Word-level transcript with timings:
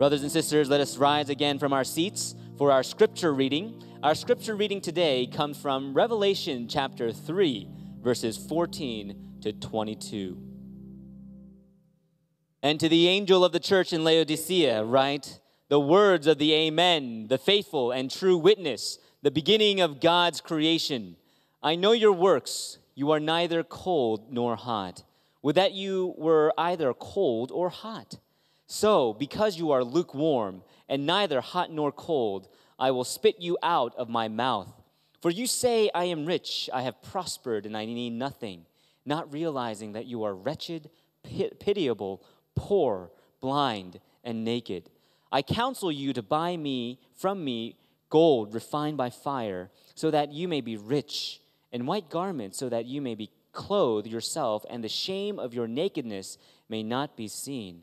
Brothers 0.00 0.22
and 0.22 0.32
sisters, 0.32 0.70
let 0.70 0.80
us 0.80 0.96
rise 0.96 1.28
again 1.28 1.58
from 1.58 1.74
our 1.74 1.84
seats 1.84 2.34
for 2.56 2.72
our 2.72 2.82
scripture 2.82 3.34
reading. 3.34 3.82
Our 4.02 4.14
scripture 4.14 4.56
reading 4.56 4.80
today 4.80 5.26
comes 5.26 5.58
from 5.58 5.92
Revelation 5.92 6.68
chapter 6.68 7.12
3, 7.12 7.68
verses 8.02 8.38
14 8.38 9.42
to 9.42 9.52
22. 9.52 10.38
And 12.62 12.80
to 12.80 12.88
the 12.88 13.08
angel 13.08 13.44
of 13.44 13.52
the 13.52 13.60
church 13.60 13.92
in 13.92 14.02
Laodicea, 14.02 14.84
write 14.84 15.38
the 15.68 15.78
words 15.78 16.26
of 16.26 16.38
the 16.38 16.54
Amen, 16.54 17.26
the 17.28 17.36
faithful 17.36 17.92
and 17.92 18.10
true 18.10 18.38
witness, 18.38 18.98
the 19.20 19.30
beginning 19.30 19.82
of 19.82 20.00
God's 20.00 20.40
creation. 20.40 21.16
I 21.62 21.74
know 21.74 21.92
your 21.92 22.14
works. 22.14 22.78
You 22.94 23.10
are 23.10 23.20
neither 23.20 23.62
cold 23.62 24.32
nor 24.32 24.56
hot. 24.56 25.04
Would 25.42 25.56
that 25.56 25.72
you 25.72 26.14
were 26.16 26.54
either 26.56 26.94
cold 26.94 27.50
or 27.52 27.68
hot. 27.68 28.16
So, 28.72 29.14
because 29.14 29.58
you 29.58 29.72
are 29.72 29.82
lukewarm 29.82 30.62
and 30.88 31.04
neither 31.04 31.40
hot 31.40 31.72
nor 31.72 31.90
cold, 31.90 32.46
I 32.78 32.92
will 32.92 33.02
spit 33.02 33.40
you 33.40 33.58
out 33.64 33.96
of 33.96 34.08
my 34.08 34.28
mouth. 34.28 34.72
For 35.20 35.28
you 35.28 35.48
say, 35.48 35.90
I 35.92 36.04
am 36.04 36.24
rich, 36.24 36.70
I 36.72 36.82
have 36.82 37.02
prospered, 37.02 37.66
and 37.66 37.76
I 37.76 37.84
need 37.84 38.12
nothing, 38.12 38.66
not 39.04 39.32
realizing 39.32 39.94
that 39.94 40.06
you 40.06 40.22
are 40.22 40.36
wretched, 40.36 40.88
pitiable, 41.24 42.22
poor, 42.54 43.10
blind, 43.40 43.98
and 44.22 44.44
naked. 44.44 44.88
I 45.32 45.42
counsel 45.42 45.90
you 45.90 46.12
to 46.12 46.22
buy 46.22 46.56
me 46.56 47.00
from 47.16 47.42
me 47.44 47.76
gold 48.08 48.54
refined 48.54 48.96
by 48.96 49.10
fire, 49.10 49.72
so 49.96 50.12
that 50.12 50.32
you 50.32 50.46
may 50.46 50.60
be 50.60 50.76
rich, 50.76 51.40
and 51.72 51.88
white 51.88 52.08
garments, 52.08 52.58
so 52.58 52.68
that 52.68 52.86
you 52.86 53.02
may 53.02 53.16
be 53.16 53.32
clothed 53.50 54.06
yourself, 54.06 54.64
and 54.70 54.84
the 54.84 54.88
shame 54.88 55.40
of 55.40 55.54
your 55.54 55.66
nakedness 55.66 56.38
may 56.68 56.84
not 56.84 57.16
be 57.16 57.26
seen 57.26 57.82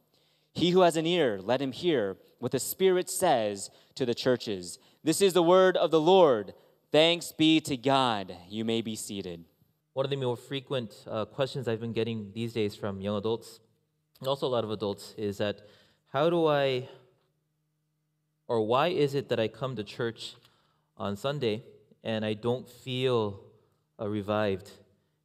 He 0.53 0.71
who 0.71 0.81
has 0.81 0.97
an 0.97 1.05
ear, 1.05 1.39
let 1.41 1.61
him 1.61 1.71
hear 1.71 2.17
what 2.39 2.51
the 2.51 2.59
Spirit 2.59 3.09
says 3.09 3.69
to 3.95 4.05
the 4.05 4.15
churches. 4.15 4.79
This 5.03 5.21
is 5.21 5.33
the 5.33 5.43
word 5.43 5.77
of 5.77 5.91
the 5.91 6.01
Lord. 6.01 6.53
Thanks 6.91 7.31
be 7.31 7.61
to 7.61 7.77
God. 7.77 8.35
You 8.49 8.65
may 8.65 8.81
be 8.81 8.95
seated. 8.95 9.45
One 9.93 10.05
of 10.05 10.09
the 10.09 10.15
more 10.15 10.37
frequent 10.37 10.93
uh, 11.09 11.25
questions 11.25 11.67
I've 11.67 11.79
been 11.79 11.93
getting 11.93 12.31
these 12.33 12.53
days 12.53 12.75
from 12.75 13.01
young 13.01 13.17
adults, 13.17 13.59
and 14.19 14.27
also 14.27 14.47
a 14.47 14.49
lot 14.49 14.63
of 14.63 14.71
adults, 14.71 15.13
is 15.17 15.37
that 15.37 15.61
how 16.11 16.29
do 16.29 16.47
I, 16.47 16.89
or 18.47 18.65
why 18.65 18.87
is 18.87 19.15
it 19.15 19.29
that 19.29 19.39
I 19.39 19.47
come 19.47 19.75
to 19.75 19.83
church 19.83 20.35
on 20.97 21.15
Sunday 21.15 21.63
and 22.03 22.25
I 22.25 22.33
don't 22.33 22.67
feel 22.67 23.41
uh, 23.99 24.07
revived? 24.07 24.71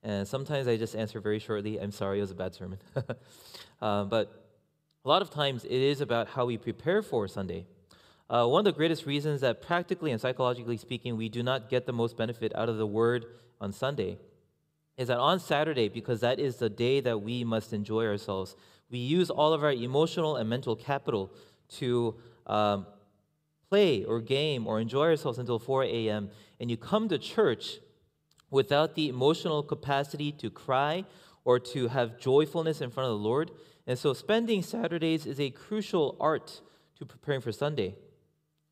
And 0.02 0.26
sometimes 0.26 0.68
I 0.68 0.76
just 0.76 0.94
answer 0.94 1.20
very 1.20 1.40
shortly, 1.40 1.80
I'm 1.80 1.90
sorry, 1.90 2.18
it 2.18 2.22
was 2.22 2.30
a 2.30 2.36
bad 2.36 2.54
sermon. 2.54 2.78
uh, 3.82 4.04
but 4.04 4.45
a 5.06 5.08
lot 5.08 5.22
of 5.22 5.30
times 5.30 5.64
it 5.64 5.70
is 5.70 6.00
about 6.00 6.26
how 6.26 6.46
we 6.46 6.58
prepare 6.58 7.00
for 7.00 7.28
Sunday. 7.28 7.64
Uh, 8.28 8.44
one 8.44 8.58
of 8.58 8.64
the 8.64 8.76
greatest 8.76 9.06
reasons 9.06 9.40
that, 9.40 9.62
practically 9.62 10.10
and 10.10 10.20
psychologically 10.20 10.76
speaking, 10.76 11.16
we 11.16 11.28
do 11.28 11.44
not 11.44 11.70
get 11.70 11.86
the 11.86 11.92
most 11.92 12.16
benefit 12.16 12.52
out 12.56 12.68
of 12.68 12.76
the 12.76 12.86
word 12.86 13.24
on 13.60 13.72
Sunday 13.72 14.18
is 14.96 15.06
that 15.06 15.18
on 15.18 15.38
Saturday, 15.38 15.88
because 15.88 16.20
that 16.20 16.40
is 16.40 16.56
the 16.56 16.68
day 16.68 16.98
that 16.98 17.22
we 17.22 17.44
must 17.44 17.72
enjoy 17.72 18.04
ourselves, 18.04 18.56
we 18.90 18.98
use 18.98 19.30
all 19.30 19.52
of 19.52 19.62
our 19.62 19.72
emotional 19.72 20.34
and 20.34 20.50
mental 20.50 20.74
capital 20.74 21.30
to 21.68 22.16
um, 22.48 22.84
play 23.70 24.02
or 24.02 24.20
game 24.20 24.66
or 24.66 24.80
enjoy 24.80 25.04
ourselves 25.04 25.38
until 25.38 25.60
4 25.60 25.84
a.m. 25.84 26.30
And 26.58 26.68
you 26.68 26.76
come 26.76 27.08
to 27.10 27.18
church 27.18 27.78
without 28.50 28.96
the 28.96 29.08
emotional 29.08 29.62
capacity 29.62 30.32
to 30.32 30.50
cry 30.50 31.04
or 31.44 31.60
to 31.60 31.86
have 31.88 32.18
joyfulness 32.18 32.80
in 32.80 32.90
front 32.90 33.08
of 33.08 33.18
the 33.20 33.24
Lord, 33.24 33.52
and 33.86 33.98
so 33.98 34.12
spending 34.12 34.62
Saturdays 34.62 35.26
is 35.26 35.38
a 35.38 35.50
crucial 35.50 36.16
art 36.20 36.60
to 36.98 37.06
preparing 37.06 37.40
for 37.40 37.52
Sunday. 37.52 37.94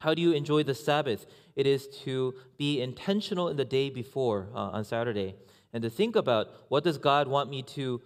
How 0.01 0.13
do 0.13 0.21
you 0.21 0.33
enjoy 0.33 0.65
the 0.65 0.75
Sabbath? 0.75 1.27
It 1.57 1.67
is 1.67 1.87
to 2.05 2.35
be 2.59 2.81
intentional 2.81 3.49
in 3.49 3.57
the 3.57 3.65
day 3.65 3.91
before 3.91 4.49
uh, 4.55 4.71
on 4.71 4.85
Saturday 4.85 5.37
and 5.73 5.83
to 5.83 5.91
think 5.91 6.17
about 6.17 6.49
what 6.69 6.85
does 6.85 6.99
God 6.99 7.29
want 7.29 7.49
me 7.49 7.63
to. 7.63 8.03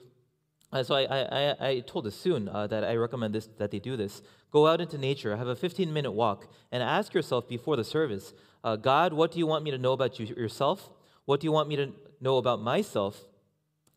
Uh, 0.71 0.83
so 0.83 0.95
I, 0.95 1.07
I, 1.07 1.69
I 1.69 1.81
told 1.81 2.13
soon 2.13 2.49
uh, 2.49 2.67
that 2.67 2.85
I 2.85 2.95
recommend 2.97 3.35
this 3.35 3.49
that 3.59 3.71
they 3.71 3.79
do 3.79 3.97
this. 3.97 4.23
Go 4.51 4.67
out 4.67 4.81
into 4.81 4.99
nature, 4.99 5.37
have 5.37 5.49
a 5.49 5.57
15 5.57 5.93
minute 5.93 6.13
walk, 6.13 6.47
and 6.71 6.83
ask 6.83 7.15
yourself 7.15 7.49
before 7.49 7.77
the 7.77 7.85
service, 7.85 8.35
uh, 8.65 8.77
God, 8.77 9.13
what 9.13 9.33
do 9.33 9.39
you 9.39 9.47
want 9.47 9.65
me 9.65 9.71
to 9.71 9.79
know 9.79 9.93
about 9.93 10.19
you, 10.19 10.27
yourself? 10.27 10.91
What 11.25 11.41
do 11.41 11.47
you 11.47 11.53
want 11.53 11.69
me 11.69 11.77
to 11.77 11.93
know 12.21 12.37
about 12.37 12.61
myself? 12.61 13.25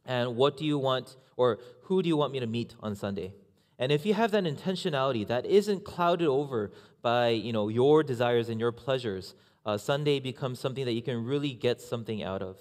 And 0.05 0.35
what 0.35 0.57
do 0.57 0.65
you 0.65 0.77
want, 0.77 1.15
or 1.37 1.59
who 1.83 2.01
do 2.01 2.09
you 2.09 2.17
want 2.17 2.33
me 2.33 2.39
to 2.39 2.47
meet 2.47 2.75
on 2.79 2.95
Sunday? 2.95 3.33
And 3.77 3.91
if 3.91 4.05
you 4.05 4.13
have 4.13 4.31
that 4.31 4.43
intentionality 4.43 5.25
that 5.27 5.45
isn't 5.45 5.83
clouded 5.83 6.27
over 6.27 6.71
by 7.01 7.29
you 7.29 7.51
know 7.51 7.67
your 7.67 8.03
desires 8.03 8.49
and 8.49 8.59
your 8.59 8.71
pleasures, 8.71 9.33
uh, 9.65 9.77
Sunday 9.77 10.19
becomes 10.19 10.59
something 10.59 10.85
that 10.85 10.93
you 10.93 11.01
can 11.01 11.25
really 11.25 11.53
get 11.53 11.81
something 11.81 12.23
out 12.23 12.41
of. 12.41 12.57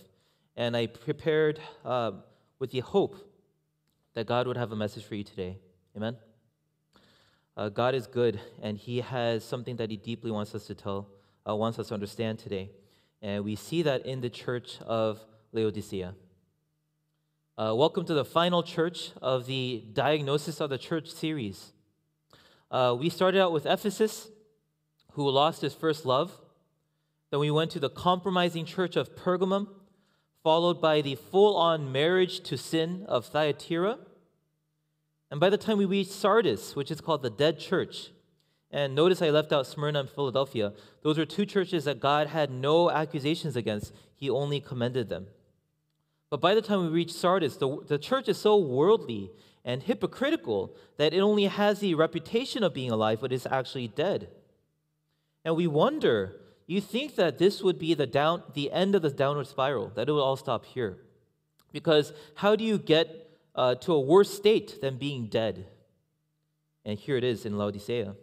And 0.56 0.76
I 0.76 0.86
prepared 0.86 1.60
uh, 1.84 2.12
with 2.58 2.70
the 2.70 2.80
hope 2.80 3.16
that 4.14 4.26
God 4.26 4.46
would 4.46 4.56
have 4.56 4.72
a 4.72 4.76
message 4.76 5.04
for 5.04 5.14
you 5.14 5.24
today. 5.24 5.58
Amen. 5.96 6.16
Uh, 7.56 7.68
God 7.68 7.94
is 7.94 8.06
good, 8.06 8.40
and 8.62 8.78
He 8.78 9.00
has 9.00 9.44
something 9.44 9.76
that 9.76 9.90
He 9.90 9.96
deeply 9.96 10.30
wants 10.30 10.54
us 10.54 10.66
to 10.66 10.74
tell, 10.74 11.08
uh, 11.48 11.54
wants 11.54 11.78
us 11.78 11.88
to 11.88 11.94
understand 11.94 12.38
today. 12.38 12.70
And 13.22 13.44
we 13.44 13.56
see 13.56 13.82
that 13.82 14.06
in 14.06 14.20
the 14.20 14.30
church 14.30 14.78
of 14.86 15.24
Laodicea. 15.52 16.14
Uh, 17.60 17.74
welcome 17.74 18.06
to 18.06 18.14
the 18.14 18.24
final 18.24 18.62
church 18.62 19.10
of 19.20 19.44
the 19.44 19.84
Diagnosis 19.92 20.62
of 20.62 20.70
the 20.70 20.78
Church 20.78 21.10
series. 21.10 21.74
Uh, 22.70 22.96
we 22.98 23.10
started 23.10 23.38
out 23.38 23.52
with 23.52 23.66
Ephesus, 23.66 24.30
who 25.12 25.28
lost 25.28 25.60
his 25.60 25.74
first 25.74 26.06
love. 26.06 26.40
Then 27.30 27.38
we 27.38 27.50
went 27.50 27.70
to 27.72 27.78
the 27.78 27.90
compromising 27.90 28.64
church 28.64 28.96
of 28.96 29.14
Pergamum, 29.14 29.68
followed 30.42 30.80
by 30.80 31.02
the 31.02 31.16
full 31.16 31.54
on 31.54 31.92
marriage 31.92 32.40
to 32.44 32.56
sin 32.56 33.04
of 33.06 33.26
Thyatira. 33.26 33.98
And 35.30 35.38
by 35.38 35.50
the 35.50 35.58
time 35.58 35.76
we 35.76 35.84
reached 35.84 36.12
Sardis, 36.12 36.74
which 36.74 36.90
is 36.90 37.02
called 37.02 37.20
the 37.20 37.28
dead 37.28 37.58
church, 37.58 38.10
and 38.70 38.94
notice 38.94 39.20
I 39.20 39.28
left 39.28 39.52
out 39.52 39.66
Smyrna 39.66 40.00
and 40.00 40.08
Philadelphia, 40.08 40.72
those 41.02 41.18
were 41.18 41.26
two 41.26 41.44
churches 41.44 41.84
that 41.84 42.00
God 42.00 42.28
had 42.28 42.50
no 42.50 42.90
accusations 42.90 43.54
against, 43.54 43.92
He 44.14 44.30
only 44.30 44.60
commended 44.60 45.10
them. 45.10 45.26
But 46.30 46.40
by 46.40 46.54
the 46.54 46.62
time 46.62 46.82
we 46.82 46.88
reach 46.88 47.12
Sardis, 47.12 47.56
the, 47.56 47.78
the 47.86 47.98
church 47.98 48.28
is 48.28 48.38
so 48.38 48.56
worldly 48.56 49.32
and 49.64 49.82
hypocritical 49.82 50.74
that 50.96 51.12
it 51.12 51.20
only 51.20 51.46
has 51.46 51.80
the 51.80 51.94
reputation 51.96 52.62
of 52.62 52.72
being 52.72 52.92
alive, 52.92 53.18
but 53.20 53.32
is 53.32 53.46
actually 53.46 53.88
dead. 53.88 54.28
And 55.44 55.56
we 55.56 55.66
wonder, 55.66 56.36
you 56.66 56.80
think 56.80 57.16
that 57.16 57.38
this 57.38 57.62
would 57.62 57.78
be 57.78 57.94
the, 57.94 58.06
down, 58.06 58.44
the 58.54 58.70
end 58.70 58.94
of 58.94 59.02
the 59.02 59.10
downward 59.10 59.48
spiral, 59.48 59.90
that 59.96 60.08
it 60.08 60.12
would 60.12 60.20
all 60.20 60.36
stop 60.36 60.64
here. 60.64 60.98
Because 61.72 62.12
how 62.36 62.54
do 62.56 62.64
you 62.64 62.78
get 62.78 63.28
uh, 63.54 63.74
to 63.76 63.92
a 63.92 64.00
worse 64.00 64.32
state 64.32 64.80
than 64.80 64.96
being 64.98 65.26
dead? 65.26 65.66
And 66.84 66.98
here 66.98 67.16
it 67.16 67.24
is 67.24 67.44
in 67.44 67.58
Laodicea. 67.58 68.14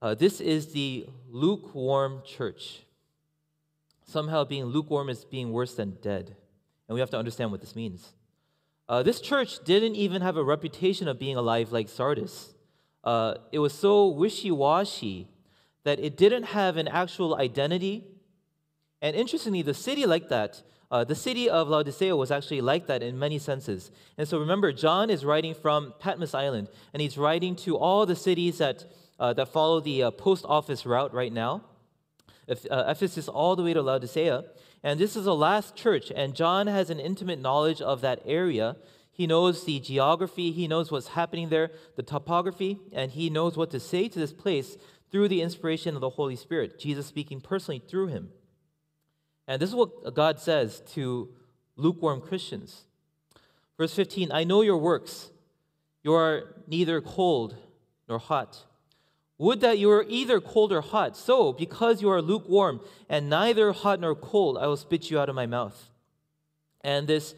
Uh, 0.00 0.14
this 0.14 0.40
is 0.40 0.72
the 0.72 1.06
lukewarm 1.30 2.22
church. 2.26 2.80
Somehow 4.06 4.44
being 4.44 4.64
lukewarm 4.64 5.08
is 5.08 5.24
being 5.24 5.52
worse 5.52 5.74
than 5.74 5.98
dead. 6.02 6.36
And 6.88 6.94
we 6.94 7.00
have 7.00 7.10
to 7.10 7.18
understand 7.18 7.50
what 7.50 7.60
this 7.60 7.74
means. 7.74 8.12
Uh, 8.88 9.02
this 9.02 9.20
church 9.20 9.64
didn't 9.64 9.94
even 9.94 10.20
have 10.20 10.36
a 10.36 10.44
reputation 10.44 11.08
of 11.08 11.18
being 11.18 11.36
alive 11.36 11.72
like 11.72 11.88
Sardis. 11.88 12.54
Uh, 13.02 13.34
it 13.52 13.58
was 13.58 13.72
so 13.72 14.08
wishy 14.08 14.50
washy 14.50 15.28
that 15.84 15.98
it 16.00 16.16
didn't 16.16 16.44
have 16.44 16.76
an 16.76 16.88
actual 16.88 17.36
identity. 17.36 18.04
And 19.00 19.14
interestingly, 19.16 19.62
the 19.62 19.74
city 19.74 20.06
like 20.06 20.28
that, 20.28 20.62
uh, 20.90 21.04
the 21.04 21.14
city 21.14 21.48
of 21.48 21.68
Laodicea 21.68 22.14
was 22.14 22.30
actually 22.30 22.60
like 22.60 22.86
that 22.86 23.02
in 23.02 23.18
many 23.18 23.38
senses. 23.38 23.90
And 24.16 24.28
so 24.28 24.38
remember, 24.38 24.72
John 24.72 25.10
is 25.10 25.24
writing 25.24 25.54
from 25.54 25.94
Patmos 25.98 26.34
Island, 26.34 26.68
and 26.92 27.00
he's 27.00 27.18
writing 27.18 27.56
to 27.56 27.76
all 27.76 28.06
the 28.06 28.16
cities 28.16 28.58
that, 28.58 28.84
uh, 29.18 29.32
that 29.34 29.48
follow 29.48 29.80
the 29.80 30.04
uh, 30.04 30.10
post 30.10 30.44
office 30.46 30.86
route 30.86 31.12
right 31.12 31.32
now. 31.32 31.62
Uh, 32.48 32.84
Ephesus 32.88 33.28
all 33.28 33.56
the 33.56 33.62
way 33.62 33.72
to 33.72 33.82
Laodicea. 33.82 34.44
And 34.84 35.00
this 35.00 35.16
is 35.16 35.24
the 35.24 35.34
last 35.34 35.74
church, 35.74 36.12
and 36.14 36.34
John 36.34 36.66
has 36.66 36.90
an 36.90 37.00
intimate 37.00 37.40
knowledge 37.40 37.80
of 37.80 38.02
that 38.02 38.20
area. 38.26 38.76
He 39.10 39.26
knows 39.26 39.64
the 39.64 39.80
geography, 39.80 40.52
he 40.52 40.68
knows 40.68 40.92
what's 40.92 41.08
happening 41.08 41.48
there, 41.48 41.70
the 41.96 42.02
topography, 42.02 42.78
and 42.92 43.10
he 43.10 43.30
knows 43.30 43.56
what 43.56 43.70
to 43.70 43.80
say 43.80 44.08
to 44.08 44.18
this 44.18 44.34
place 44.34 44.76
through 45.10 45.28
the 45.28 45.40
inspiration 45.40 45.94
of 45.94 46.02
the 46.02 46.10
Holy 46.10 46.36
Spirit, 46.36 46.78
Jesus 46.78 47.06
speaking 47.06 47.40
personally 47.40 47.82
through 47.88 48.08
him. 48.08 48.28
And 49.48 49.62
this 49.62 49.70
is 49.70 49.74
what 49.74 50.14
God 50.14 50.38
says 50.38 50.82
to 50.92 51.30
lukewarm 51.76 52.20
Christians. 52.20 52.84
Verse 53.78 53.94
15 53.94 54.32
I 54.32 54.44
know 54.44 54.60
your 54.60 54.76
works. 54.76 55.30
You 56.02 56.12
are 56.12 56.56
neither 56.66 57.00
cold 57.00 57.56
nor 58.06 58.18
hot. 58.18 58.64
Would 59.44 59.60
that 59.60 59.78
you 59.78 59.88
were 59.88 60.06
either 60.08 60.40
cold 60.40 60.72
or 60.72 60.80
hot. 60.80 61.18
So, 61.18 61.52
because 61.52 62.00
you 62.00 62.08
are 62.08 62.22
lukewarm 62.22 62.80
and 63.10 63.28
neither 63.28 63.72
hot 63.72 64.00
nor 64.00 64.14
cold, 64.14 64.56
I 64.56 64.66
will 64.66 64.78
spit 64.78 65.10
you 65.10 65.20
out 65.20 65.28
of 65.28 65.34
my 65.34 65.44
mouth. 65.44 65.90
And 66.80 67.06
this 67.06 67.34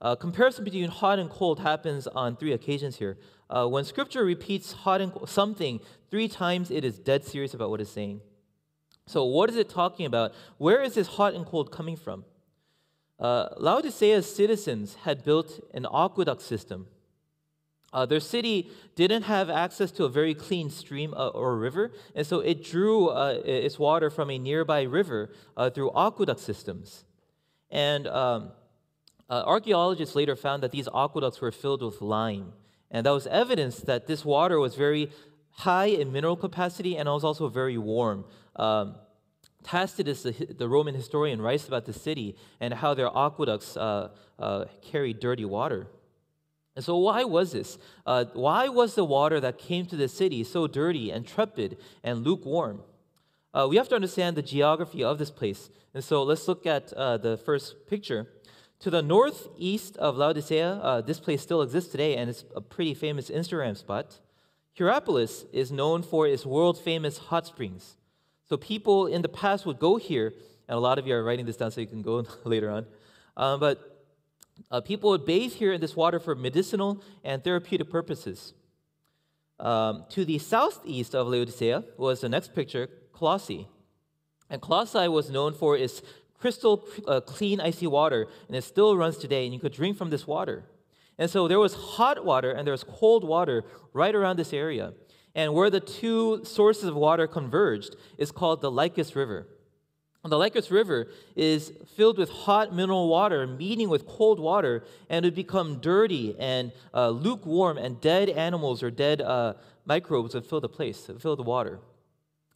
uh, 0.00 0.16
comparison 0.16 0.64
between 0.64 0.88
hot 0.88 1.18
and 1.18 1.28
cold 1.28 1.60
happens 1.60 2.06
on 2.06 2.36
three 2.36 2.54
occasions 2.54 2.96
here. 2.96 3.18
Uh, 3.50 3.66
when 3.66 3.84
scripture 3.84 4.24
repeats 4.24 4.72
hot 4.72 5.02
and 5.02 5.12
something 5.26 5.80
three 6.10 6.28
times, 6.28 6.70
it 6.70 6.82
is 6.82 6.98
dead 6.98 7.26
serious 7.26 7.52
about 7.52 7.68
what 7.68 7.82
it's 7.82 7.90
saying. 7.90 8.22
So, 9.04 9.26
what 9.26 9.50
is 9.50 9.56
it 9.56 9.68
talking 9.68 10.06
about? 10.06 10.32
Where 10.56 10.80
is 10.80 10.94
this 10.94 11.08
hot 11.08 11.34
and 11.34 11.44
cold 11.44 11.70
coming 11.70 11.96
from? 11.96 12.24
Uh, 13.18 13.48
Laodicea's 13.58 14.34
citizens 14.34 14.94
had 15.04 15.24
built 15.24 15.60
an 15.74 15.86
aqueduct 15.92 16.40
system 16.40 16.86
uh, 17.92 18.06
their 18.06 18.20
city 18.20 18.70
didn't 18.94 19.22
have 19.22 19.50
access 19.50 19.90
to 19.92 20.04
a 20.04 20.08
very 20.08 20.34
clean 20.34 20.70
stream 20.70 21.12
uh, 21.14 21.28
or 21.28 21.56
river, 21.56 21.92
and 22.14 22.26
so 22.26 22.40
it 22.40 22.62
drew 22.62 23.08
uh, 23.08 23.40
its 23.44 23.78
water 23.78 24.10
from 24.10 24.30
a 24.30 24.38
nearby 24.38 24.82
river 24.82 25.30
uh, 25.56 25.70
through 25.70 25.90
aqueduct 25.96 26.40
systems. 26.40 27.04
And 27.70 28.06
um, 28.06 28.52
uh, 29.28 29.42
archaeologists 29.44 30.14
later 30.14 30.36
found 30.36 30.62
that 30.62 30.70
these 30.70 30.88
aqueducts 30.94 31.40
were 31.40 31.50
filled 31.50 31.82
with 31.82 32.00
lime, 32.00 32.52
and 32.90 33.06
that 33.06 33.10
was 33.10 33.26
evidence 33.26 33.78
that 33.78 34.06
this 34.06 34.24
water 34.24 34.60
was 34.60 34.76
very 34.76 35.10
high 35.50 35.86
in 35.86 36.12
mineral 36.12 36.36
capacity 36.36 36.96
and 36.96 37.08
was 37.08 37.24
also 37.24 37.48
very 37.48 37.76
warm. 37.76 38.24
Um, 38.54 38.94
Tacitus, 39.64 40.22
the, 40.22 40.32
the, 40.32 40.68
Roman 40.68 40.94
historian, 40.94 41.42
writes 41.42 41.68
about 41.68 41.84
the 41.84 41.92
city 41.92 42.36
and 42.60 42.72
how 42.72 42.94
their 42.94 43.08
aqueducts 43.14 43.76
uh, 43.76 44.08
carried 44.80 45.20
dirty 45.20 45.44
water. 45.44 45.86
And 46.80 46.84
so, 46.86 46.96
why 46.96 47.24
was 47.24 47.52
this? 47.52 47.76
Uh, 48.06 48.24
why 48.32 48.68
was 48.68 48.94
the 48.94 49.04
water 49.04 49.38
that 49.38 49.58
came 49.58 49.84
to 49.84 49.96
the 49.96 50.08
city 50.08 50.42
so 50.42 50.66
dirty 50.66 51.10
and 51.10 51.26
trepid 51.26 51.76
and 52.02 52.24
lukewarm? 52.24 52.80
Uh, 53.52 53.66
we 53.68 53.76
have 53.76 53.90
to 53.90 53.94
understand 53.94 54.34
the 54.34 54.40
geography 54.40 55.04
of 55.04 55.18
this 55.18 55.30
place. 55.30 55.68
And 55.92 56.02
so, 56.02 56.22
let's 56.22 56.48
look 56.48 56.64
at 56.64 56.90
uh, 56.94 57.18
the 57.18 57.36
first 57.36 57.86
picture. 57.86 58.28
To 58.78 58.88
the 58.88 59.02
northeast 59.02 59.98
of 59.98 60.16
Laodicea, 60.16 60.80
uh, 60.82 61.00
this 61.02 61.20
place 61.20 61.42
still 61.42 61.60
exists 61.60 61.90
today, 61.90 62.16
and 62.16 62.30
it's 62.30 62.46
a 62.56 62.62
pretty 62.62 62.94
famous 62.94 63.28
Instagram 63.28 63.76
spot. 63.76 64.18
Hierapolis 64.74 65.44
is 65.52 65.70
known 65.70 66.02
for 66.02 66.26
its 66.26 66.46
world 66.46 66.78
famous 66.80 67.18
hot 67.18 67.46
springs. 67.46 67.98
So, 68.48 68.56
people 68.56 69.06
in 69.06 69.20
the 69.20 69.28
past 69.28 69.66
would 69.66 69.78
go 69.78 69.98
here, 69.98 70.32
and 70.66 70.78
a 70.78 70.80
lot 70.80 70.98
of 70.98 71.06
you 71.06 71.14
are 71.14 71.22
writing 71.22 71.44
this 71.44 71.58
down 71.58 71.72
so 71.72 71.82
you 71.82 71.86
can 71.86 72.00
go 72.00 72.24
later 72.44 72.70
on. 72.70 72.86
Um, 73.36 73.60
but 73.60 73.89
uh, 74.70 74.80
people 74.80 75.10
would 75.10 75.24
bathe 75.24 75.52
here 75.52 75.72
in 75.72 75.80
this 75.80 75.96
water 75.96 76.18
for 76.18 76.34
medicinal 76.34 77.02
and 77.24 77.42
therapeutic 77.42 77.90
purposes. 77.90 78.54
Um, 79.58 80.04
to 80.10 80.24
the 80.24 80.38
southeast 80.38 81.14
of 81.14 81.26
Laodicea 81.26 81.84
was 81.96 82.20
the 82.20 82.28
next 82.28 82.54
picture, 82.54 82.88
Colossae. 83.12 83.68
And 84.48 84.60
Colossae 84.60 85.08
was 85.08 85.30
known 85.30 85.54
for 85.54 85.76
its 85.76 86.02
crystal 86.38 86.88
uh, 87.06 87.20
clean, 87.20 87.60
icy 87.60 87.86
water, 87.86 88.26
and 88.48 88.56
it 88.56 88.64
still 88.64 88.96
runs 88.96 89.18
today, 89.18 89.44
and 89.44 89.52
you 89.52 89.60
could 89.60 89.72
drink 89.72 89.96
from 89.98 90.10
this 90.10 90.26
water. 90.26 90.64
And 91.20 91.30
so 91.30 91.46
there 91.46 91.58
was 91.58 91.74
hot 91.74 92.24
water 92.24 92.50
and 92.50 92.66
there 92.66 92.72
was 92.72 92.82
cold 92.82 93.24
water 93.24 93.62
right 93.92 94.14
around 94.14 94.38
this 94.38 94.54
area. 94.54 94.94
And 95.34 95.52
where 95.52 95.68
the 95.68 95.78
two 95.78 96.42
sources 96.46 96.84
of 96.84 96.96
water 96.96 97.26
converged 97.26 97.94
is 98.16 98.32
called 98.32 98.62
the 98.62 98.70
Lycus 98.70 99.14
River. 99.14 99.46
The 100.22 100.36
Lycus 100.36 100.70
River 100.70 101.08
is 101.34 101.72
filled 101.96 102.18
with 102.18 102.28
hot 102.28 102.74
mineral 102.74 103.08
water 103.08 103.46
meeting 103.46 103.88
with 103.88 104.06
cold 104.06 104.38
water, 104.38 104.84
and 105.08 105.24
it 105.24 105.28
would 105.28 105.34
become 105.34 105.80
dirty 105.80 106.36
and 106.38 106.72
uh, 106.92 107.08
lukewarm, 107.08 107.78
and 107.78 108.00
dead 108.00 108.28
animals 108.28 108.82
or 108.82 108.90
dead 108.90 109.22
uh, 109.22 109.54
microbes 109.86 110.34
would 110.34 110.44
fill 110.44 110.60
the 110.60 110.68
place, 110.68 111.10
fill 111.18 111.36
the 111.36 111.42
water. 111.42 111.80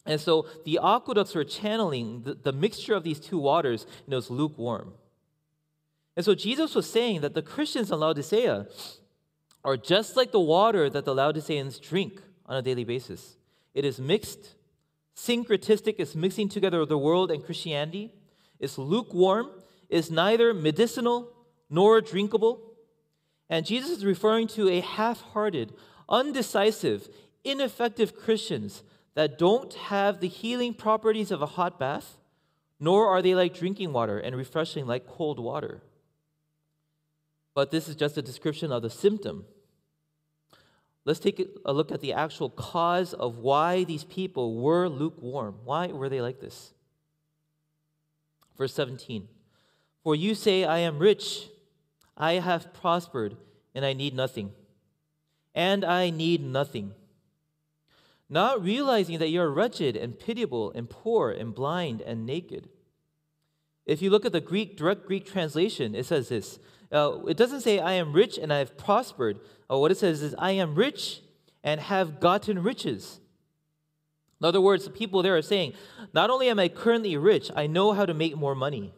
And 0.04 0.20
so 0.20 0.46
the 0.66 0.78
aqueducts 0.82 1.34
were 1.34 1.44
channeling 1.44 2.22
the, 2.24 2.34
the 2.34 2.52
mixture 2.52 2.94
of 2.94 3.02
these 3.02 3.18
two 3.18 3.38
waters, 3.38 3.86
and 4.04 4.12
it 4.12 4.16
was 4.16 4.30
lukewarm. 4.30 4.92
And 6.16 6.24
so 6.24 6.34
Jesus 6.34 6.74
was 6.74 6.88
saying 6.88 7.22
that 7.22 7.32
the 7.32 7.42
Christians 7.42 7.90
in 7.90 7.98
Laodicea 7.98 8.66
are 9.64 9.76
just 9.78 10.16
like 10.16 10.32
the 10.32 10.40
water 10.40 10.90
that 10.90 11.06
the 11.06 11.14
Laodiceans 11.14 11.78
drink 11.78 12.20
on 12.44 12.56
a 12.56 12.62
daily 12.62 12.84
basis. 12.84 13.38
It 13.72 13.86
is 13.86 13.98
mixed 13.98 14.54
syncretistic, 15.16 15.96
is 15.98 16.14
mixing 16.14 16.48
together 16.48 16.84
the 16.84 16.98
world 16.98 17.30
and 17.30 17.44
Christianity, 17.44 18.12
is 18.58 18.78
lukewarm, 18.78 19.50
is 19.88 20.10
neither 20.10 20.52
medicinal 20.52 21.32
nor 21.70 22.00
drinkable. 22.00 22.72
And 23.48 23.66
Jesus 23.66 23.90
is 23.98 24.04
referring 24.04 24.48
to 24.48 24.68
a 24.68 24.80
half 24.80 25.20
hearted, 25.20 25.72
undecisive, 26.08 27.08
ineffective 27.44 28.16
Christians 28.16 28.82
that 29.14 29.38
don't 29.38 29.72
have 29.74 30.20
the 30.20 30.28
healing 30.28 30.74
properties 30.74 31.30
of 31.30 31.42
a 31.42 31.46
hot 31.46 31.78
bath, 31.78 32.18
nor 32.80 33.08
are 33.08 33.22
they 33.22 33.34
like 33.34 33.54
drinking 33.54 33.92
water 33.92 34.18
and 34.18 34.36
refreshing 34.36 34.86
like 34.86 35.06
cold 35.06 35.38
water. 35.38 35.82
But 37.54 37.70
this 37.70 37.88
is 37.88 37.94
just 37.94 38.18
a 38.18 38.22
description 38.22 38.72
of 38.72 38.82
the 38.82 38.90
symptom 38.90 39.46
Let's 41.04 41.20
take 41.20 41.46
a 41.64 41.72
look 41.72 41.92
at 41.92 42.00
the 42.00 42.14
actual 42.14 42.48
cause 42.48 43.12
of 43.12 43.38
why 43.38 43.84
these 43.84 44.04
people 44.04 44.60
were 44.60 44.88
lukewarm. 44.88 45.56
Why 45.64 45.88
were 45.88 46.08
they 46.08 46.22
like 46.22 46.40
this? 46.40 46.72
Verse 48.56 48.72
17 48.72 49.28
For 50.02 50.14
you 50.14 50.34
say, 50.34 50.64
I 50.64 50.78
am 50.78 50.98
rich, 50.98 51.48
I 52.16 52.34
have 52.34 52.72
prospered, 52.72 53.36
and 53.74 53.84
I 53.84 53.92
need 53.92 54.14
nothing. 54.14 54.52
And 55.54 55.84
I 55.84 56.10
need 56.10 56.42
nothing. 56.42 56.94
Not 58.28 58.62
realizing 58.62 59.18
that 59.18 59.28
you're 59.28 59.50
wretched 59.50 59.96
and 59.96 60.18
pitiable 60.18 60.72
and 60.72 60.88
poor 60.88 61.30
and 61.30 61.54
blind 61.54 62.00
and 62.00 62.24
naked. 62.24 62.68
If 63.84 64.00
you 64.00 64.08
look 64.08 64.24
at 64.24 64.32
the 64.32 64.40
Greek, 64.40 64.76
direct 64.76 65.06
Greek 65.06 65.26
translation, 65.26 65.94
it 65.94 66.06
says 66.06 66.30
this 66.30 66.58
uh, 66.94 67.18
it 67.26 67.36
doesn't 67.36 67.62
say, 67.62 67.80
I 67.80 67.92
am 67.92 68.12
rich 68.12 68.38
and 68.38 68.52
I 68.52 68.58
have 68.58 68.78
prospered. 68.78 69.40
Uh, 69.70 69.78
what 69.78 69.90
it 69.90 69.98
says 69.98 70.22
is, 70.22 70.34
I 70.38 70.52
am 70.52 70.76
rich 70.76 71.20
and 71.64 71.80
have 71.80 72.20
gotten 72.20 72.62
riches. 72.62 73.20
In 74.40 74.46
other 74.46 74.60
words, 74.60 74.84
the 74.84 74.90
people 74.90 75.22
there 75.22 75.36
are 75.36 75.42
saying, 75.42 75.72
Not 76.12 76.30
only 76.30 76.48
am 76.48 76.58
I 76.58 76.68
currently 76.68 77.16
rich, 77.16 77.50
I 77.56 77.66
know 77.66 77.92
how 77.92 78.06
to 78.06 78.14
make 78.14 78.36
more 78.36 78.54
money. 78.54 78.94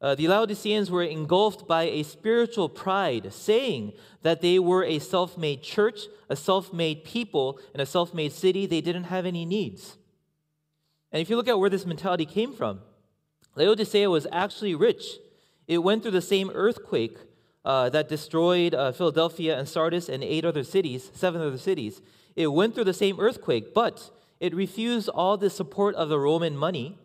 Uh, 0.00 0.14
the 0.14 0.28
Laodiceans 0.28 0.90
were 0.90 1.02
engulfed 1.02 1.66
by 1.66 1.84
a 1.84 2.02
spiritual 2.02 2.68
pride, 2.68 3.32
saying 3.32 3.94
that 4.22 4.42
they 4.42 4.58
were 4.58 4.84
a 4.84 4.98
self 4.98 5.38
made 5.38 5.62
church, 5.62 6.00
a 6.28 6.36
self 6.36 6.72
made 6.72 7.04
people, 7.04 7.58
and 7.72 7.80
a 7.80 7.86
self 7.86 8.12
made 8.12 8.32
city. 8.32 8.66
They 8.66 8.82
didn't 8.82 9.04
have 9.04 9.24
any 9.24 9.44
needs. 9.44 9.96
And 11.10 11.22
if 11.22 11.30
you 11.30 11.36
look 11.36 11.48
at 11.48 11.58
where 11.58 11.70
this 11.70 11.86
mentality 11.86 12.26
came 12.26 12.52
from, 12.52 12.80
Laodicea 13.54 14.10
was 14.10 14.26
actually 14.30 14.74
rich. 14.74 15.16
It 15.66 15.78
went 15.78 16.02
through 16.02 16.12
the 16.12 16.22
same 16.22 16.50
earthquake 16.54 17.16
uh, 17.64 17.88
that 17.90 18.08
destroyed 18.08 18.74
uh, 18.74 18.92
Philadelphia 18.92 19.58
and 19.58 19.68
Sardis 19.68 20.08
and 20.08 20.22
eight 20.22 20.44
other 20.44 20.62
cities, 20.62 21.10
seven 21.14 21.40
other 21.40 21.58
cities. 21.58 22.00
It 22.36 22.48
went 22.48 22.74
through 22.74 22.84
the 22.84 22.94
same 22.94 23.18
earthquake, 23.18 23.74
but 23.74 24.10
it 24.38 24.54
refused 24.54 25.08
all 25.08 25.36
the 25.36 25.50
support 25.50 25.94
of 25.96 26.08
the 26.08 26.18
Roman 26.18 26.56
money, 26.56 26.98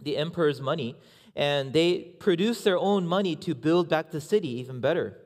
the 0.00 0.16
emperor's 0.16 0.60
money, 0.60 0.96
and 1.36 1.72
they 1.72 1.98
produced 1.98 2.64
their 2.64 2.78
own 2.78 3.06
money 3.06 3.36
to 3.36 3.54
build 3.54 3.88
back 3.88 4.10
the 4.10 4.20
city 4.20 4.48
even 4.48 4.80
better. 4.80 5.18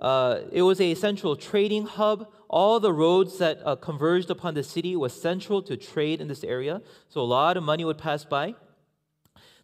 Uh, 0.00 0.40
it 0.52 0.62
was 0.62 0.80
a 0.80 0.94
central 0.94 1.36
trading 1.36 1.86
hub. 1.86 2.30
All 2.48 2.80
the 2.80 2.92
roads 2.92 3.38
that 3.38 3.60
uh, 3.64 3.76
converged 3.76 4.30
upon 4.30 4.54
the 4.54 4.62
city 4.62 4.94
was 4.94 5.12
central 5.12 5.62
to 5.62 5.76
trade 5.76 6.20
in 6.20 6.28
this 6.28 6.44
area, 6.44 6.82
so 7.08 7.20
a 7.20 7.22
lot 7.22 7.56
of 7.56 7.62
money 7.62 7.84
would 7.84 7.98
pass 7.98 8.24
by. 8.24 8.54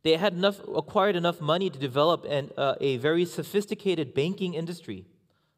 They 0.02 0.16
had 0.16 0.32
enough, 0.32 0.60
acquired 0.74 1.16
enough 1.16 1.40
money 1.40 1.70
to 1.70 1.78
develop 1.78 2.24
an, 2.24 2.50
uh, 2.56 2.74
a 2.80 2.96
very 2.96 3.24
sophisticated 3.24 4.14
banking 4.14 4.54
industry. 4.54 5.06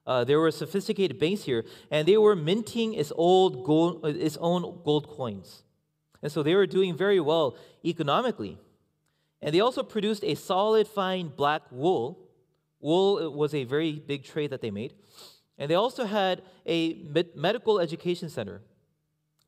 Uh, 0.07 0.23
there 0.23 0.39
were 0.39 0.51
sophisticated 0.51 1.19
banks 1.19 1.45
here, 1.45 1.65
and 1.91 2.07
they 2.07 2.19
were 2.19 2.37
minting 2.37 2.93
its, 2.93 3.11
old 3.17 3.65
gold, 3.65 4.05
uh, 4.05 4.09
its 4.09 4.37
own 4.37 4.81
gold 4.85 5.09
coins. 5.09 5.63
And 6.23 6.31
so 6.31 6.43
they 6.43 6.55
were 6.55 6.67
doing 6.67 6.95
very 6.95 7.21
well 7.21 7.57
economically. 7.85 8.59
And 9.41 9.55
they 9.55 9.61
also 9.61 9.83
produced 9.83 10.25
a 10.25 10.35
solid, 10.35 10.89
fine 10.89 11.29
black 11.29 11.63
wool. 11.71 12.19
Wool 12.81 13.33
was 13.33 13.55
a 13.55 13.65
very 13.65 13.93
big 13.93 14.25
trade 14.25 14.51
that 14.51 14.61
they 14.61 14.71
made. 14.71 14.95
And 15.57 15.71
they 15.71 15.75
also 15.75 16.05
had 16.05 16.43
a 16.67 16.95
med- 16.95 17.35
medical 17.35 17.79
education 17.79 18.29
center. 18.29 18.61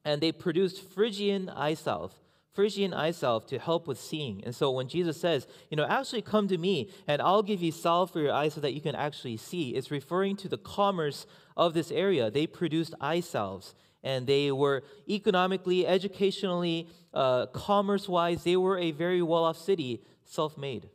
And 0.04 0.22
they 0.22 0.32
produced 0.32 0.82
Phrygian 0.82 1.50
eye 1.50 1.74
salve 1.74 2.14
Phrygian 2.56 2.94
eye 2.94 3.10
salve 3.10 3.46
to 3.48 3.58
help 3.58 3.86
with 3.86 4.00
seeing. 4.00 4.42
And 4.44 4.54
so 4.54 4.70
when 4.70 4.88
Jesus 4.88 5.20
says, 5.20 5.46
you 5.70 5.76
know, 5.76 5.84
actually 5.84 6.22
come 6.22 6.48
to 6.48 6.56
me 6.56 6.90
and 7.06 7.20
I'll 7.20 7.42
give 7.42 7.62
you 7.62 7.70
salve 7.70 8.10
for 8.10 8.20
your 8.20 8.32
eyes 8.32 8.54
so 8.54 8.62
that 8.62 8.72
you 8.72 8.80
can 8.80 8.94
actually 8.94 9.36
see, 9.36 9.74
it's 9.76 9.90
referring 9.90 10.36
to 10.36 10.48
the 10.48 10.56
commerce 10.56 11.26
of 11.54 11.74
this 11.74 11.90
area. 11.90 12.30
They 12.30 12.46
produced 12.46 12.94
eye 12.98 13.20
salves 13.20 13.74
and 14.02 14.26
they 14.26 14.50
were 14.50 14.84
economically, 15.06 15.86
educationally, 15.86 16.88
uh, 17.12 17.44
commerce 17.46 18.08
wise, 18.08 18.42
they 18.42 18.56
were 18.56 18.78
a 18.78 18.90
very 18.90 19.20
well 19.20 19.44
off 19.44 19.58
city, 19.58 20.00
self 20.24 20.56
made. 20.56 20.88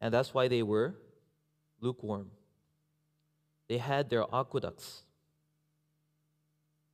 And 0.00 0.14
that's 0.14 0.32
why 0.32 0.46
they 0.46 0.62
were 0.62 0.94
lukewarm. 1.80 2.30
They 3.68 3.78
had 3.78 4.10
their 4.10 4.24
aqueducts. 4.32 5.05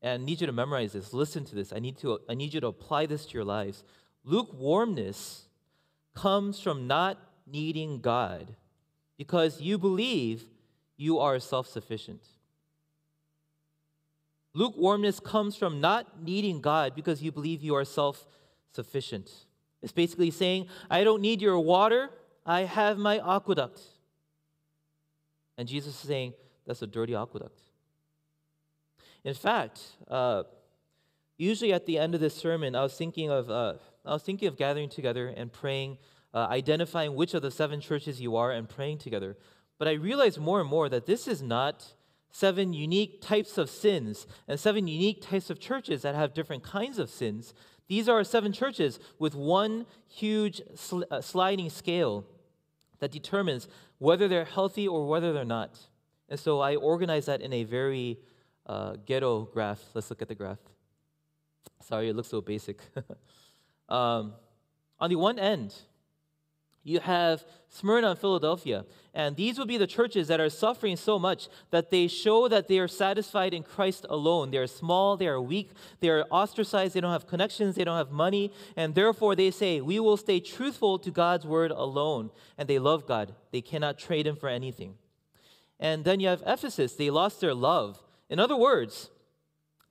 And 0.02 0.22
I 0.22 0.24
need 0.24 0.40
you 0.40 0.46
to 0.48 0.52
memorize 0.52 0.92
this. 0.92 1.12
Listen 1.12 1.44
to 1.44 1.54
this. 1.54 1.72
I 1.72 1.78
need, 1.78 1.96
to, 1.98 2.18
I 2.28 2.34
need 2.34 2.52
you 2.52 2.60
to 2.60 2.66
apply 2.66 3.06
this 3.06 3.24
to 3.26 3.34
your 3.34 3.44
lives. 3.44 3.84
Lukewarmness 4.24 5.44
comes 6.14 6.60
from 6.60 6.86
not 6.86 7.18
needing 7.46 8.00
God 8.00 8.56
because 9.16 9.60
you 9.60 9.78
believe 9.78 10.42
you 10.96 11.20
are 11.20 11.38
self 11.38 11.66
sufficient. 11.66 12.22
Lukewarmness 14.54 15.20
comes 15.20 15.56
from 15.56 15.80
not 15.80 16.22
needing 16.22 16.60
God 16.60 16.94
because 16.94 17.22
you 17.22 17.32
believe 17.32 17.62
you 17.62 17.74
are 17.74 17.84
self 17.84 18.26
sufficient. 18.72 19.30
It's 19.82 19.92
basically 19.92 20.30
saying, 20.30 20.68
I 20.90 21.04
don't 21.04 21.22
need 21.22 21.40
your 21.40 21.58
water, 21.58 22.10
I 22.44 22.62
have 22.62 22.98
my 22.98 23.18
aqueduct. 23.18 23.80
And 25.58 25.68
Jesus 25.68 25.94
is 25.94 26.08
saying, 26.08 26.34
that's 26.66 26.82
a 26.82 26.86
dirty 26.86 27.14
aqueduct. 27.14 27.58
In 29.24 29.34
fact, 29.34 29.80
uh, 30.08 30.42
usually 31.36 31.72
at 31.72 31.86
the 31.86 31.98
end 31.98 32.14
of 32.14 32.20
this 32.20 32.34
sermon, 32.34 32.74
I 32.74 32.82
was 32.82 32.94
thinking 32.94 33.30
of, 33.30 33.50
uh, 33.50 33.74
I 34.04 34.12
was 34.12 34.22
thinking 34.22 34.48
of 34.48 34.56
gathering 34.56 34.88
together 34.88 35.28
and 35.28 35.52
praying, 35.52 35.98
uh, 36.34 36.46
identifying 36.50 37.14
which 37.14 37.34
of 37.34 37.42
the 37.42 37.50
seven 37.50 37.80
churches 37.80 38.20
you 38.20 38.36
are 38.36 38.50
and 38.50 38.68
praying 38.68 38.98
together. 38.98 39.36
But 39.78 39.88
I 39.88 39.92
realized 39.92 40.38
more 40.38 40.60
and 40.60 40.68
more 40.68 40.88
that 40.88 41.06
this 41.06 41.28
is 41.28 41.42
not 41.42 41.94
seven 42.30 42.72
unique 42.72 43.20
types 43.20 43.58
of 43.58 43.68
sins 43.68 44.26
and 44.48 44.58
seven 44.58 44.88
unique 44.88 45.20
types 45.22 45.50
of 45.50 45.60
churches 45.60 46.02
that 46.02 46.14
have 46.14 46.34
different 46.34 46.62
kinds 46.62 46.98
of 46.98 47.10
sins. 47.10 47.54
These 47.88 48.08
are 48.08 48.24
seven 48.24 48.52
churches 48.52 48.98
with 49.18 49.34
one 49.34 49.86
huge 50.08 50.62
sl- 50.74 51.02
uh, 51.10 51.20
sliding 51.20 51.68
scale 51.68 52.24
that 53.00 53.12
determines 53.12 53.68
whether 53.98 54.28
they're 54.28 54.44
healthy 54.44 54.88
or 54.88 55.06
whether 55.06 55.32
they're 55.32 55.44
not. 55.44 55.78
And 56.28 56.40
so 56.40 56.60
I 56.60 56.76
organize 56.76 57.26
that 57.26 57.42
in 57.42 57.52
a 57.52 57.64
very 57.64 58.18
uh, 58.66 58.96
ghetto 59.06 59.44
graph. 59.44 59.82
Let's 59.94 60.10
look 60.10 60.22
at 60.22 60.28
the 60.28 60.34
graph. 60.34 60.58
Sorry, 61.80 62.08
it 62.08 62.16
looks 62.16 62.28
so 62.28 62.40
basic. 62.40 62.80
um, 63.88 64.34
on 65.00 65.10
the 65.10 65.16
one 65.16 65.38
end, 65.38 65.74
you 66.84 66.98
have 66.98 67.44
Smyrna 67.68 68.10
and 68.10 68.18
Philadelphia. 68.18 68.84
And 69.14 69.36
these 69.36 69.56
will 69.56 69.66
be 69.66 69.76
the 69.76 69.86
churches 69.86 70.26
that 70.28 70.40
are 70.40 70.50
suffering 70.50 70.96
so 70.96 71.18
much 71.18 71.48
that 71.70 71.90
they 71.90 72.08
show 72.08 72.48
that 72.48 72.66
they 72.66 72.78
are 72.78 72.88
satisfied 72.88 73.54
in 73.54 73.62
Christ 73.62 74.04
alone. 74.08 74.50
They 74.50 74.58
are 74.58 74.66
small, 74.66 75.16
they 75.16 75.28
are 75.28 75.40
weak, 75.40 75.70
they 76.00 76.08
are 76.08 76.24
ostracized, 76.30 76.94
they 76.94 77.00
don't 77.00 77.12
have 77.12 77.26
connections, 77.26 77.76
they 77.76 77.84
don't 77.84 77.96
have 77.96 78.10
money. 78.10 78.52
And 78.76 78.94
therefore 78.94 79.36
they 79.36 79.50
say, 79.52 79.80
We 79.80 80.00
will 80.00 80.16
stay 80.16 80.40
truthful 80.40 80.98
to 81.00 81.10
God's 81.10 81.46
word 81.46 81.70
alone. 81.70 82.30
And 82.58 82.68
they 82.68 82.78
love 82.78 83.06
God, 83.06 83.34
they 83.52 83.60
cannot 83.60 83.98
trade 83.98 84.26
him 84.26 84.36
for 84.36 84.48
anything. 84.48 84.94
And 85.78 86.04
then 86.04 86.20
you 86.20 86.28
have 86.28 86.42
Ephesus, 86.46 86.94
they 86.94 87.10
lost 87.10 87.40
their 87.40 87.54
love. 87.54 88.02
In 88.32 88.40
other 88.40 88.56
words, 88.56 89.10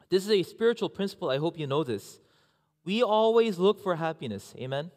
this 0.10 0.24
is 0.24 0.32
a 0.32 0.42
spiritual 0.42 0.90
principle. 0.90 1.30
I 1.30 1.38
hope 1.38 1.60
you 1.60 1.68
know 1.68 1.84
this. 1.84 2.20
We 2.84 3.04
always 3.04 3.60
look 3.60 3.80
for 3.80 3.96
happiness. 3.96 4.56
Amen. 4.58 4.90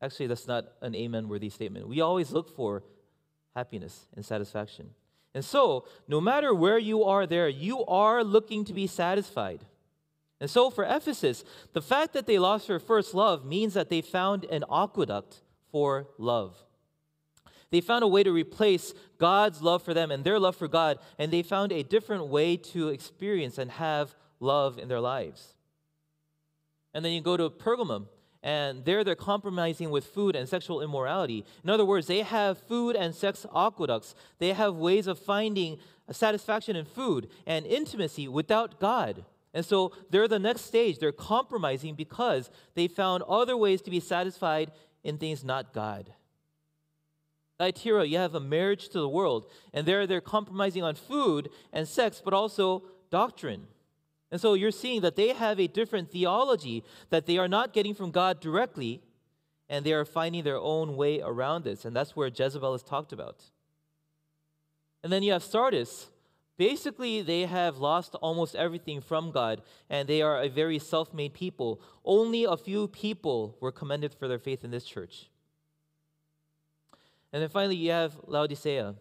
Actually, 0.00 0.28
that's 0.28 0.48
not 0.48 0.64
an 0.80 0.94
amen 0.94 1.28
worthy 1.28 1.50
statement. 1.50 1.86
We 1.86 2.00
always 2.00 2.32
look 2.32 2.48
for 2.56 2.84
happiness 3.54 4.06
and 4.16 4.24
satisfaction. 4.24 4.94
And 5.34 5.44
so, 5.44 5.84
no 6.08 6.22
matter 6.22 6.54
where 6.54 6.78
you 6.78 7.04
are 7.04 7.26
there, 7.26 7.50
you 7.50 7.84
are 7.84 8.24
looking 8.24 8.64
to 8.64 8.72
be 8.72 8.86
satisfied. 8.86 9.60
And 10.40 10.48
so, 10.48 10.70
for 10.70 10.84
Ephesus, 10.84 11.44
the 11.74 11.82
fact 11.82 12.14
that 12.14 12.26
they 12.26 12.38
lost 12.38 12.66
their 12.66 12.80
first 12.80 13.12
love 13.12 13.44
means 13.44 13.74
that 13.74 13.90
they 13.90 14.00
found 14.00 14.44
an 14.46 14.64
aqueduct 14.72 15.42
for 15.70 16.08
love. 16.16 16.56
They 17.72 17.80
found 17.80 18.04
a 18.04 18.08
way 18.08 18.22
to 18.22 18.30
replace 18.30 18.92
God's 19.16 19.62
love 19.62 19.82
for 19.82 19.94
them 19.94 20.10
and 20.10 20.22
their 20.22 20.38
love 20.38 20.54
for 20.54 20.68
God, 20.68 20.98
and 21.18 21.32
they 21.32 21.42
found 21.42 21.72
a 21.72 21.82
different 21.82 22.26
way 22.26 22.58
to 22.58 22.90
experience 22.90 23.56
and 23.56 23.70
have 23.70 24.14
love 24.40 24.78
in 24.78 24.88
their 24.88 25.00
lives. 25.00 25.54
And 26.92 27.02
then 27.02 27.12
you 27.12 27.22
go 27.22 27.38
to 27.38 27.48
Pergamum, 27.48 28.08
and 28.42 28.84
there 28.84 29.02
they're 29.04 29.14
compromising 29.14 29.90
with 29.90 30.04
food 30.04 30.36
and 30.36 30.46
sexual 30.46 30.82
immorality. 30.82 31.46
In 31.64 31.70
other 31.70 31.86
words, 31.86 32.08
they 32.08 32.20
have 32.20 32.58
food 32.58 32.94
and 32.94 33.14
sex 33.14 33.46
aqueducts. 33.54 34.14
They 34.38 34.52
have 34.52 34.74
ways 34.76 35.06
of 35.06 35.18
finding 35.18 35.78
satisfaction 36.10 36.76
in 36.76 36.84
food 36.84 37.30
and 37.46 37.64
intimacy 37.64 38.28
without 38.28 38.80
God. 38.80 39.24
And 39.54 39.64
so 39.64 39.92
they're 40.10 40.28
the 40.28 40.38
next 40.38 40.62
stage. 40.62 40.98
They're 40.98 41.10
compromising 41.10 41.94
because 41.94 42.50
they 42.74 42.86
found 42.86 43.22
other 43.22 43.56
ways 43.56 43.80
to 43.82 43.90
be 43.90 44.00
satisfied 44.00 44.72
in 45.02 45.16
things 45.16 45.42
not 45.42 45.72
God. 45.72 46.12
Thyatira, 47.62 48.04
you 48.06 48.18
have 48.18 48.34
a 48.34 48.40
marriage 48.40 48.88
to 48.88 48.98
the 48.98 49.08
world, 49.08 49.46
and 49.72 49.86
there 49.86 50.04
they're 50.04 50.20
compromising 50.20 50.82
on 50.82 50.96
food 50.96 51.48
and 51.72 51.86
sex, 51.86 52.20
but 52.24 52.34
also 52.34 52.82
doctrine. 53.08 53.68
And 54.32 54.40
so 54.40 54.54
you're 54.54 54.72
seeing 54.72 55.02
that 55.02 55.14
they 55.14 55.28
have 55.28 55.60
a 55.60 55.68
different 55.68 56.10
theology 56.10 56.82
that 57.10 57.26
they 57.26 57.38
are 57.38 57.46
not 57.46 57.72
getting 57.72 57.94
from 57.94 58.10
God 58.10 58.40
directly, 58.40 59.00
and 59.68 59.86
they 59.86 59.92
are 59.92 60.04
finding 60.04 60.42
their 60.42 60.58
own 60.58 60.96
way 60.96 61.20
around 61.20 61.62
this. 61.62 61.84
And 61.84 61.94
that's 61.94 62.16
where 62.16 62.26
Jezebel 62.26 62.74
is 62.74 62.82
talked 62.82 63.12
about. 63.12 63.44
And 65.04 65.12
then 65.12 65.22
you 65.22 65.30
have 65.30 65.44
Sardis. 65.44 66.08
Basically, 66.56 67.22
they 67.22 67.42
have 67.42 67.78
lost 67.78 68.16
almost 68.16 68.56
everything 68.56 69.00
from 69.00 69.30
God, 69.30 69.62
and 69.88 70.08
they 70.08 70.20
are 70.20 70.42
a 70.42 70.48
very 70.48 70.80
self 70.80 71.14
made 71.14 71.32
people. 71.32 71.80
Only 72.04 72.42
a 72.42 72.56
few 72.56 72.88
people 72.88 73.56
were 73.60 73.70
commended 73.70 74.14
for 74.14 74.26
their 74.26 74.40
faith 74.40 74.64
in 74.64 74.72
this 74.72 74.84
church. 74.84 75.28
And 77.32 77.42
then 77.42 77.48
finally, 77.48 77.76
you 77.76 77.90
have 77.90 78.18
Laodicea 78.26 78.94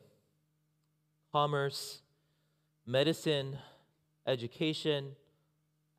commerce, 1.31 2.01
medicine, 2.85 3.57
education, 4.27 5.15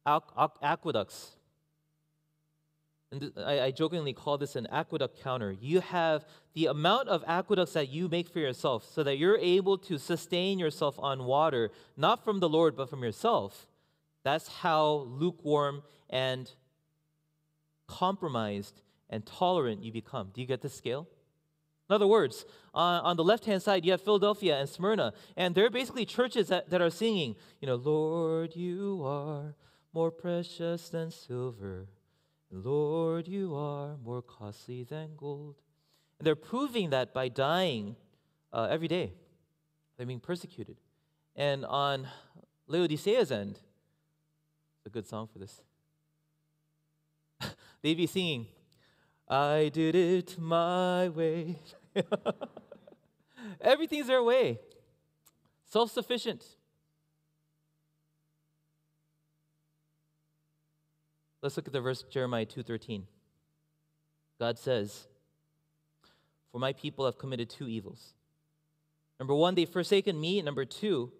aqueducts. 0.07 1.37
And 3.11 3.31
I, 3.37 3.71
jokingly 3.71 4.15
call 4.15 4.39
this 4.39 4.57
an 4.57 4.67
aqueduct 4.71 5.23
counter. 5.23 5.53
You 5.53 5.81
have 5.81 6.25
the 6.55 6.67
amount 6.67 7.09
of 7.09 7.23
aqueducts 7.27 7.75
that 7.75 7.91
you 7.91 8.09
make 8.09 8.29
for 8.31 8.41
yourself 8.41 8.89
so 8.91 9.03
that 9.03 9.19
you're 9.19 9.39
able 9.39 9.77
to 9.79 9.99
sustain 9.99 10.59
yourself 10.59 10.99
on 10.99 11.25
water, 11.25 11.71
not 11.97 12.25
from 12.25 12.41
the 12.41 12.49
Lord, 12.49 12.75
but 12.75 12.89
from 12.89 13.03
yourself. 13.03 13.67
That's 14.23 14.49
how 14.49 15.07
lukewarm 15.11 15.83
and 16.09 16.51
compromised 17.87 18.81
and 19.11 19.27
tolerant 19.27 19.83
you 19.83 19.93
become. 19.93 20.31
Do 20.33 20.41
you 20.41 20.47
get 20.47 20.63
the 20.63 20.71
scale? 20.71 21.07
In 21.93 21.95
other 21.95 22.07
words, 22.07 22.47
uh, 22.75 23.05
on 23.05 23.19
the 23.19 23.23
left 23.23 23.45
hand 23.45 23.61
side, 23.61 23.85
you 23.85 23.91
have 23.91 24.01
Philadelphia 24.01 24.59
and 24.59 24.67
Smyrna, 24.67 25.13
and 25.37 25.55
they're 25.55 25.69
basically 25.69 26.07
churches 26.07 26.49
that, 26.49 26.71
that 26.71 26.81
are 26.81 26.89
singing, 26.89 27.37
you 27.61 27.67
know, 27.67 27.75
Lord, 27.75 28.57
you 28.57 29.03
are 29.05 29.55
more 29.93 30.11
precious 30.11 30.89
than 30.89 31.11
silver. 31.11 31.89
Lord, 32.51 33.29
you 33.29 33.55
are 33.55 33.99
more 34.03 34.23
costly 34.23 34.85
than 34.85 35.11
gold. 35.19 35.57
And 36.19 36.27
they're 36.27 36.35
proving 36.35 36.89
that 36.91 37.13
by 37.13 37.29
dying 37.29 37.97
uh, 38.55 38.69
every 38.71 38.89
day. 38.89 39.13
They're 39.99 40.07
being 40.07 40.19
persecuted. 40.19 40.79
And 41.37 41.63
on 41.67 42.09
Laodicea's 42.69 43.31
end, 43.31 43.59
it's 44.79 44.87
a 44.87 44.89
good 44.89 45.07
song 45.07 45.29
for 45.31 45.39
this. 45.39 45.61
They'd 47.83 47.99
be 47.99 48.07
singing, 48.07 48.47
I 49.29 49.71
did 49.75 49.95
it 49.95 50.39
my 50.39 51.11
way. 51.11 51.59
Everything's 53.61 54.07
their 54.07 54.23
way. 54.23 54.61
Self 55.67 55.91
sufficient. 55.91 56.45
Let's 61.41 61.57
look 61.57 61.67
at 61.67 61.73
the 61.73 61.81
verse 61.81 62.05
Jeremiah 62.05 62.47
2:13. 62.47 63.07
God 64.39 64.59
says, 64.59 65.09
"For 66.51 66.59
my 66.59 66.73
people 66.73 67.05
have 67.05 67.19
committed 67.19 67.51
two 67.51 67.69
evils. 67.69 68.15
Number 69.19 69.35
1, 69.35 69.55
they've 69.55 69.69
forsaken 69.69 70.21
me, 70.21 70.43
number 70.43 70.65
2, 70.65 71.13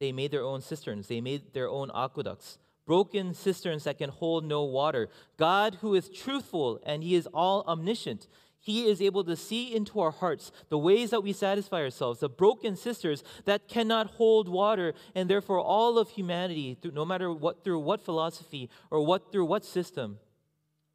they 0.00 0.12
made 0.12 0.30
their 0.30 0.42
own 0.42 0.60
cisterns, 0.60 1.08
they 1.08 1.20
made 1.20 1.52
their 1.52 1.68
own 1.68 1.90
aqueducts, 1.94 2.58
broken 2.84 3.34
cisterns 3.34 3.84
that 3.84 3.98
can 3.98 4.10
hold 4.10 4.44
no 4.44 4.64
water. 4.64 5.08
God 5.36 5.76
who 5.76 5.94
is 5.94 6.08
truthful 6.08 6.80
and 6.84 7.02
he 7.02 7.14
is 7.14 7.28
all 7.32 7.64
omniscient, 7.66 8.26
He 8.60 8.86
is 8.86 9.00
able 9.00 9.24
to 9.24 9.36
see 9.36 9.74
into 9.74 10.00
our 10.00 10.10
hearts 10.10 10.50
the 10.68 10.78
ways 10.78 11.10
that 11.10 11.22
we 11.22 11.32
satisfy 11.32 11.80
ourselves, 11.80 12.20
the 12.20 12.28
broken 12.28 12.76
cisterns 12.76 13.22
that 13.44 13.68
cannot 13.68 14.08
hold 14.08 14.48
water, 14.48 14.94
and 15.14 15.30
therefore 15.30 15.60
all 15.60 15.98
of 15.98 16.10
humanity, 16.10 16.76
no 16.92 17.04
matter 17.04 17.32
what 17.32 17.62
through 17.62 17.78
what 17.80 18.00
philosophy 18.00 18.68
or 18.90 19.04
what 19.06 19.30
through 19.30 19.44
what 19.44 19.64
system, 19.64 20.18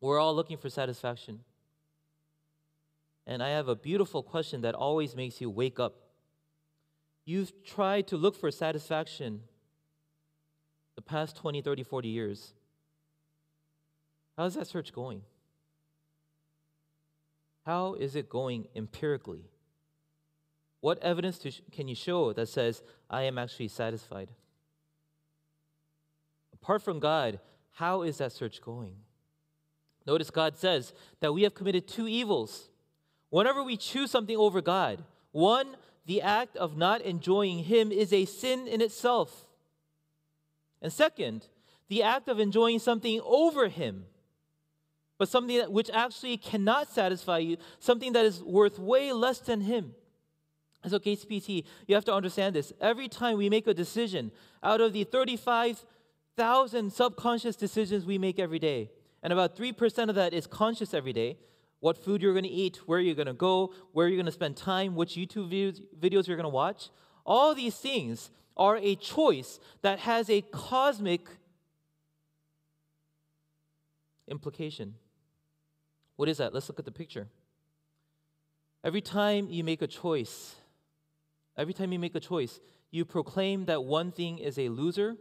we're 0.02 0.20
all 0.20 0.36
looking 0.36 0.58
for 0.58 0.70
satisfaction. 0.70 1.40
And 3.26 3.42
I 3.42 3.50
have 3.50 3.70
a 3.70 3.76
beautiful 3.76 4.22
question 4.22 4.62
that 4.62 4.76
always 4.76 5.16
makes 5.16 5.40
you 5.40 5.50
wake 5.50 5.80
up. 5.80 5.96
You've 7.26 7.64
tried 7.64 8.08
to 8.08 8.18
look 8.18 8.36
for 8.36 8.52
satisfaction 8.52 9.44
the 10.96 11.02
past 11.02 11.38
20, 11.38 11.62
30, 11.62 11.84
40 11.84 12.10
years. 12.10 12.54
How's 14.38 14.56
that 14.56 14.68
search 14.68 14.92
going? 14.92 15.22
How 17.66 17.94
is 17.94 18.16
it 18.16 18.30
going 18.30 18.68
empirically? 18.76 19.46
What 20.82 21.02
evidence 21.02 21.40
sh- 21.50 21.62
can 21.72 21.88
you 21.88 21.96
show 21.96 22.34
that 22.34 22.50
says, 22.50 22.84
I 23.10 23.24
am 23.24 23.38
actually 23.38 23.70
satisfied? 23.70 24.30
Apart 26.54 26.82
from 26.82 27.00
God, 27.00 27.40
how 27.72 28.02
is 28.02 28.18
that 28.18 28.34
search 28.34 28.62
going? 28.62 28.96
Notice 30.06 30.30
God 30.30 30.58
says 30.58 30.94
that 31.22 31.34
we 31.34 31.44
have 31.44 31.56
committed 31.56 31.88
two 31.88 32.08
evils. 32.08 32.70
Whenever 33.30 33.64
we 33.64 33.78
choose 33.78 34.12
something 34.12 34.36
over 34.36 34.62
God, 34.62 35.04
one, 35.32 35.78
the 36.06 36.22
act 36.22 36.58
of 36.58 36.76
not 36.76 37.02
enjoying 37.02 37.60
Him 37.60 37.92
is 37.92 38.12
a 38.12 38.26
sin 38.26 38.68
in 38.68 38.82
itself. 38.82 39.48
And 40.82 40.92
second, 40.92 41.48
the 41.88 42.04
act 42.04 42.28
of 42.28 42.40
enjoying 42.40 42.80
something 42.80 43.22
over 43.24 43.70
Him 43.70 44.06
but 45.24 45.30
something 45.30 45.56
that, 45.56 45.72
which 45.72 45.90
actually 45.94 46.36
cannot 46.36 46.92
satisfy 46.92 47.38
you, 47.38 47.56
something 47.80 48.12
that 48.12 48.26
is 48.26 48.44
worth 48.44 48.78
way 48.78 49.14
less 49.14 49.40
than 49.40 49.62
Him. 49.62 49.96
So, 50.86 51.00
KCPC, 51.00 51.64
you 51.88 51.96
have 51.96 52.04
to 52.04 52.14
understand 52.14 52.54
this. 52.54 52.74
Every 52.82 53.08
time 53.08 53.38
we 53.38 53.50
make 53.50 53.66
a 53.66 53.74
decision, 53.74 54.34
out 54.62 54.82
of 54.82 54.92
the 54.92 55.06
35,000 55.06 56.92
subconscious 56.92 57.56
decisions 57.56 58.06
we 58.06 58.18
make 58.18 58.38
every 58.38 58.60
day, 58.60 58.92
and 59.22 59.32
about 59.32 59.56
3% 59.56 60.10
of 60.10 60.16
that 60.16 60.34
is 60.34 60.46
conscious 60.46 60.94
every 60.94 61.14
day, 61.14 61.38
what 61.80 61.98
food 61.98 62.22
you're 62.22 62.34
going 62.34 62.44
to 62.44 62.50
eat, 62.50 62.82
where 62.86 63.00
you're 63.00 63.16
going 63.16 63.28
to 63.28 63.32
go, 63.32 63.74
where 63.94 64.10
you're 64.10 64.18
going 64.18 64.26
to 64.26 64.32
spend 64.34 64.58
time, 64.58 64.94
which 64.94 65.14
YouTube 65.14 65.50
videos 66.02 66.28
you're 66.28 66.36
going 66.36 66.44
to 66.44 66.50
watch, 66.50 66.90
all 67.26 67.56
these 67.56 67.76
things 67.76 68.30
are 68.58 68.76
a 68.76 68.96
choice 68.96 69.62
that 69.84 70.00
has 70.00 70.30
a 70.30 70.42
cosmic 70.42 71.30
implication. 74.28 74.96
What 76.16 76.30
is 76.30 76.38
that? 76.38 76.54
Let's 76.54 76.70
look 76.70 76.80
at 76.80 76.86
the 76.86 76.92
picture. 76.92 77.28
Every 78.84 79.02
time 79.02 79.50
you 79.50 79.64
make 79.64 79.82
a 79.82 79.88
choice, 79.88 80.56
every 81.58 81.74
time 81.74 81.92
you 81.92 82.00
make 82.00 82.16
a 82.16 82.20
choice, 82.20 82.60
you 82.92 83.06
proclaim 83.06 83.66
that 83.66 83.84
one 83.84 84.12
thing 84.12 84.38
is 84.38 84.60
a 84.60 84.70
loser 84.70 85.16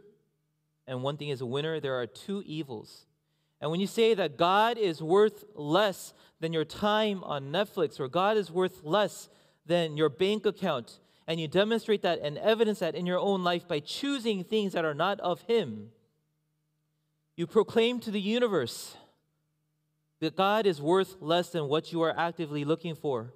and 0.85 1.01
one 1.01 1.17
thing 1.17 1.29
is 1.29 1.41
a 1.41 1.45
winner. 1.45 1.79
There 1.79 1.99
are 1.99 2.05
two 2.05 2.43
evils. 2.45 3.05
And 3.61 3.71
when 3.71 3.79
you 3.79 3.87
say 3.87 4.13
that 4.13 4.37
God 4.37 4.77
is 4.77 5.01
worth 5.01 5.45
less 5.55 6.13
than 6.41 6.51
your 6.51 6.65
time 6.65 7.23
on 7.23 7.45
Netflix, 7.45 7.99
or 7.99 8.09
God 8.09 8.35
is 8.35 8.51
worth 8.51 8.83
less 8.83 9.29
than 9.65 9.95
your 9.95 10.09
bank 10.09 10.45
account, 10.45 10.99
and 11.27 11.39
you 11.39 11.47
demonstrate 11.47 12.01
that 12.01 12.19
and 12.21 12.37
evidence 12.37 12.79
that 12.79 12.95
in 12.95 13.05
your 13.05 13.19
own 13.19 13.43
life 13.43 13.65
by 13.65 13.79
choosing 13.79 14.43
things 14.43 14.73
that 14.73 14.83
are 14.83 14.93
not 14.93 15.21
of 15.21 15.41
Him, 15.43 15.91
you 17.37 17.47
proclaim 17.47 18.01
to 18.01 18.11
the 18.11 18.19
universe 18.19 18.97
that 20.23 20.37
God 20.37 20.65
is 20.65 20.81
worth 20.81 21.17
less 21.19 21.49
than 21.49 21.67
what 21.67 21.91
you 21.91 22.01
are 22.01 22.17
actively 22.17 22.63
looking 22.63 22.95
for. 22.95 23.33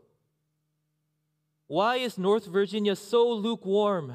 Why 1.67 1.98
is 1.98 2.17
North 2.17 2.46
Virginia 2.46 2.96
so 2.96 3.29
lukewarm? 3.29 4.13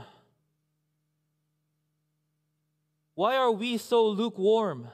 Why 3.14 3.36
are 3.36 3.50
we 3.50 3.76
so 3.76 4.06
lukewarm? 4.06 4.88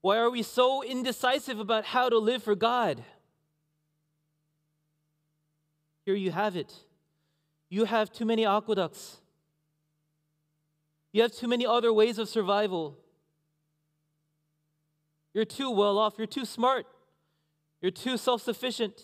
Why 0.00 0.18
are 0.18 0.30
we 0.30 0.44
so 0.44 0.84
indecisive 0.84 1.58
about 1.58 1.84
how 1.86 2.08
to 2.08 2.18
live 2.18 2.44
for 2.44 2.54
God? 2.54 3.02
Here 6.06 6.14
you 6.14 6.30
have 6.30 6.54
it. 6.54 6.72
You 7.68 7.84
have 7.86 8.12
too 8.12 8.24
many 8.24 8.46
aqueducts. 8.46 9.16
You 11.10 11.22
have 11.22 11.32
too 11.32 11.48
many 11.48 11.66
other 11.66 11.92
ways 11.92 12.16
of 12.20 12.28
survival. 12.28 12.96
You're 15.32 15.44
too 15.44 15.70
well 15.70 15.98
off. 15.98 16.14
You're 16.18 16.26
too 16.26 16.44
smart. 16.44 16.86
You're 17.80 17.90
too 17.90 18.16
self 18.16 18.42
sufficient. 18.42 19.00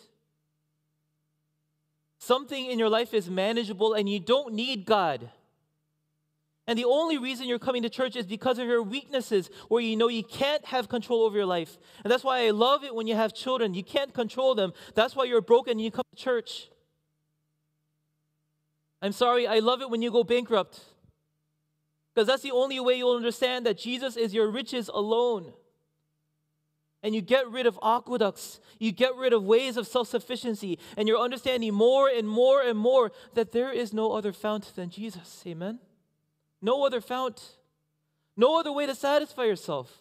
Something 2.18 2.66
in 2.66 2.78
your 2.78 2.88
life 2.88 3.14
is 3.14 3.30
manageable 3.30 3.94
and 3.94 4.08
you 4.08 4.18
don't 4.18 4.54
need 4.54 4.84
God. 4.84 5.30
And 6.66 6.76
the 6.76 6.84
only 6.84 7.16
reason 7.16 7.46
you're 7.46 7.60
coming 7.60 7.82
to 7.82 7.88
church 7.88 8.16
is 8.16 8.26
because 8.26 8.58
of 8.58 8.66
your 8.66 8.82
weaknesses, 8.82 9.50
where 9.68 9.80
you 9.80 9.96
know 9.96 10.08
you 10.08 10.24
can't 10.24 10.64
have 10.64 10.88
control 10.88 11.22
over 11.22 11.36
your 11.36 11.46
life. 11.46 11.78
And 12.02 12.10
that's 12.10 12.24
why 12.24 12.44
I 12.44 12.50
love 12.50 12.82
it 12.82 12.92
when 12.92 13.06
you 13.06 13.14
have 13.14 13.32
children. 13.32 13.72
You 13.72 13.84
can't 13.84 14.12
control 14.12 14.56
them. 14.56 14.72
That's 14.96 15.14
why 15.14 15.24
you're 15.24 15.40
broken 15.40 15.72
and 15.72 15.80
you 15.80 15.92
come 15.92 16.04
to 16.12 16.20
church. 16.20 16.68
I'm 19.00 19.12
sorry, 19.12 19.46
I 19.46 19.60
love 19.60 19.80
it 19.80 19.90
when 19.90 20.02
you 20.02 20.10
go 20.10 20.24
bankrupt. 20.24 20.80
Because 22.12 22.26
that's 22.26 22.42
the 22.42 22.50
only 22.50 22.80
way 22.80 22.94
you'll 22.94 23.14
understand 23.14 23.66
that 23.66 23.78
Jesus 23.78 24.16
is 24.16 24.34
your 24.34 24.50
riches 24.50 24.90
alone 24.92 25.52
and 27.02 27.14
you 27.14 27.20
get 27.20 27.48
rid 27.48 27.66
of 27.66 27.78
aqueducts, 27.82 28.60
you 28.78 28.92
get 28.92 29.14
rid 29.16 29.32
of 29.32 29.44
ways 29.44 29.76
of 29.76 29.86
self 29.86 30.08
sufficiency, 30.08 30.78
and 30.96 31.06
you're 31.06 31.20
understanding 31.20 31.74
more 31.74 32.08
and 32.08 32.28
more 32.28 32.62
and 32.62 32.78
more 32.78 33.12
that 33.34 33.52
there 33.52 33.72
is 33.72 33.92
no 33.92 34.12
other 34.12 34.32
fount 34.32 34.74
than 34.74 34.90
Jesus. 34.90 35.42
Amen? 35.46 35.78
No 36.62 36.84
other 36.84 37.00
fount, 37.00 37.56
no 38.36 38.58
other 38.58 38.72
way 38.72 38.86
to 38.86 38.94
satisfy 38.94 39.44
yourself. 39.44 39.92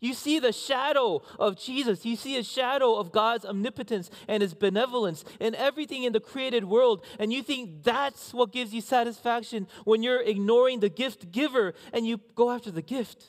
You 0.00 0.14
see 0.14 0.38
the 0.38 0.52
shadow 0.52 1.22
of 1.38 1.58
Jesus. 1.58 2.06
You 2.06 2.16
see 2.16 2.38
a 2.38 2.42
shadow 2.42 2.94
of 2.94 3.12
God's 3.12 3.44
omnipotence 3.44 4.10
and 4.26 4.42
his 4.42 4.54
benevolence 4.54 5.24
and 5.38 5.54
everything 5.54 6.04
in 6.04 6.14
the 6.14 6.20
created 6.20 6.64
world. 6.64 7.04
And 7.18 7.30
you 7.32 7.42
think 7.42 7.82
that's 7.82 8.32
what 8.32 8.50
gives 8.50 8.72
you 8.72 8.80
satisfaction 8.80 9.68
when 9.84 10.02
you're 10.02 10.22
ignoring 10.22 10.80
the 10.80 10.88
gift 10.88 11.30
giver 11.30 11.74
and 11.92 12.06
you 12.06 12.18
go 12.34 12.50
after 12.50 12.70
the 12.70 12.80
gift. 12.80 13.26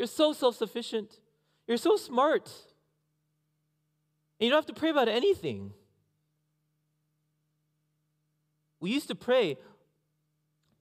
You're 0.00 0.06
so 0.06 0.32
self 0.32 0.56
sufficient. 0.56 1.20
You're 1.66 1.76
so 1.76 1.98
smart. 1.98 2.50
And 4.38 4.46
you 4.46 4.48
don't 4.48 4.56
have 4.56 4.74
to 4.74 4.80
pray 4.80 4.88
about 4.88 5.08
anything. 5.08 5.74
We 8.80 8.92
used 8.92 9.08
to 9.08 9.14
pray. 9.14 9.58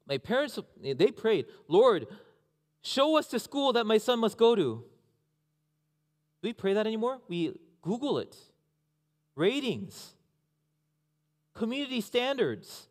My 0.07 0.19
parents, 0.19 0.57
they 0.81 1.11
prayed, 1.11 1.47
Lord, 1.67 2.07
show 2.81 3.17
us 3.17 3.27
the 3.27 3.39
school 3.39 3.73
that 3.73 3.85
my 3.85 3.97
son 3.97 4.19
must 4.19 4.37
go 4.37 4.55
to. 4.55 4.61
Do 4.61 4.85
we 6.41 6.53
pray 6.53 6.71
that 6.71 6.87
anymore? 6.87 7.19
We 7.27 7.59
Google 7.81 8.19
it. 8.19 8.37
Ratings, 9.35 10.13
community 11.53 11.99
standards, 11.99 12.87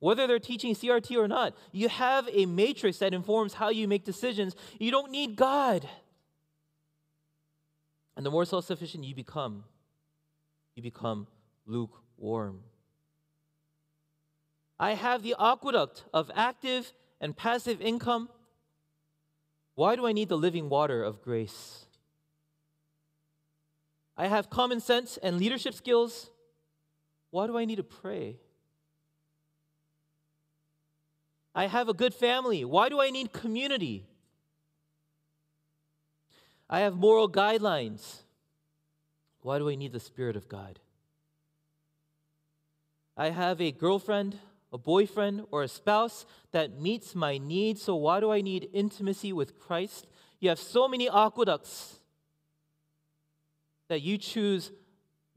whether 0.00 0.26
they're 0.26 0.38
teaching 0.38 0.74
CRT 0.74 1.16
or 1.16 1.28
not. 1.28 1.54
You 1.70 1.88
have 1.88 2.28
a 2.32 2.46
matrix 2.46 2.98
that 2.98 3.14
informs 3.14 3.54
how 3.54 3.68
you 3.68 3.86
make 3.86 4.04
decisions. 4.04 4.56
You 4.78 4.90
don't 4.90 5.12
need 5.12 5.36
God. 5.36 5.88
And 8.16 8.26
the 8.26 8.30
more 8.30 8.44
self 8.44 8.64
sufficient 8.64 9.04
you 9.04 9.14
become, 9.14 9.64
you 10.74 10.82
become 10.82 11.26
lukewarm. 11.66 12.60
I 14.78 14.94
have 14.94 15.22
the 15.22 15.36
aqueduct 15.38 16.04
of 16.12 16.30
active 16.34 16.92
and 17.20 17.36
passive 17.36 17.80
income. 17.82 18.30
Why 19.74 19.94
do 19.94 20.06
I 20.06 20.12
need 20.12 20.28
the 20.28 20.38
living 20.38 20.68
water 20.68 21.02
of 21.04 21.22
grace? 21.22 21.84
I 24.16 24.26
have 24.26 24.50
common 24.50 24.80
sense 24.80 25.18
and 25.22 25.38
leadership 25.38 25.74
skills. 25.74 26.30
Why 27.30 27.46
do 27.46 27.56
I 27.56 27.64
need 27.64 27.76
to 27.76 27.82
pray? 27.82 28.38
I 31.54 31.66
have 31.66 31.88
a 31.88 31.94
good 31.94 32.14
family. 32.14 32.64
Why 32.64 32.88
do 32.88 33.00
I 33.00 33.10
need 33.10 33.32
community? 33.32 34.06
I 36.68 36.80
have 36.80 36.94
moral 36.94 37.28
guidelines. 37.28 38.22
Why 39.42 39.58
do 39.58 39.68
I 39.68 39.74
need 39.74 39.92
the 39.92 40.00
Spirit 40.00 40.36
of 40.36 40.48
God? 40.48 40.78
I 43.16 43.30
have 43.30 43.60
a 43.60 43.72
girlfriend, 43.72 44.38
a 44.72 44.78
boyfriend, 44.78 45.46
or 45.50 45.62
a 45.62 45.68
spouse 45.68 46.24
that 46.52 46.80
meets 46.80 47.14
my 47.14 47.38
needs, 47.38 47.82
so 47.82 47.96
why 47.96 48.20
do 48.20 48.30
I 48.30 48.40
need 48.40 48.70
intimacy 48.72 49.32
with 49.32 49.58
Christ? 49.58 50.06
You 50.38 50.48
have 50.48 50.58
so 50.58 50.86
many 50.86 51.08
aqueducts 51.08 51.96
that 53.88 54.02
you 54.02 54.16
choose 54.16 54.70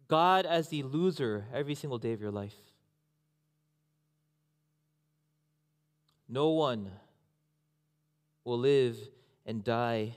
God 0.07 0.45
as 0.45 0.69
the 0.69 0.83
loser 0.83 1.47
every 1.51 1.75
single 1.75 1.97
day 1.97 2.13
of 2.13 2.21
your 2.21 2.31
life. 2.31 2.55
No 6.27 6.49
one 6.49 6.91
will 8.43 8.59
live 8.59 8.97
and 9.45 9.63
die 9.63 10.15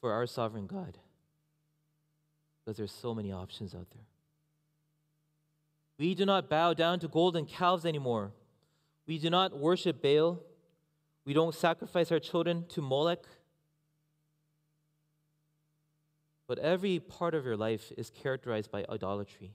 for 0.00 0.12
our 0.12 0.26
sovereign 0.26 0.66
God. 0.66 0.98
because 2.64 2.78
there's 2.78 2.92
so 2.92 3.14
many 3.14 3.30
options 3.30 3.74
out 3.74 3.86
there. 3.90 4.06
We 5.98 6.14
do 6.14 6.24
not 6.24 6.48
bow 6.48 6.72
down 6.72 6.98
to 7.00 7.08
golden 7.08 7.44
calves 7.44 7.84
anymore. 7.84 8.32
We 9.06 9.18
do 9.18 9.28
not 9.28 9.56
worship 9.56 10.02
Baal. 10.02 10.40
We 11.24 11.34
don't 11.34 11.54
sacrifice 11.54 12.10
our 12.10 12.18
children 12.18 12.64
to 12.70 12.80
Molech. 12.80 13.24
But 16.46 16.58
every 16.58 17.00
part 17.00 17.34
of 17.34 17.44
your 17.44 17.56
life 17.56 17.92
is 17.96 18.10
characterized 18.10 18.70
by 18.70 18.84
idolatry. 18.88 19.52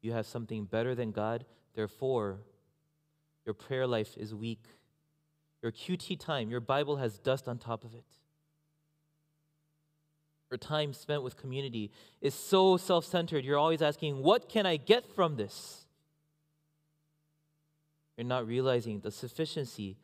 You 0.00 0.12
have 0.12 0.26
something 0.26 0.64
better 0.64 0.94
than 0.94 1.10
God, 1.10 1.44
therefore, 1.74 2.38
your 3.48 3.54
prayer 3.54 3.86
life 3.86 4.14
is 4.18 4.34
weak. 4.34 4.62
Your 5.62 5.72
QT 5.72 6.20
time, 6.20 6.50
your 6.50 6.60
Bible 6.60 6.96
has 6.96 7.18
dust 7.18 7.48
on 7.48 7.56
top 7.56 7.82
of 7.82 7.94
it. 7.94 8.04
Your 10.50 10.58
time 10.58 10.92
spent 10.92 11.22
with 11.22 11.38
community 11.38 11.90
is 12.20 12.34
so 12.34 12.76
self 12.76 13.06
centered. 13.06 13.46
You're 13.46 13.56
always 13.56 13.80
asking, 13.80 14.22
What 14.22 14.50
can 14.50 14.66
I 14.66 14.76
get 14.76 15.06
from 15.14 15.36
this? 15.36 15.86
You're 18.18 18.26
not 18.26 18.46
realizing 18.46 19.00
the 19.00 19.10
sufficiency 19.10 19.96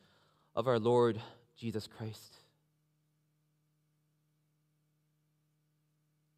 of 0.57 0.67
our 0.67 0.79
Lord 0.79 1.21
Jesus 1.55 1.87
Christ. 1.87 2.37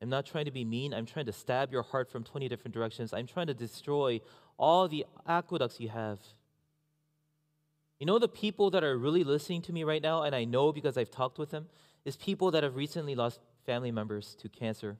I'm 0.03 0.09
not 0.09 0.27
trying 0.27 0.47
to 0.47 0.51
be 0.51 0.65
mean. 0.65 0.93
I'm 0.93 1.07
trying 1.07 1.27
to 1.27 1.33
stab 1.33 1.71
your 1.71 1.85
heart 1.85 2.11
from 2.11 2.25
20 2.25 2.49
different 2.49 2.75
directions. 2.75 3.13
I'm 3.13 3.29
trying 3.29 3.47
to 3.47 3.55
destroy 3.55 4.21
all 4.59 4.89
the 4.89 5.07
aqueducts 5.29 5.79
you 5.79 5.89
have. 5.89 6.19
You 7.99 8.07
know, 8.07 8.19
the 8.19 8.29
people 8.29 8.71
that 8.71 8.85
are 8.85 8.97
really 8.97 9.25
listening 9.25 9.63
to 9.63 9.73
me 9.73 9.85
right 9.85 10.03
now, 10.03 10.23
and 10.23 10.35
I 10.35 10.45
know 10.45 10.73
because 10.73 10.99
I've 10.99 11.11
talked 11.11 11.39
with 11.39 11.51
them, 11.51 11.67
is 12.05 12.17
people 12.17 12.51
that 12.51 12.63
have 12.63 12.77
recently 12.77 13.15
lost 13.15 13.41
family 13.65 13.91
members 13.91 14.37
to 14.41 14.49
cancer 14.49 14.97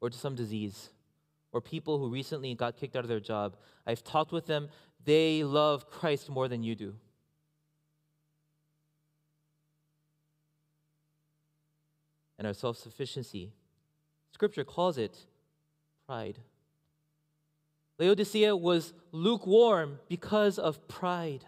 or 0.00 0.10
to 0.10 0.16
some 0.16 0.34
disease, 0.34 0.90
or 1.52 1.60
people 1.60 1.98
who 1.98 2.10
recently 2.10 2.54
got 2.54 2.76
kicked 2.76 2.94
out 2.94 3.04
of 3.04 3.08
their 3.08 3.20
job. 3.20 3.56
I've 3.86 4.04
talked 4.04 4.30
with 4.30 4.46
them. 4.46 4.68
They 5.04 5.42
love 5.42 5.90
Christ 5.90 6.28
more 6.28 6.48
than 6.48 6.62
you 6.62 6.74
do. 6.74 6.94
And 12.38 12.46
our 12.46 12.52
self 12.52 12.76
sufficiency, 12.76 13.52
Scripture 14.30 14.64
calls 14.64 14.98
it 14.98 15.16
pride. 16.06 16.38
Laodicea 17.98 18.54
was 18.56 18.92
lukewarm 19.12 19.98
because 20.08 20.58
of 20.58 20.86
pride. 20.88 21.44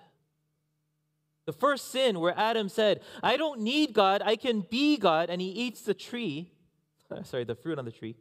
The 1.46 1.52
first 1.52 1.90
sin 1.90 2.20
where 2.20 2.34
Adam 2.38 2.68
said, 2.68 3.00
I 3.22 3.36
don't 3.36 3.60
need 3.60 3.92
God, 3.92 4.22
I 4.24 4.36
can 4.36 4.60
be 4.60 4.96
God, 4.96 5.30
and 5.30 5.40
he 5.40 5.48
eats 5.48 5.82
the 5.82 5.94
tree, 5.94 6.52
sorry, 7.24 7.44
the 7.44 7.54
fruit 7.54 7.78
on 7.78 7.84
the 7.84 7.92
tree. 7.92 8.16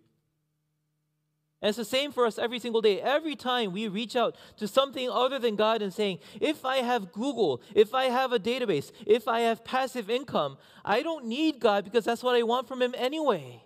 And 1.62 1.70
it's 1.70 1.78
the 1.78 1.86
same 1.86 2.12
for 2.12 2.26
us 2.26 2.38
every 2.38 2.60
single 2.60 2.82
day. 2.82 3.02
Every 3.02 3.36
time 3.36 3.72
we 3.72 3.88
reach 3.88 4.16
out 4.16 4.36
to 4.58 4.68
something 4.68 5.10
other 5.10 5.40
than 5.40 5.56
God 5.56 5.82
and 5.82 5.92
saying, 5.92 6.20
if 6.40 6.64
I 6.64 6.78
have 6.78 7.12
Google, 7.12 7.62
if 7.74 7.96
I 7.96 8.06
have 8.06 8.32
a 8.32 8.38
database, 8.38 8.92
if 9.08 9.28
I 9.28 9.40
have 9.42 9.66
passive 9.66 10.10
income, 10.10 10.58
I 10.86 11.02
don't 11.02 11.26
need 11.26 11.60
God 11.60 11.84
because 11.84 12.06
that's 12.06 12.22
what 12.22 12.36
I 12.36 12.44
want 12.44 12.68
from 12.68 12.82
Him 12.82 12.94
anyway. 12.96 13.64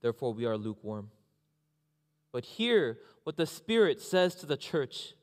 Therefore, 0.00 0.32
we 0.32 0.46
are 0.46 0.56
lukewarm. 0.56 1.10
But 2.32 2.44
hear 2.44 2.98
what 3.24 3.36
the 3.36 3.46
Spirit 3.46 4.00
says 4.00 4.34
to 4.36 4.46
the 4.46 4.56
church. 4.56 5.14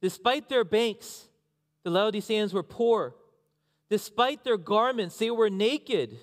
Despite 0.00 0.48
their 0.48 0.64
banks, 0.64 1.28
the 1.84 1.90
Laodiceans 1.90 2.52
were 2.52 2.62
poor. 2.62 3.14
Despite 3.90 4.44
their 4.44 4.58
garments, 4.58 5.18
they 5.18 5.30
were 5.30 5.50
naked. 5.50 6.18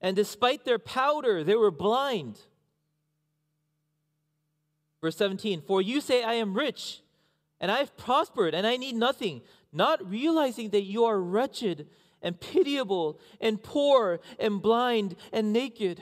And 0.00 0.16
despite 0.16 0.64
their 0.64 0.78
powder, 0.78 1.44
they 1.44 1.56
were 1.56 1.70
blind. 1.70 2.40
Verse 5.00 5.16
17 5.16 5.62
For 5.62 5.80
you 5.80 6.00
say, 6.00 6.22
I 6.22 6.34
am 6.34 6.54
rich, 6.54 7.00
and 7.60 7.70
I 7.70 7.78
have 7.78 7.96
prospered, 7.96 8.54
and 8.54 8.66
I 8.66 8.76
need 8.76 8.94
nothing, 8.94 9.42
not 9.72 10.08
realizing 10.08 10.70
that 10.70 10.82
you 10.82 11.04
are 11.04 11.20
wretched 11.20 11.86
and 12.22 12.38
pitiable 12.38 13.18
and 13.40 13.62
poor 13.62 14.20
and 14.38 14.60
blind 14.60 15.16
and 15.32 15.52
naked. 15.52 16.00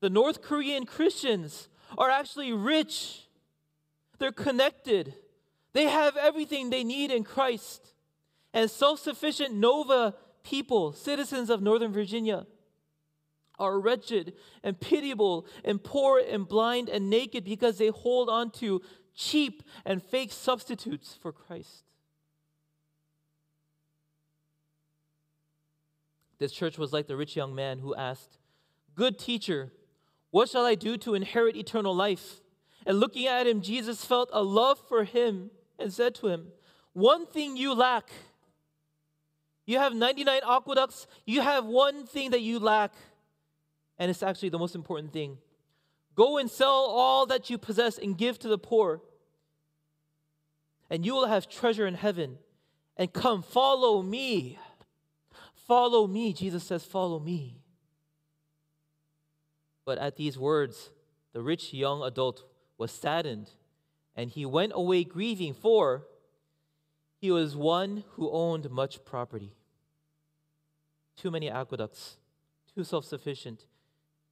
The 0.00 0.10
North 0.10 0.42
Korean 0.42 0.84
Christians 0.84 1.68
are 1.96 2.10
actually 2.10 2.52
rich, 2.52 3.26
they're 4.18 4.32
connected, 4.32 5.14
they 5.72 5.84
have 5.84 6.16
everything 6.16 6.70
they 6.70 6.84
need 6.84 7.10
in 7.10 7.24
Christ. 7.24 7.92
And 8.52 8.70
self 8.70 9.00
sufficient 9.00 9.54
Nova 9.54 10.14
people, 10.42 10.92
citizens 10.92 11.50
of 11.50 11.60
Northern 11.60 11.92
Virginia, 11.92 12.46
are 13.58 13.78
wretched 13.78 14.34
and 14.62 14.78
pitiable 14.78 15.46
and 15.64 15.82
poor 15.82 16.20
and 16.20 16.46
blind 16.46 16.88
and 16.88 17.10
naked 17.10 17.44
because 17.44 17.78
they 17.78 17.88
hold 17.88 18.28
on 18.28 18.50
to 18.50 18.82
cheap 19.14 19.62
and 19.84 20.02
fake 20.02 20.32
substitutes 20.32 21.18
for 21.20 21.32
Christ. 21.32 21.84
This 26.38 26.52
church 26.52 26.76
was 26.76 26.92
like 26.92 27.06
the 27.06 27.16
rich 27.16 27.34
young 27.34 27.54
man 27.54 27.78
who 27.78 27.94
asked, 27.94 28.38
Good 28.94 29.18
teacher, 29.18 29.72
what 30.30 30.48
shall 30.48 30.64
I 30.64 30.74
do 30.74 30.96
to 30.98 31.14
inherit 31.14 31.56
eternal 31.56 31.94
life? 31.94 32.40
And 32.84 33.00
looking 33.00 33.26
at 33.26 33.46
him, 33.46 33.60
Jesus 33.60 34.04
felt 34.04 34.30
a 34.32 34.42
love 34.42 34.78
for 34.88 35.04
him 35.04 35.50
and 35.78 35.92
said 35.92 36.14
to 36.16 36.28
him, 36.28 36.48
One 36.92 37.26
thing 37.26 37.56
you 37.56 37.74
lack. 37.74 38.10
You 39.66 39.78
have 39.78 39.94
99 39.94 40.42
aqueducts, 40.48 41.08
you 41.24 41.40
have 41.40 41.64
one 41.64 42.06
thing 42.06 42.30
that 42.30 42.40
you 42.40 42.60
lack, 42.60 42.94
and 43.98 44.08
it's 44.10 44.22
actually 44.22 44.50
the 44.50 44.60
most 44.60 44.76
important 44.76 45.12
thing. 45.12 45.38
Go 46.14 46.38
and 46.38 46.48
sell 46.48 46.70
all 46.70 47.26
that 47.26 47.50
you 47.50 47.58
possess 47.58 47.98
and 47.98 48.16
give 48.16 48.38
to 48.38 48.48
the 48.48 48.58
poor, 48.58 49.00
and 50.88 51.04
you 51.04 51.14
will 51.14 51.26
have 51.26 51.48
treasure 51.48 51.86
in 51.86 51.94
heaven. 51.94 52.38
And 52.96 53.12
come, 53.12 53.42
follow 53.42 54.02
me. 54.02 54.58
Follow 55.66 56.06
me. 56.06 56.32
Jesus 56.32 56.64
says, 56.64 56.84
Follow 56.84 57.18
me. 57.18 57.58
But 59.86 59.98
at 59.98 60.16
these 60.16 60.36
words, 60.36 60.90
the 61.32 61.40
rich 61.40 61.72
young 61.72 62.02
adult 62.02 62.44
was 62.76 62.90
saddened, 62.90 63.50
and 64.14 64.28
he 64.28 64.44
went 64.44 64.72
away 64.74 65.04
grieving, 65.04 65.54
for 65.54 66.06
he 67.18 67.30
was 67.30 67.56
one 67.56 68.04
who 68.10 68.30
owned 68.30 68.68
much 68.68 69.04
property. 69.04 69.52
Too 71.16 71.30
many 71.30 71.48
aqueducts, 71.48 72.18
too 72.74 72.84
self 72.84 73.06
sufficient, 73.06 73.64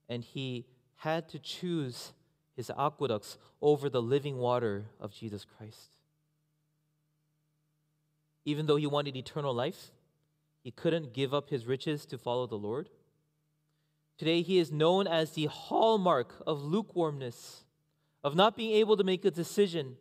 and 0.08 0.22
he 0.22 0.66
had 0.96 1.28
to 1.30 1.38
choose 1.38 2.12
his 2.56 2.70
aqueducts 2.70 3.38
over 3.62 3.88
the 3.88 4.02
living 4.02 4.38
water 4.38 4.86
of 5.00 5.12
Jesus 5.12 5.44
Christ. 5.44 5.96
Even 8.44 8.66
though 8.66 8.76
he 8.76 8.86
wanted 8.86 9.16
eternal 9.16 9.54
life, 9.54 9.92
he 10.62 10.70
couldn't 10.70 11.14
give 11.14 11.32
up 11.32 11.50
his 11.50 11.66
riches 11.66 12.04
to 12.06 12.18
follow 12.18 12.46
the 12.46 12.56
Lord. 12.56 12.90
Today, 14.16 14.42
he 14.42 14.58
is 14.58 14.70
known 14.70 15.06
as 15.06 15.32
the 15.32 15.46
hallmark 15.46 16.34
of 16.46 16.62
lukewarmness, 16.62 17.64
of 18.22 18.36
not 18.36 18.56
being 18.56 18.72
able 18.72 18.96
to 18.96 19.04
make 19.04 19.24
a 19.24 19.30
decision. 19.30 19.96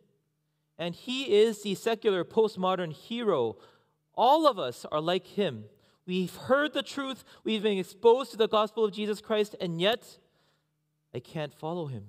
And 0.78 0.93
he 0.93 1.34
is 1.41 1.63
the 1.63 1.76
secular 1.76 2.23
postmodern 2.23 2.93
hero. 2.93 3.58
All 4.15 4.47
of 4.47 4.60
us 4.60 4.86
are 4.91 5.02
like 5.02 5.26
him. 5.26 5.65
We've 6.06 6.36
heard 6.36 6.73
the 6.73 6.84
truth, 6.84 7.23
we've 7.43 7.63
been 7.63 7.78
exposed 7.78 8.32
to 8.32 8.38
the 8.38 8.47
gospel 8.47 8.84
of 8.86 8.91
Jesus 8.91 9.21
Christ, 9.21 9.56
and 9.62 9.80
yet 9.80 10.19
I 11.13 11.19
can't 11.19 11.54
follow 11.54 11.88
him. 11.88 12.08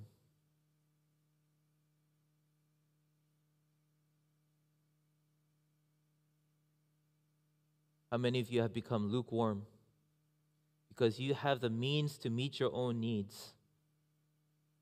How 8.11 8.17
many 8.17 8.39
of 8.39 8.49
you 8.49 8.61
have 8.61 8.73
become 8.73 9.09
lukewarm? 9.11 9.63
Because 10.95 11.19
you 11.19 11.33
have 11.33 11.59
the 11.59 11.69
means 11.69 12.17
to 12.19 12.29
meet 12.29 12.59
your 12.59 12.73
own 12.73 12.99
needs. 12.99 13.53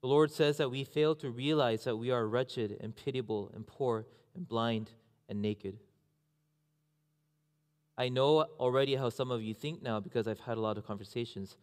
The 0.02 0.08
Lord 0.08 0.32
says 0.32 0.58
that 0.58 0.69
we 0.69 0.84
fail 0.84 1.15
to 1.15 1.30
realize 1.30 1.86
that 1.86 1.95
we 1.95 2.12
are 2.12 2.28
wretched 2.28 2.78
and 2.82 2.95
pitiable 2.95 3.52
and 3.56 3.65
poor 3.65 4.06
and 4.36 4.47
blind 4.47 4.91
and 5.30 5.41
naked. 5.41 5.78
I 7.97 8.10
know 8.10 8.41
already 8.60 8.95
how 8.95 9.10
some 9.10 9.32
of 9.32 9.41
you 9.41 9.54
think 9.54 9.82
now 9.82 9.99
because 9.99 10.28
I've 10.28 10.39
had 10.39 10.58
a 10.58 10.62
lot 10.62 10.78
of 10.78 10.86
conversations. 10.86 11.58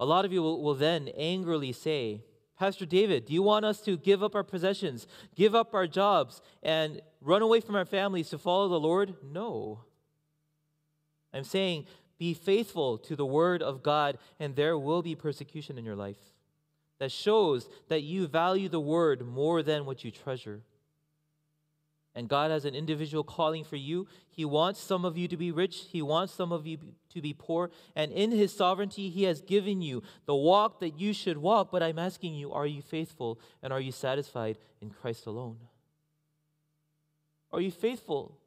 A 0.00 0.04
lot 0.04 0.24
of 0.24 0.32
you 0.32 0.42
will, 0.42 0.62
will 0.62 0.74
then 0.74 1.08
angrily 1.16 1.72
say, 1.72 2.24
Pastor 2.58 2.86
David, 2.86 3.26
do 3.26 3.32
you 3.32 3.42
want 3.42 3.64
us 3.64 3.80
to 3.82 3.96
give 3.96 4.22
up 4.22 4.34
our 4.34 4.44
possessions, 4.44 5.06
give 5.34 5.54
up 5.54 5.74
our 5.74 5.86
jobs, 5.86 6.40
and 6.62 7.00
run 7.20 7.42
away 7.42 7.60
from 7.60 7.74
our 7.74 7.84
families 7.84 8.30
to 8.30 8.38
follow 8.38 8.68
the 8.68 8.80
Lord? 8.80 9.14
No. 9.22 9.80
I'm 11.32 11.44
saying 11.44 11.86
be 12.18 12.34
faithful 12.34 12.98
to 12.98 13.16
the 13.16 13.26
word 13.26 13.62
of 13.62 13.82
God, 13.82 14.18
and 14.38 14.54
there 14.54 14.78
will 14.78 15.02
be 15.02 15.14
persecution 15.14 15.78
in 15.78 15.84
your 15.84 15.96
life 15.96 16.18
that 16.98 17.10
shows 17.10 17.68
that 17.88 18.02
you 18.02 18.26
value 18.26 18.68
the 18.68 18.80
word 18.80 19.26
more 19.26 19.62
than 19.62 19.84
what 19.84 20.04
you 20.04 20.10
treasure. 20.10 20.62
And 22.14 22.28
God 22.28 22.52
has 22.52 22.64
an 22.64 22.76
individual 22.76 23.24
calling 23.24 23.64
for 23.64 23.76
you. 23.76 24.06
He 24.30 24.44
wants 24.44 24.80
some 24.80 25.04
of 25.04 25.18
you 25.18 25.26
to 25.28 25.36
be 25.36 25.50
rich, 25.50 25.86
He 25.90 26.00
wants 26.00 26.32
some 26.32 26.52
of 26.52 26.66
you 26.66 26.78
to 27.12 27.20
be 27.20 27.34
poor. 27.34 27.70
And 27.96 28.12
in 28.12 28.30
His 28.30 28.54
sovereignty, 28.54 29.10
He 29.10 29.24
has 29.24 29.40
given 29.40 29.82
you 29.82 30.02
the 30.26 30.34
walk 30.34 30.78
that 30.80 30.98
you 30.98 31.12
should 31.12 31.38
walk. 31.38 31.72
But 31.72 31.82
I'm 31.82 31.98
asking 31.98 32.34
you, 32.34 32.52
are 32.52 32.66
you 32.66 32.82
faithful 32.82 33.40
and 33.62 33.72
are 33.72 33.80
you 33.80 33.90
satisfied 33.90 34.58
in 34.80 34.90
Christ 34.90 35.26
alone? 35.26 35.56
Are 37.52 37.60
you 37.60 37.72
faithful? 37.72 38.38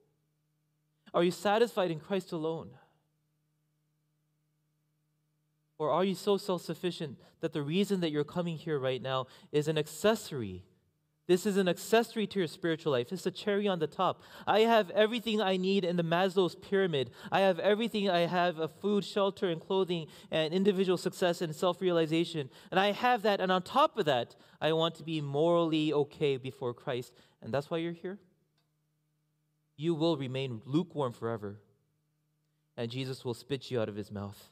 Are 1.14 1.24
you 1.24 1.32
satisfied 1.32 1.92
in 1.92 2.00
Christ 2.00 2.32
alone? 2.32 2.70
Or 5.80 5.92
are 5.92 6.04
you 6.04 6.16
so 6.16 6.38
self 6.38 6.64
sufficient 6.64 7.18
that 7.42 7.54
the 7.54 7.62
reason 7.62 8.02
that 8.02 8.12
you're 8.12 8.24
coming 8.24 8.58
here 8.58 8.80
right 8.80 9.02
now 9.02 9.28
is 9.52 9.68
an 9.68 9.78
accessory 9.78 10.64
this 11.28 11.46
is 11.46 11.58
an 11.58 11.68
accessory 11.68 12.26
to 12.28 12.40
your 12.40 12.48
spiritual 12.48 12.94
life. 12.94 13.12
It's 13.12 13.26
a 13.26 13.32
cherry 13.32 13.68
on 13.68 13.80
the 13.80 13.88
top. 13.88 14.22
I 14.48 14.62
have 14.62 14.90
everything 14.92 15.42
I 15.42 15.58
need 15.58 15.84
in 15.84 15.98
the 15.98 16.04
Maslow's 16.04 16.56
pyramid. 16.56 17.12
I 17.34 17.42
have 17.42 17.60
everything 17.60 18.10
I 18.10 18.20
have 18.20 18.58
of 18.60 18.72
food, 18.80 19.04
shelter, 19.04 19.50
and 19.50 19.60
clothing, 19.60 20.08
and 20.32 20.54
individual 20.54 20.98
success 20.98 21.42
and 21.42 21.54
self 21.54 21.82
realization. 21.82 22.50
And 22.72 22.80
I 22.80 22.94
have 22.94 23.24
that. 23.24 23.42
And 23.42 23.52
on 23.52 23.62
top 23.62 23.98
of 23.98 24.06
that, 24.06 24.38
I 24.62 24.72
want 24.72 24.96
to 24.96 25.04
be 25.04 25.20
morally 25.20 25.92
okay 25.92 26.38
before 26.38 26.74
Christ. 26.74 27.14
And 27.42 27.54
that's 27.54 27.70
why 27.70 27.80
you're 27.80 27.92
here. 27.92 28.20
You 29.76 29.96
will 29.96 30.16
remain 30.16 30.62
lukewarm 30.66 31.12
forever. 31.12 31.60
And 32.78 32.90
Jesus 32.90 33.26
will 33.26 33.34
spit 33.34 33.70
you 33.70 33.82
out 33.82 33.90
of 33.90 33.98
his 33.98 34.12
mouth. 34.12 34.50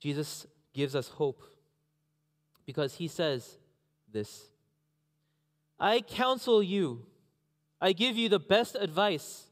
Jesus 0.00 0.46
gives 0.72 0.94
us 0.94 1.08
hope 1.08 1.42
because 2.64 2.94
he 2.94 3.08
says 3.08 3.58
this 4.12 4.50
I 5.78 6.00
counsel 6.00 6.62
you, 6.62 7.06
I 7.80 7.92
give 7.92 8.16
you 8.16 8.28
the 8.28 8.38
best 8.38 8.76
advice. 8.78 9.44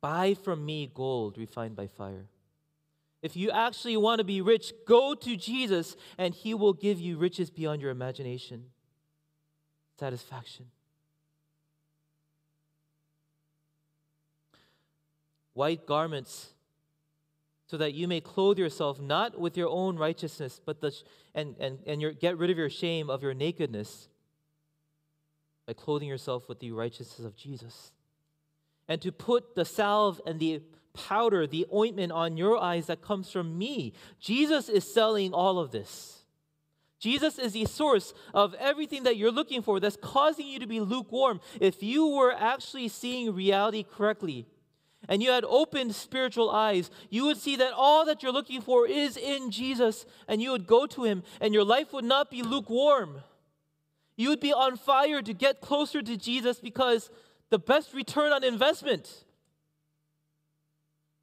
Buy 0.00 0.34
from 0.34 0.64
me 0.64 0.90
gold 0.92 1.36
refined 1.36 1.76
by 1.76 1.86
fire. 1.86 2.26
If 3.22 3.36
you 3.36 3.50
actually 3.50 3.98
want 3.98 4.18
to 4.20 4.24
be 4.24 4.40
rich, 4.40 4.72
go 4.86 5.14
to 5.14 5.36
Jesus 5.36 5.94
and 6.16 6.34
he 6.34 6.54
will 6.54 6.72
give 6.72 6.98
you 6.98 7.18
riches 7.18 7.50
beyond 7.50 7.82
your 7.82 7.90
imagination, 7.90 8.64
satisfaction. 9.98 10.66
White 15.52 15.84
garments 15.84 16.54
so 17.70 17.76
that 17.76 17.94
you 17.94 18.08
may 18.08 18.20
clothe 18.20 18.58
yourself 18.58 19.00
not 19.00 19.38
with 19.38 19.56
your 19.56 19.68
own 19.68 19.96
righteousness, 19.96 20.60
but 20.64 20.80
the, 20.80 20.92
and, 21.36 21.54
and, 21.60 21.78
and 21.86 22.02
your, 22.02 22.10
get 22.10 22.36
rid 22.36 22.50
of 22.50 22.58
your 22.58 22.68
shame 22.68 23.08
of 23.08 23.22
your 23.22 23.32
nakedness 23.32 24.08
by 25.68 25.72
clothing 25.72 26.08
yourself 26.08 26.48
with 26.48 26.58
the 26.58 26.72
righteousness 26.72 27.24
of 27.24 27.36
Jesus. 27.36 27.92
And 28.88 29.00
to 29.02 29.12
put 29.12 29.54
the 29.54 29.64
salve 29.64 30.20
and 30.26 30.40
the 30.40 30.62
powder, 30.94 31.46
the 31.46 31.64
ointment 31.72 32.10
on 32.10 32.36
your 32.36 32.58
eyes 32.58 32.86
that 32.86 33.02
comes 33.02 33.30
from 33.30 33.56
me. 33.56 33.92
Jesus 34.18 34.68
is 34.68 34.92
selling 34.92 35.32
all 35.32 35.60
of 35.60 35.70
this. 35.70 36.24
Jesus 36.98 37.38
is 37.38 37.52
the 37.52 37.66
source 37.66 38.12
of 38.34 38.52
everything 38.54 39.04
that 39.04 39.16
you're 39.16 39.30
looking 39.30 39.62
for 39.62 39.78
that's 39.78 39.96
causing 39.96 40.48
you 40.48 40.58
to 40.58 40.66
be 40.66 40.80
lukewarm. 40.80 41.40
If 41.60 41.84
you 41.84 42.08
were 42.08 42.32
actually 42.32 42.88
seeing 42.88 43.32
reality 43.32 43.84
correctly, 43.84 44.48
and 45.08 45.22
you 45.22 45.30
had 45.30 45.44
opened 45.44 45.94
spiritual 45.94 46.50
eyes, 46.50 46.90
you 47.08 47.24
would 47.24 47.38
see 47.38 47.56
that 47.56 47.72
all 47.74 48.04
that 48.04 48.22
you're 48.22 48.32
looking 48.32 48.60
for 48.60 48.86
is 48.86 49.16
in 49.16 49.50
Jesus, 49.50 50.06
and 50.28 50.42
you 50.42 50.50
would 50.50 50.66
go 50.66 50.86
to 50.86 51.04
Him, 51.04 51.22
and 51.40 51.54
your 51.54 51.64
life 51.64 51.92
would 51.92 52.04
not 52.04 52.30
be 52.30 52.42
lukewarm. 52.42 53.22
You 54.16 54.28
would 54.28 54.40
be 54.40 54.52
on 54.52 54.76
fire 54.76 55.22
to 55.22 55.32
get 55.32 55.60
closer 55.60 56.02
to 56.02 56.16
Jesus 56.16 56.60
because 56.60 57.10
the 57.48 57.58
best 57.58 57.94
return 57.94 58.32
on 58.32 58.44
investment. 58.44 59.24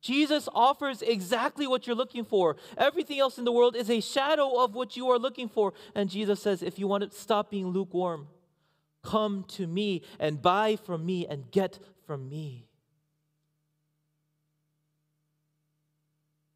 Jesus 0.01 0.47
offers 0.53 1.01
exactly 1.01 1.67
what 1.67 1.85
you're 1.85 1.95
looking 1.95 2.23
for. 2.23 2.55
Everything 2.77 3.19
else 3.19 3.37
in 3.37 3.45
the 3.45 3.51
world 3.51 3.75
is 3.75 3.89
a 3.89 3.99
shadow 3.99 4.63
of 4.63 4.73
what 4.73 4.95
you 4.95 5.09
are 5.09 5.19
looking 5.19 5.49
for. 5.49 5.73
And 5.95 6.09
Jesus 6.09 6.41
says, 6.41 6.61
if 6.61 6.79
you 6.79 6.87
want 6.87 7.09
to 7.09 7.17
stop 7.17 7.49
being 7.49 7.67
lukewarm, 7.67 8.27
come 9.03 9.43
to 9.49 9.67
me 9.67 10.03
and 10.19 10.41
buy 10.41 10.75
from 10.75 11.05
me 11.05 11.25
and 11.27 11.49
get 11.51 11.79
from 12.05 12.29
me. 12.29 12.66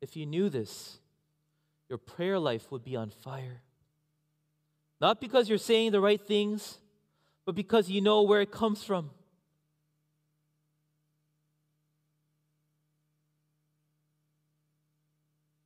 If 0.02 0.16
you 0.16 0.26
knew 0.26 0.50
this, 0.50 0.98
your 1.88 2.00
prayer 2.00 2.40
life 2.40 2.72
would 2.72 2.84
be 2.84 2.96
on 2.96 3.12
fire. 3.12 3.62
Not 5.00 5.22
because 5.22 5.48
you're 5.48 5.58
saying 5.58 5.92
the 5.92 6.02
right 6.02 6.22
things, 6.22 6.80
but 7.46 7.54
because 7.54 7.90
you 7.90 8.02
know 8.02 8.24
where 8.24 8.42
it 8.42 8.52
comes 8.52 8.84
from. 8.84 9.12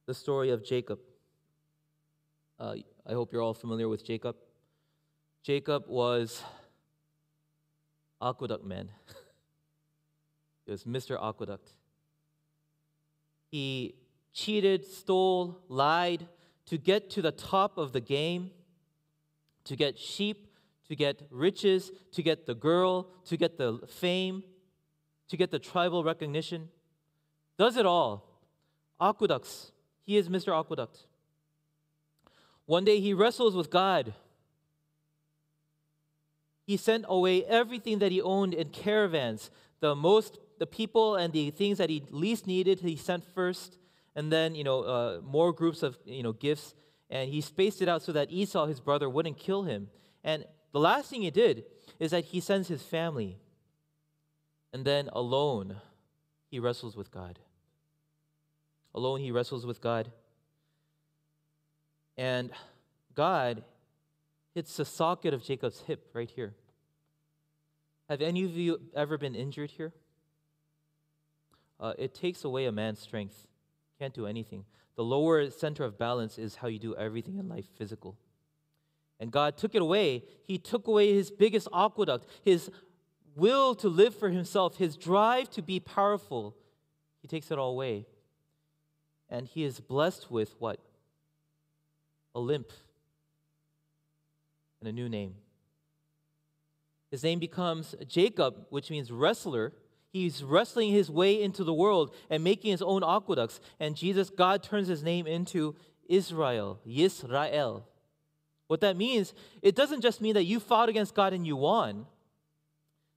The 0.05 0.13
story 0.13 0.51
of 0.51 0.63
Jacob. 0.63 0.99
Uh, 2.59 2.75
I 3.07 3.13
hope 3.13 3.33
you're 3.33 3.41
all 3.41 3.53
familiar 3.53 3.89
with 3.89 4.05
Jacob. 4.05 4.35
Jacob 5.43 5.85
was 5.87 6.43
aqueduct 8.21 8.65
man. 8.65 8.89
he 10.65 10.71
was 10.71 10.83
Mr. 10.83 11.21
Aqueduct. 11.21 11.71
He 13.51 13.95
cheated, 14.35 14.85
stole, 14.85 15.57
lied 15.69 16.27
to 16.67 16.77
get 16.77 17.09
to 17.11 17.21
the 17.21 17.31
top 17.31 17.77
of 17.77 17.93
the 17.93 18.01
game, 18.01 18.51
to 19.63 19.75
get 19.75 19.97
sheep, 19.97 20.47
to 20.87 20.95
get 20.95 21.23
riches, 21.31 21.91
to 22.11 22.21
get 22.21 22.45
the 22.45 22.53
girl, 22.53 23.07
to 23.25 23.37
get 23.37 23.57
the 23.57 23.79
fame, 23.87 24.43
to 25.29 25.37
get 25.37 25.49
the 25.49 25.57
tribal 25.57 26.03
recognition. 26.03 26.67
Does 27.57 27.77
it 27.77 27.85
all. 27.85 28.29
Aqueducts. 28.99 29.71
He 30.05 30.17
is 30.17 30.29
Mr. 30.29 30.57
Aqueduct. 30.57 30.99
One 32.65 32.83
day 32.83 32.99
he 32.99 33.13
wrestles 33.13 33.55
with 33.55 33.69
God. 33.69 34.13
He 36.67 36.77
sent 36.77 37.05
away 37.07 37.45
everything 37.45 37.99
that 37.99 38.11
he 38.11 38.21
owned 38.21 38.53
in 38.53 38.69
caravans. 38.69 39.49
The 39.79 39.95
most, 39.95 40.39
the 40.59 40.67
people 40.67 41.15
and 41.15 41.31
the 41.31 41.51
things 41.51 41.77
that 41.77 41.89
he 41.89 42.03
least 42.09 42.47
needed, 42.47 42.81
he 42.81 42.95
sent 42.95 43.23
first 43.23 43.77
and 44.15 44.31
then 44.31 44.55
you 44.55 44.63
know 44.63 44.81
uh, 44.81 45.21
more 45.23 45.51
groups 45.51 45.83
of 45.83 45.97
you 46.05 46.23
know 46.23 46.31
gifts. 46.31 46.73
And 47.09 47.29
he 47.29 47.41
spaced 47.41 47.83
it 47.83 47.87
out 47.87 48.01
so 48.01 48.11
that 48.13 48.31
esau 48.31 48.65
his 48.65 48.79
brother 48.79 49.07
wouldn't 49.07 49.37
kill 49.37 49.63
him. 49.63 49.89
And 50.23 50.45
the 50.71 50.79
last 50.79 51.09
thing 51.09 51.21
he 51.21 51.29
did 51.29 51.65
is 51.99 52.11
that 52.11 52.25
he 52.25 52.39
sends 52.39 52.67
his 52.67 52.81
family. 52.81 53.37
And 54.73 54.85
then 54.85 55.09
alone 55.13 55.77
he 56.49 56.59
wrestles 56.59 56.95
with 56.97 57.11
god. 57.11 57.39
Alone 58.93 59.19
he 59.19 59.31
wrestles 59.31 59.65
with 59.65 59.81
god. 59.81 60.11
And 62.17 62.51
god 63.13 63.63
hits 64.55 64.75
the 64.77 64.85
socket 64.85 65.33
of 65.33 65.43
jacob's 65.43 65.81
hip 65.81 66.09
right 66.13 66.29
here. 66.29 66.55
Have 68.09 68.21
any 68.21 68.43
of 68.45 68.51
you 68.51 68.79
ever 68.95 69.17
been 69.17 69.35
injured 69.35 69.71
here? 69.71 69.93
Uh, 71.79 71.93
it 71.97 72.15
takes 72.15 72.43
away 72.43 72.65
a 72.65 72.71
man's 72.71 72.99
strength 72.99 73.47
can't 73.99 74.13
do 74.13 74.27
anything. 74.27 74.65
The 74.95 75.03
lower 75.03 75.49
center 75.49 75.83
of 75.83 75.97
balance 75.97 76.37
is 76.37 76.55
how 76.55 76.67
you 76.67 76.79
do 76.79 76.95
everything 76.95 77.37
in 77.37 77.49
life 77.49 77.65
physical. 77.77 78.17
And 79.19 79.31
God 79.31 79.57
took 79.57 79.75
it 79.75 79.81
away. 79.81 80.23
He 80.43 80.57
took 80.57 80.87
away 80.87 81.13
his 81.13 81.31
biggest 81.31 81.67
aqueduct, 81.73 82.27
his 82.43 82.69
will 83.35 83.75
to 83.75 83.87
live 83.87 84.15
for 84.15 84.29
himself, 84.29 84.77
his 84.77 84.95
drive 84.95 85.49
to 85.51 85.61
be 85.61 85.79
powerful. 85.79 86.55
He 87.21 87.27
takes 87.27 87.51
it 87.51 87.57
all 87.57 87.71
away. 87.71 88.05
And 89.29 89.47
he 89.47 89.63
is 89.63 89.79
blessed 89.79 90.29
with 90.29 90.55
what? 90.59 90.79
A 92.33 92.39
limp 92.39 92.71
and 94.79 94.89
a 94.89 94.91
new 94.91 95.09
name. 95.09 95.35
His 97.11 97.23
name 97.23 97.39
becomes 97.39 97.95
Jacob, 98.07 98.65
which 98.69 98.89
means 98.89 99.11
wrestler 99.11 99.73
He's 100.15 100.45
wrestling 100.45 100.93
his 100.93 101.11
way 101.11 101.41
into 101.41 101.65
the 101.65 101.73
world 101.73 102.15
and 102.29 102.41
making 102.41 102.71
his 102.71 102.81
own 102.81 103.03
aqueducts. 103.03 103.59
And 103.81 103.97
Jesus, 103.97 104.29
God 104.29 104.63
turns 104.63 104.87
his 104.87 105.03
name 105.03 105.27
into 105.27 105.75
Israel, 106.07 106.79
Yisrael. 106.87 107.83
What 108.67 108.79
that 108.79 108.95
means, 108.95 109.33
it 109.61 109.75
doesn't 109.75 109.99
just 109.99 110.21
mean 110.21 110.35
that 110.35 110.45
you 110.45 110.61
fought 110.61 110.87
against 110.87 111.15
God 111.15 111.33
and 111.33 111.45
you 111.45 111.57
won. 111.57 112.05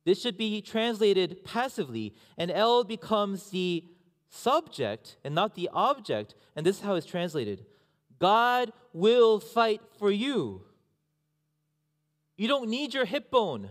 This 0.05 0.21
should 0.21 0.37
be 0.37 0.61
translated 0.61 1.45
passively, 1.45 2.17
and 2.37 2.51
El 2.51 2.83
becomes 2.83 3.51
the 3.51 3.85
subject 4.29 5.19
and 5.23 5.37
not 5.37 5.55
the 5.55 5.71
object. 5.73 6.35
And 6.57 6.67
this 6.67 6.79
is 6.79 6.83
how 6.83 6.97
it's 6.97 7.07
translated 7.07 7.65
God 8.19 8.73
will 8.93 9.39
fight 9.39 9.83
for 10.01 10.11
you. 10.11 10.63
You 12.37 12.49
don't 12.49 12.69
need 12.69 12.93
your 12.93 13.05
hip 13.05 13.31
bone. 13.31 13.69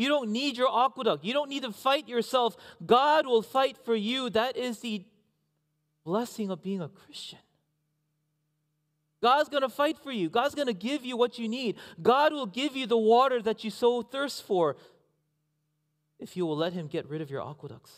You 0.00 0.08
don't 0.08 0.30
need 0.30 0.56
your 0.56 0.74
aqueduct. 0.74 1.26
You 1.26 1.34
don't 1.34 1.50
need 1.50 1.62
to 1.62 1.72
fight 1.72 2.08
yourself. 2.08 2.56
God 2.86 3.26
will 3.26 3.42
fight 3.42 3.76
for 3.84 3.94
you. 3.94 4.30
That 4.30 4.56
is 4.56 4.78
the 4.78 5.04
blessing 6.06 6.50
of 6.50 6.62
being 6.62 6.80
a 6.80 6.88
Christian. 6.88 7.38
God's 9.22 9.50
going 9.50 9.60
to 9.60 9.68
fight 9.68 9.98
for 9.98 10.10
you. 10.10 10.30
God's 10.30 10.54
going 10.54 10.68
to 10.68 10.72
give 10.72 11.04
you 11.04 11.18
what 11.18 11.38
you 11.38 11.50
need. 11.50 11.76
God 12.00 12.32
will 12.32 12.46
give 12.46 12.74
you 12.74 12.86
the 12.86 12.96
water 12.96 13.42
that 13.42 13.62
you 13.62 13.68
so 13.68 14.00
thirst 14.00 14.42
for 14.42 14.78
if 16.18 16.34
you 16.34 16.46
will 16.46 16.56
let 16.56 16.72
Him 16.72 16.86
get 16.86 17.06
rid 17.06 17.20
of 17.20 17.30
your 17.30 17.46
aqueducts. 17.46 17.92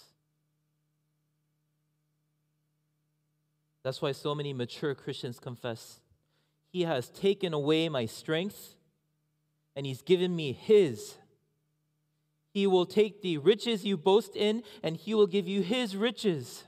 That's 3.84 4.02
why 4.02 4.10
so 4.10 4.34
many 4.34 4.52
mature 4.52 4.96
Christians 4.96 5.38
confess 5.38 6.00
He 6.72 6.82
has 6.82 7.10
taken 7.10 7.54
away 7.54 7.88
my 7.88 8.06
strength 8.06 8.74
and 9.76 9.86
He's 9.86 10.02
given 10.02 10.34
me 10.34 10.50
His. 10.50 11.14
He 12.52 12.66
will 12.66 12.86
take 12.86 13.22
the 13.22 13.38
riches 13.38 13.84
you 13.84 13.96
boast 13.96 14.36
in 14.36 14.62
and 14.82 14.96
He 14.96 15.14
will 15.14 15.26
give 15.26 15.48
you 15.48 15.62
His 15.62 15.96
riches. 15.96 16.64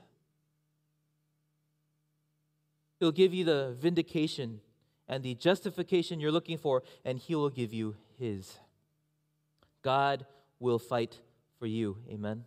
He'll 2.99 3.11
give 3.11 3.33
you 3.33 3.45
the 3.45 3.75
vindication 3.79 4.61
and 5.07 5.23
the 5.23 5.35
justification 5.35 6.19
you're 6.19 6.31
looking 6.31 6.57
for, 6.57 6.81
and 7.03 7.19
He 7.19 7.35
will 7.35 7.51
give 7.51 7.73
you 7.73 7.95
His. 8.17 8.57
God 9.83 10.25
will 10.59 10.79
fight 10.79 11.19
for 11.59 11.67
you. 11.67 11.97
Amen. 12.09 12.45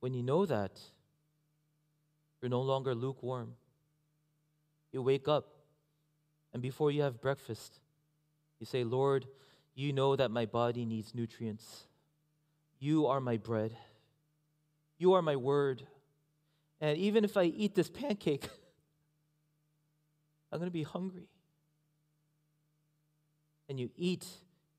When 0.00 0.14
you 0.14 0.22
know 0.22 0.46
that, 0.46 0.80
you're 2.40 2.48
no 2.48 2.62
longer 2.62 2.94
lukewarm. 2.94 3.54
You 4.92 5.02
wake 5.02 5.28
up, 5.28 5.48
and 6.54 6.62
before 6.62 6.90
you 6.90 7.02
have 7.02 7.20
breakfast, 7.20 7.80
you 8.58 8.64
say, 8.64 8.84
Lord, 8.84 9.26
you 9.76 9.92
know 9.92 10.16
that 10.16 10.30
my 10.30 10.46
body 10.46 10.86
needs 10.86 11.14
nutrients. 11.14 11.84
You 12.78 13.06
are 13.06 13.20
my 13.20 13.36
bread. 13.36 13.76
You 14.98 15.12
are 15.12 15.22
my 15.22 15.36
word. 15.36 15.82
And 16.80 16.98
even 16.98 17.24
if 17.24 17.36
I 17.36 17.44
eat 17.44 17.74
this 17.74 17.90
pancake, 17.90 18.44
I'm 20.50 20.58
going 20.58 20.70
to 20.70 20.72
be 20.72 20.82
hungry. 20.82 21.28
And 23.68 23.78
you 23.78 23.90
eat 23.96 24.26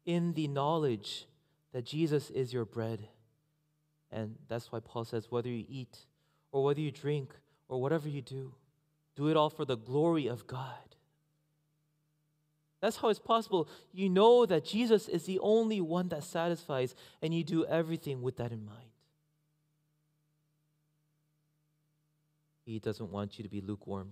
in 0.05 0.33
the 0.33 0.47
knowledge 0.47 1.27
that 1.73 1.86
Jesus 1.86 2.31
is 2.31 2.51
your 2.51 2.65
bread. 2.65 3.07
And 4.12 4.36
that's 4.47 4.71
why 4.71 4.79
Paul 4.79 5.05
says, 5.05 5.27
whether 5.29 5.49
you 5.49 5.65
eat 5.69 5.95
or 6.51 6.63
whether 6.63 6.81
you 6.81 6.91
drink 6.91 7.36
or 7.67 7.79
whatever 7.79 8.10
you 8.10 8.23
do, 8.23 8.55
do 9.15 9.27
it 9.27 9.38
all 9.38 9.51
for 9.51 9.65
the 9.65 9.77
glory 9.77 10.25
of 10.25 10.47
God. 10.47 10.87
That's 12.81 12.97
how 12.97 13.09
it's 13.09 13.19
possible. 13.19 13.67
You 13.91 14.09
know 14.09 14.45
that 14.45 14.65
Jesus 14.65 15.07
is 15.07 15.25
the 15.25 15.39
only 15.39 15.81
one 15.81 16.09
that 16.09 16.23
satisfies, 16.23 16.93
and 17.21 17.33
you 17.33 17.43
do 17.43 17.65
everything 17.65 18.21
with 18.21 18.37
that 18.37 18.51
in 18.51 18.65
mind. 18.65 18.89
He 22.65 22.79
doesn't 22.79 23.11
want 23.11 23.39
you 23.39 23.43
to 23.43 23.49
be 23.49 23.61
lukewarm. 23.61 24.11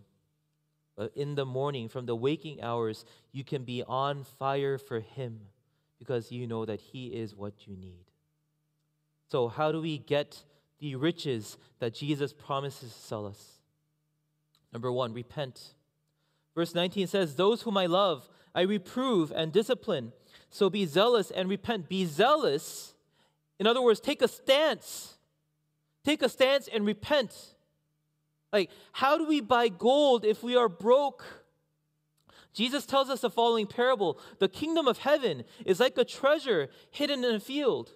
But 0.96 1.12
in 1.16 1.36
the 1.36 1.46
morning, 1.46 1.90
from 1.90 2.06
the 2.06 2.16
waking 2.16 2.62
hours, 2.62 3.04
you 3.34 3.44
can 3.44 3.64
be 3.64 3.84
on 3.84 4.24
fire 4.24 4.78
for 4.78 5.02
Him 5.02 5.42
because 6.00 6.32
you 6.32 6.48
know 6.48 6.66
that 6.66 6.80
He 6.80 7.08
is 7.08 7.36
what 7.36 7.68
you 7.68 7.76
need. 7.76 8.06
So, 9.30 9.50
how 9.50 9.72
do 9.72 9.82
we 9.82 9.98
get 9.98 10.42
the 10.80 10.96
riches 10.96 11.58
that 11.80 11.94
Jesus 11.94 12.32
promises 12.32 12.94
to 12.94 13.00
sell 13.00 13.26
us? 13.26 13.60
Number 14.72 14.92
one, 14.92 15.14
repent. 15.14 15.74
Verse 16.56 16.74
19 16.74 17.08
says, 17.08 17.36
Those 17.36 17.62
whom 17.64 17.78
I 17.78 17.88
love, 17.88 18.30
I 18.56 18.62
reprove 18.62 19.32
and 19.36 19.52
discipline. 19.52 20.14
So 20.50 20.70
be 20.70 20.86
zealous 20.86 21.30
and 21.30 21.50
repent. 21.50 21.90
Be 21.90 22.06
zealous. 22.06 22.96
In 23.60 23.68
other 23.68 23.82
words, 23.82 24.00
take 24.00 24.22
a 24.22 24.28
stance. 24.28 25.18
Take 26.06 26.22
a 26.22 26.30
stance 26.30 26.70
and 26.74 26.86
repent. 26.86 27.56
Like, 28.54 28.72
how 28.94 29.18
do 29.18 29.28
we 29.28 29.42
buy 29.42 29.68
gold 29.68 30.24
if 30.24 30.42
we 30.42 30.56
are 30.56 30.70
broke? 30.70 31.26
Jesus 32.54 32.86
tells 32.86 33.10
us 33.10 33.22
the 33.22 33.30
following 33.30 33.68
parable 33.68 34.18
The 34.40 34.48
kingdom 34.48 34.88
of 34.88 35.00
heaven 35.00 35.44
is 35.66 35.82
like 35.82 35.98
a 35.98 36.06
treasure 36.06 36.70
hidden 36.90 37.26
in 37.26 37.36
a 37.36 37.40
field. 37.40 37.92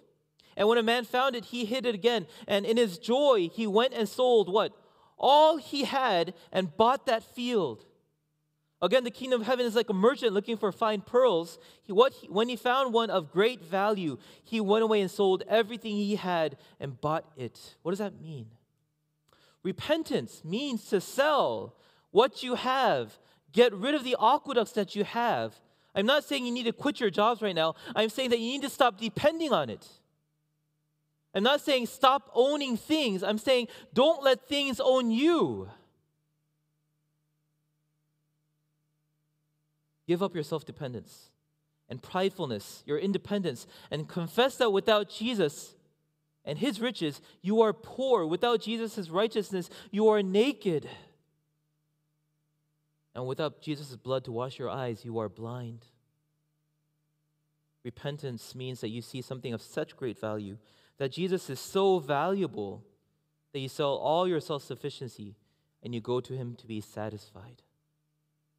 And 0.57 0.67
when 0.67 0.77
a 0.77 0.83
man 0.83 1.05
found 1.05 1.37
it, 1.37 1.45
he 1.45 1.63
hid 1.63 1.85
it 1.85 1.95
again. 1.95 2.27
And 2.45 2.65
in 2.65 2.75
his 2.75 2.97
joy, 2.97 3.49
he 3.53 3.65
went 3.65 3.93
and 3.93 4.09
sold 4.09 4.51
what? 4.51 4.73
All 5.17 5.55
he 5.55 5.85
had 5.85 6.33
and 6.51 6.75
bought 6.75 7.05
that 7.05 7.23
field. 7.23 7.85
Again, 8.81 9.03
the 9.03 9.11
kingdom 9.11 9.41
of 9.41 9.47
heaven 9.47 9.65
is 9.65 9.75
like 9.75 9.89
a 9.89 9.93
merchant 9.93 10.33
looking 10.33 10.55
for 10.55 10.71
fine 10.71 11.01
pearls. 11.01 11.59
He, 11.83 11.91
what 11.91 12.13
he, 12.13 12.27
when 12.27 12.47
he 12.47 12.55
found 12.55 12.93
one 12.93 13.09
of 13.09 13.31
great 13.31 13.61
value, 13.61 14.17
he 14.43 14.61
went 14.61 14.83
away 14.83 15.01
and 15.01 15.11
sold 15.11 15.43
everything 15.49 15.95
he 15.95 16.15
had 16.15 16.57
and 16.79 16.99
bought 16.99 17.25
it. 17.35 17.75
What 17.81 17.91
does 17.91 17.99
that 17.99 18.21
mean? 18.21 18.47
Repentance 19.63 20.43
means 20.45 20.85
to 20.85 21.01
sell 21.01 21.75
what 22.11 22.41
you 22.41 22.55
have, 22.55 23.19
get 23.51 23.73
rid 23.73 23.95
of 23.95 24.05
the 24.05 24.15
aqueducts 24.19 24.71
that 24.71 24.95
you 24.95 25.03
have. 25.03 25.59
I'm 25.93 26.05
not 26.05 26.23
saying 26.23 26.45
you 26.45 26.51
need 26.53 26.63
to 26.63 26.71
quit 26.71 27.01
your 27.01 27.09
jobs 27.09 27.41
right 27.41 27.55
now. 27.55 27.75
I'm 27.93 28.09
saying 28.09 28.29
that 28.29 28.39
you 28.39 28.51
need 28.51 28.61
to 28.61 28.69
stop 28.69 28.97
depending 28.97 29.51
on 29.51 29.69
it. 29.69 29.85
I'm 31.33 31.43
not 31.43 31.61
saying 31.61 31.87
stop 31.87 32.31
owning 32.33 32.77
things. 32.77 33.23
I'm 33.23 33.37
saying 33.37 33.67
don't 33.93 34.23
let 34.23 34.47
things 34.47 34.79
own 34.79 35.11
you. 35.11 35.69
Give 40.09 40.23
up 40.23 40.33
your 40.33 40.43
self 40.43 40.65
dependence 40.65 41.29
and 41.87 42.01
pridefulness, 42.01 42.81
your 42.87 42.97
independence, 42.97 43.67
and 43.91 44.09
confess 44.09 44.55
that 44.57 44.73
without 44.73 45.07
Jesus, 45.07 45.75
and 46.43 46.57
his 46.57 46.81
riches, 46.81 47.21
you 47.43 47.61
are 47.61 47.73
poor. 47.73 48.25
Without 48.25 48.59
Jesus' 48.59 49.11
righteousness, 49.11 49.69
you 49.91 50.07
are 50.09 50.23
naked. 50.23 50.89
And 53.13 53.27
without 53.27 53.61
Jesus' 53.61 53.95
blood 53.97 54.23
to 54.23 54.31
wash 54.31 54.57
your 54.57 54.67
eyes, 54.67 55.05
you 55.05 55.19
are 55.19 55.29
blind. 55.29 55.85
Repentance 57.83 58.55
means 58.55 58.81
that 58.81 58.89
you 58.89 59.03
see 59.03 59.21
something 59.21 59.53
of 59.53 59.61
such 59.61 59.95
great 59.95 60.19
value, 60.19 60.57
that 60.97 61.11
Jesus 61.11 61.51
is 61.51 61.59
so 61.59 61.99
valuable 61.99 62.83
that 63.53 63.59
you 63.59 63.69
sell 63.69 63.93
all 63.93 64.27
your 64.27 64.39
self 64.39 64.63
sufficiency 64.63 65.35
and 65.83 65.93
you 65.93 66.01
go 66.01 66.19
to 66.19 66.33
him 66.33 66.55
to 66.55 66.65
be 66.65 66.81
satisfied. 66.81 67.61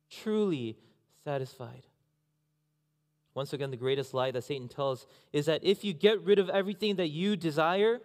Truly 0.09 0.77
satisfied. 1.25 1.83
Once 3.35 3.53
again, 3.53 3.71
the 3.71 3.77
greatest 3.77 4.13
lie 4.13 4.31
that 4.31 4.43
Satan 4.43 4.69
tells 4.69 5.07
is 5.33 5.47
that 5.47 5.63
if 5.63 5.85
you 5.85 5.93
get 5.93 6.21
rid 6.23 6.39
of 6.39 6.51
everything 6.51 6.97
that 6.97 7.09
you 7.09 7.37
desire 7.37 8.01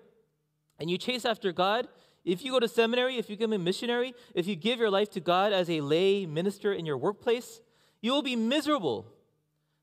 and 0.80 0.90
you 0.90 0.98
chase 0.98 1.26
after 1.26 1.52
God, 1.52 1.88
if 2.24 2.44
you 2.44 2.52
go 2.52 2.60
to 2.60 2.68
seminary, 2.68 3.18
if 3.18 3.30
you 3.30 3.38
become 3.38 3.54
a 3.54 3.58
missionary, 3.58 4.14
if 4.34 4.48
you 4.48 4.56
give 4.56 4.80
your 4.80 4.90
life 4.90 5.10
to 5.12 5.20
God 5.20 5.54
as 5.54 5.70
a 5.70 5.82
lay 5.82 6.26
minister 6.26 6.74
in 6.74 6.86
your 6.86 6.98
workplace, 6.98 7.62
you 8.02 8.12
will 8.12 8.22
be 8.22 8.36
miserable. 8.36 9.06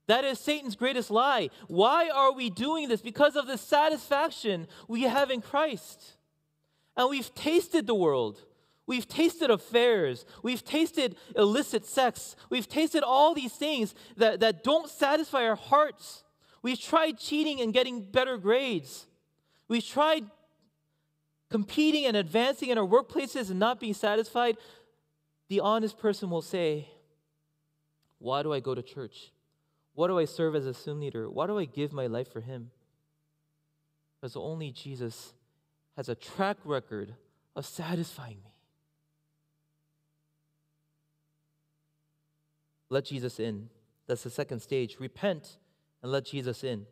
That 0.07 0.25
is 0.25 0.39
Satan's 0.39 0.77
greatest 0.77 1.11
lie. 1.11 1.51
Why 1.69 2.09
are 2.09 2.33
we 2.33 2.51
doing 2.51 2.89
this? 2.89 3.01
Because 3.01 3.37
of 3.37 3.47
the 3.47 3.57
satisfaction 3.57 4.67
we 4.89 5.03
have 5.03 5.31
in 5.31 5.41
Christ. 5.41 6.17
And 6.97 7.09
we've 7.09 7.35
tasted 7.35 7.87
the 7.87 7.95
world. 7.95 8.41
We've 8.87 9.07
tasted 9.07 9.51
affairs. 9.51 10.25
We've 10.43 10.65
tasted 10.65 11.17
illicit 11.37 11.85
sex. 11.85 12.37
We've 12.51 12.69
tasted 12.69 13.03
all 13.03 13.35
these 13.35 13.53
things 13.53 13.95
that, 14.17 14.41
that 14.41 14.65
don't 14.65 14.89
satisfy 14.89 15.47
our 15.47 15.57
hearts. 15.57 16.25
We've 16.63 16.81
tried 16.81 17.19
cheating 17.19 17.61
and 17.61 17.73
getting 17.73 18.03
better 18.03 18.37
grades. 18.39 19.07
We've 19.69 19.85
tried 19.85 20.25
competing 21.51 22.07
and 22.07 22.17
advancing 22.17 22.71
in 22.71 22.79
our 22.79 22.87
workplaces 22.87 23.51
and 23.51 23.59
not 23.59 23.79
being 23.79 23.95
satisfied. 23.95 24.57
The 25.49 25.61
honest 25.61 25.99
person 25.99 26.31
will 26.31 26.43
say, 26.43 26.89
Why 28.19 28.43
do 28.43 28.53
I 28.53 28.61
go 28.61 28.75
to 28.75 28.83
church? 28.83 29.33
Why 29.95 30.07
do 30.09 30.19
I 30.19 30.25
serve 30.25 30.57
as 30.57 30.67
a 30.67 30.75
swim 30.75 31.01
leader? 31.01 31.31
Why 31.31 31.47
do 31.47 31.59
I 31.59 31.67
give 31.67 31.93
my 31.93 32.07
life 32.07 32.33
for 32.33 32.41
Him? 32.41 32.71
Because 34.21 34.37
only 34.37 34.73
Jesus 34.73 35.35
has 35.97 36.09
a 36.09 36.15
track 36.15 36.57
record 36.65 37.15
of 37.55 37.67
satisfying 37.67 38.39
me. 38.43 38.52
Let 42.93 43.07
Jesus 43.07 43.41
in. 43.41 43.71
That's 44.07 44.23
the 44.23 44.31
second 44.31 44.61
stage. 44.61 44.97
Repent 45.01 45.57
and 46.03 46.13
let 46.13 46.27
Jesus 46.27 46.63
in. 46.63 46.87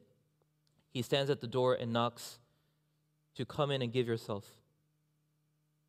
He 0.90 1.02
stands 1.02 1.30
at 1.30 1.40
the 1.40 1.46
door 1.46 1.74
and 1.74 1.92
knocks 1.92 2.38
to 3.36 3.44
come 3.44 3.70
in 3.70 3.82
and 3.82 3.92
give 3.92 4.08
yourself. 4.08 4.46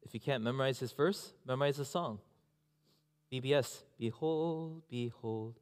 If 0.03 0.13
you 0.13 0.19
can't 0.19 0.43
memorize 0.43 0.79
his 0.79 0.91
verse, 0.91 1.33
memorize 1.47 1.77
the 1.77 1.85
song. 1.85 2.19
BBS, 3.31 3.83
behold, 3.97 4.81
behold, 4.89 5.55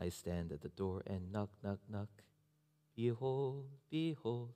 I 0.00 0.08
stand 0.08 0.50
at 0.52 0.62
the 0.62 0.68
door 0.70 1.02
and 1.06 1.30
knock, 1.30 1.50
knock, 1.62 1.78
knock. 1.90 2.08
Behold, 2.96 3.66
behold, 3.90 4.54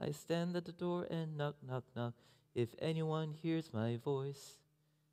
I 0.00 0.10
stand 0.10 0.56
at 0.56 0.64
the 0.64 0.72
door 0.72 1.06
and 1.08 1.36
knock, 1.36 1.54
knock, 1.64 1.84
knock. 1.94 2.14
If 2.56 2.70
anyone 2.80 3.34
hears 3.40 3.72
my 3.72 3.98
voice, 3.98 4.58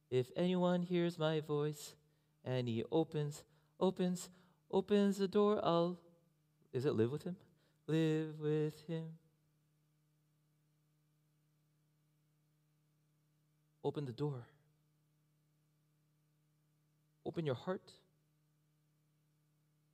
if 0.09 0.31
anyone 0.35 0.81
hears 0.81 1.19
my 1.19 1.41
voice, 1.41 1.93
and 2.43 2.67
he 2.67 2.83
opens 2.91 3.43
opens 3.79 4.29
opens 4.71 5.17
the 5.17 5.27
door, 5.27 5.59
I'll 5.63 5.97
is 6.73 6.85
it 6.85 6.93
live 6.93 7.11
with 7.11 7.23
him? 7.23 7.35
Live 7.87 8.39
with 8.39 8.79
him. 8.87 9.05
Open 13.83 14.05
the 14.05 14.11
door. 14.11 14.45
Open 17.25 17.45
your 17.45 17.55
heart. 17.55 17.93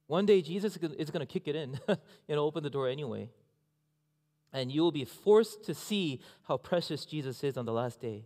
One 0.08 0.26
day, 0.26 0.42
Jesus 0.42 0.78
is 0.78 1.10
going 1.10 1.26
to 1.26 1.32
kick 1.32 1.48
it 1.48 1.56
in 1.56 1.80
and 1.88 2.40
open 2.40 2.64
the 2.64 2.70
door 2.70 2.88
anyway. 2.90 3.30
And 4.52 4.72
you 4.72 4.82
will 4.82 4.92
be 4.92 5.06
forced 5.06 5.64
to 5.66 5.74
see 5.74 6.22
how 6.44 6.58
precious 6.58 7.06
Jesus 7.06 7.44
is 7.44 7.58
on 7.58 7.66
the 7.66 7.72
last 7.72 8.00
day. 8.00 8.26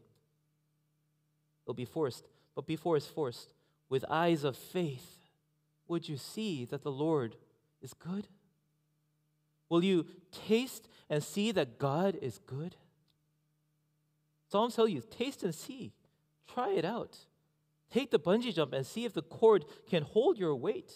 You'll 1.66 1.74
be 1.74 1.86
forced. 1.86 2.28
But 2.56 2.66
before 2.66 2.98
it's 2.98 3.08
forced, 3.08 3.54
with 3.90 4.04
eyes 4.10 4.44
of 4.44 4.58
faith, 4.58 5.17
would 5.88 6.08
you 6.08 6.18
see 6.18 6.66
that 6.66 6.84
the 6.84 6.92
Lord 6.92 7.36
is 7.82 7.94
good? 7.94 8.28
Will 9.70 9.84
you 9.84 10.06
taste 10.48 10.88
and 11.10 11.24
see 11.24 11.52
that 11.52 11.80
God 11.80 12.18
is 12.22 12.40
good? 12.46 12.76
Psalms 14.50 14.76
tell 14.76 14.88
you, 14.88 15.02
taste 15.02 15.44
and 15.44 15.54
see. 15.54 15.94
Try 16.54 16.72
it 16.72 16.86
out. 16.86 17.18
Take 17.92 18.12
the 18.12 18.20
bungee 18.20 18.54
jump 18.54 18.74
and 18.74 18.86
see 18.86 19.06
if 19.06 19.14
the 19.14 19.22
cord 19.22 19.66
can 19.90 20.04
hold 20.04 20.38
your 20.38 20.56
weight. 20.56 20.94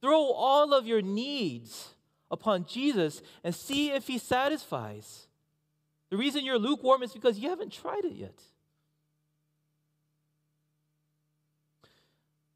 Throw 0.00 0.32
all 0.32 0.72
of 0.72 0.86
your 0.86 1.02
needs 1.02 1.94
upon 2.30 2.64
Jesus 2.66 3.22
and 3.42 3.54
see 3.54 3.90
if 3.90 4.06
he 4.06 4.18
satisfies. 4.18 5.26
The 6.10 6.16
reason 6.16 6.44
you're 6.44 6.58
lukewarm 6.58 7.02
is 7.02 7.12
because 7.12 7.38
you 7.38 7.48
haven't 7.48 7.72
tried 7.72 8.04
it 8.04 8.14
yet. 8.14 8.40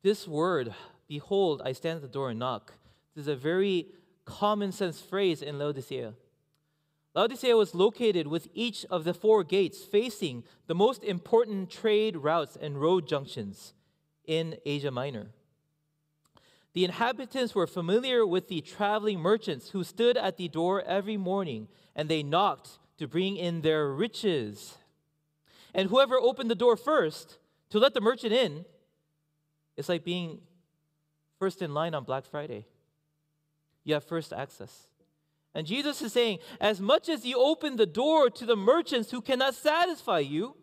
This 0.02 0.26
word, 0.26 0.74
behold, 1.12 1.60
I 1.62 1.72
stand 1.72 1.96
at 1.96 2.02
the 2.02 2.08
door 2.08 2.30
and 2.30 2.38
knock, 2.38 2.72
this 3.14 3.24
is 3.24 3.28
a 3.28 3.36
very 3.36 3.88
common 4.24 4.72
sense 4.72 4.98
phrase 5.02 5.42
in 5.42 5.58
Laodicea. 5.58 6.14
Laodicea 7.14 7.54
was 7.54 7.74
located 7.74 8.26
with 8.26 8.48
each 8.54 8.86
of 8.86 9.04
the 9.04 9.12
four 9.12 9.44
gates 9.44 9.84
facing 9.84 10.42
the 10.68 10.74
most 10.74 11.04
important 11.04 11.68
trade 11.68 12.16
routes 12.16 12.56
and 12.56 12.80
road 12.80 13.06
junctions 13.06 13.74
in 14.24 14.56
Asia 14.64 14.90
Minor. 14.90 15.26
The 16.72 16.86
inhabitants 16.86 17.54
were 17.54 17.66
familiar 17.66 18.24
with 18.24 18.48
the 18.48 18.62
traveling 18.62 19.20
merchants 19.20 19.68
who 19.68 19.84
stood 19.84 20.16
at 20.16 20.38
the 20.38 20.48
door 20.48 20.80
every 20.80 21.18
morning 21.18 21.68
and 21.94 22.08
they 22.08 22.22
knocked 22.22 22.78
to 22.96 23.06
bring 23.06 23.36
in 23.36 23.60
their 23.60 23.92
riches. 23.92 24.78
And 25.74 25.90
whoever 25.90 26.16
opened 26.16 26.50
the 26.50 26.54
door 26.54 26.74
first 26.74 27.36
to 27.68 27.78
let 27.78 27.92
the 27.92 28.00
merchant 28.00 28.32
in, 28.32 28.64
it's 29.76 29.90
like 29.90 30.04
being 30.04 30.40
first 31.42 31.60
in 31.60 31.74
line 31.74 31.92
on 31.92 32.04
Black 32.04 32.24
Friday. 32.24 32.64
You 33.82 33.94
have 33.94 34.04
first 34.04 34.32
access. 34.32 34.86
And 35.56 35.66
Jesus 35.66 36.00
is 36.00 36.12
saying, 36.12 36.38
as 36.60 36.80
much 36.80 37.08
as 37.08 37.26
you 37.26 37.36
open 37.36 37.74
the 37.74 37.84
door 37.84 38.30
to 38.30 38.46
the 38.46 38.54
merchants 38.54 39.10
who 39.10 39.20
cannot 39.20 39.56
satisfy 39.56 40.20
you, 40.20 40.54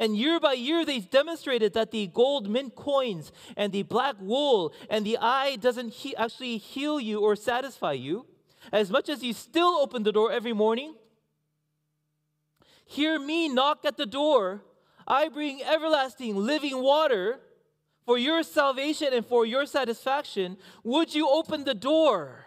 and 0.00 0.16
year 0.16 0.40
by 0.40 0.54
year, 0.54 0.84
they've 0.84 1.08
demonstrated 1.08 1.74
that 1.74 1.92
the 1.92 2.08
gold 2.08 2.50
mint 2.50 2.74
coins 2.74 3.30
and 3.56 3.72
the 3.72 3.84
black 3.84 4.16
wool 4.18 4.74
and 4.90 5.06
the 5.06 5.16
eye 5.20 5.54
doesn't 5.54 5.90
he- 5.92 6.16
actually 6.16 6.56
heal 6.56 6.98
you 6.98 7.20
or 7.20 7.36
satisfy 7.36 7.92
you. 7.92 8.26
As 8.72 8.90
much 8.90 9.08
as 9.08 9.22
you 9.22 9.32
still 9.32 9.76
open 9.76 10.02
the 10.02 10.10
door 10.10 10.32
every 10.32 10.52
morning, 10.52 10.96
hear 12.84 13.20
me 13.20 13.48
knock 13.48 13.84
at 13.84 13.96
the 13.96 14.06
door. 14.06 14.64
I 15.06 15.28
bring 15.28 15.62
everlasting 15.62 16.34
living 16.34 16.82
water 16.82 17.38
for 18.04 18.18
your 18.18 18.42
salvation 18.42 19.12
and 19.12 19.26
for 19.26 19.46
your 19.46 19.66
satisfaction. 19.66 20.56
Would 20.82 21.14
you 21.14 21.28
open 21.28 21.64
the 21.64 21.74
door? 21.74 22.44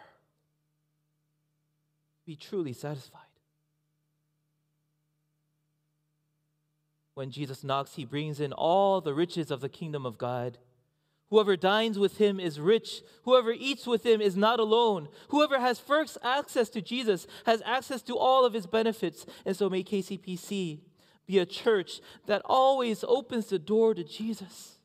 Be 2.26 2.36
truly 2.36 2.74
satisfied. 2.74 3.22
When 7.14 7.32
Jesus 7.32 7.64
knocks, 7.64 7.96
he 7.96 8.06
brings 8.06 8.40
in 8.40 8.54
all 8.54 9.02
the 9.02 9.14
riches 9.14 9.50
of 9.50 9.60
the 9.60 9.70
kingdom 9.70 10.06
of 10.06 10.20
God. 10.20 10.60
Whoever 11.30 11.58
dines 11.58 11.98
with 11.98 12.18
him 12.20 12.40
is 12.40 12.60
rich. 12.60 13.02
Whoever 13.24 13.52
eats 13.52 13.88
with 13.88 14.06
him 14.06 14.22
is 14.22 14.38
not 14.38 14.60
alone. 14.60 15.10
Whoever 15.30 15.60
has 15.60 15.80
first 15.80 16.18
access 16.24 16.70
to 16.70 16.82
Jesus 16.82 17.28
has 17.46 17.62
access 17.66 18.02
to 18.04 18.18
all 18.18 18.46
of 18.46 18.54
his 18.54 18.68
benefits. 18.68 19.26
And 19.46 19.56
so 19.56 19.70
may 19.70 19.84
KCPC 19.84 20.80
be 21.26 21.40
a 21.40 21.46
church 21.46 22.02
that 22.28 22.44
always 22.46 23.04
opens 23.06 23.48
the 23.48 23.60
door 23.60 23.94
to 23.94 24.04
Jesus. 24.04 24.77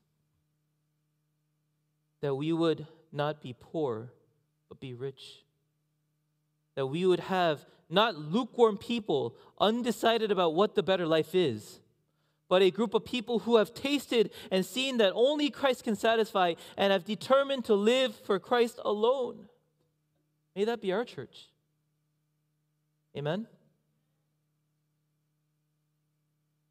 That 2.23 2.35
we 2.35 2.53
would 2.53 2.87
not 3.13 3.43
be 3.43 3.55
poor, 3.59 4.11
but 4.71 4.81
be 4.81 4.95
rich. 4.95 5.45
That 6.75 6.87
we 6.87 7.05
would 7.05 7.21
have 7.21 7.67
not 7.91 8.17
lukewarm 8.17 8.79
people 8.79 9.37
undecided 9.61 10.33
about 10.33 10.55
what 10.55 10.75
the 10.75 10.83
better 10.83 11.07
life 11.07 11.35
is 11.35 11.81
but 12.53 12.61
a 12.61 12.71
group 12.71 12.93
of 12.93 13.03
people 13.03 13.39
who 13.39 13.57
have 13.57 13.73
tasted 13.73 14.31
and 14.51 14.67
seen 14.67 14.99
that 14.99 15.15
only 15.15 15.49
Christ 15.49 15.85
can 15.85 15.97
satisfy 15.97 16.53
and 16.77 16.93
have 16.93 17.03
determined 17.03 17.65
to 17.65 17.75
live 17.75 18.15
for 18.15 18.39
Christ 18.39 18.79
alone. 18.85 19.49
May 20.55 20.67
that 20.67 20.83
be 20.83 20.93
our 20.93 21.07
church. 21.07 21.49
Amen. 23.17 23.47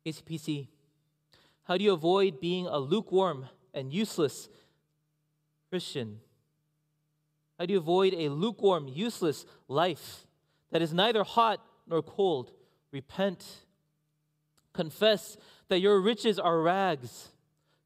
KCPC, 0.06 0.68
how 1.64 1.78
do 1.78 1.84
you 1.84 1.94
avoid 1.94 2.40
being 2.40 2.68
a 2.68 2.78
lukewarm 2.78 3.48
and 3.74 3.92
useless 3.92 4.50
Christian? 5.72 6.20
How 7.58 7.66
do 7.66 7.72
you 7.72 7.80
avoid 7.80 8.14
a 8.14 8.28
lukewarm, 8.28 8.90
useless 8.90 9.46
life 9.70 10.28
that 10.70 10.82
is 10.82 10.94
neither 10.94 11.24
hot 11.24 11.66
nor 11.88 12.02
cold? 12.02 12.52
Repent. 12.92 13.46
Confess 14.74 15.38
that 15.70 15.80
your 15.80 16.02
riches 16.02 16.38
are 16.38 16.62
rags. 16.62 17.30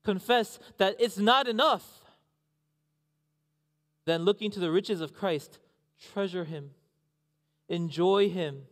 Confess 0.04 0.58
that 0.78 0.96
it's 1.00 1.20
not 1.20 1.48
enough. 1.48 2.04
Then, 4.06 4.24
looking 4.24 4.50
to 4.52 4.60
the 4.60 4.72
riches 4.72 5.00
of 5.00 5.14
Christ, 5.14 5.60
treasure 6.12 6.46
Him, 6.46 6.72
enjoy 7.70 8.30
Him. 8.30 8.64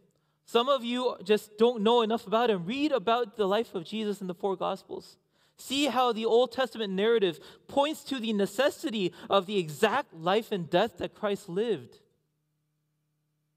Some 0.45 0.70
of 0.70 0.84
you 0.84 1.18
just 1.24 1.57
don't 1.59 1.84
know 1.84 2.01
enough 2.01 2.26
about 2.26 2.49
Him. 2.49 2.66
Read 2.66 2.91
about 2.91 3.38
the 3.38 3.47
life 3.47 3.76
of 3.76 3.84
Jesus 3.84 4.22
in 4.22 4.28
the 4.28 4.34
four 4.34 4.55
Gospels. 4.55 5.18
See 5.57 5.85
how 5.85 6.11
the 6.11 6.25
Old 6.25 6.51
Testament 6.51 6.93
narrative 6.93 7.39
points 7.67 8.03
to 8.05 8.19
the 8.19 8.33
necessity 8.33 9.13
of 9.29 9.45
the 9.45 9.57
exact 9.57 10.13
life 10.13 10.51
and 10.51 10.69
death 10.69 10.97
that 10.97 11.13
Christ 11.13 11.47
lived. 11.47 11.99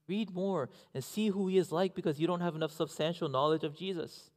Read 0.08 0.32
more 0.34 0.68
and 0.94 1.02
see 1.02 1.28
who 1.28 1.48
he 1.48 1.58
is 1.58 1.72
like 1.72 1.94
because 1.94 2.20
you 2.20 2.26
don't 2.26 2.40
have 2.40 2.54
enough 2.54 2.70
substantial 2.70 3.28
knowledge 3.28 3.64
of 3.64 3.76
Jesus. 3.76 4.30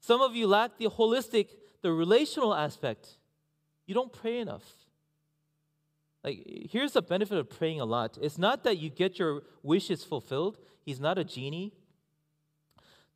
Some 0.00 0.20
of 0.20 0.34
you 0.34 0.46
lack 0.46 0.78
the 0.78 0.86
holistic, 0.86 1.48
the 1.82 1.92
relational 1.92 2.54
aspect. 2.54 3.18
You 3.86 3.94
don't 3.94 4.12
pray 4.12 4.38
enough. 4.38 4.64
Like, 6.22 6.68
here's 6.70 6.92
the 6.92 7.02
benefit 7.02 7.36
of 7.36 7.50
praying 7.50 7.80
a 7.80 7.84
lot 7.84 8.18
it's 8.20 8.38
not 8.38 8.64
that 8.64 8.78
you 8.78 8.88
get 8.88 9.18
your 9.18 9.42
wishes 9.62 10.04
fulfilled, 10.04 10.58
He's 10.84 11.00
not 11.00 11.18
a 11.18 11.24
genie. 11.24 11.72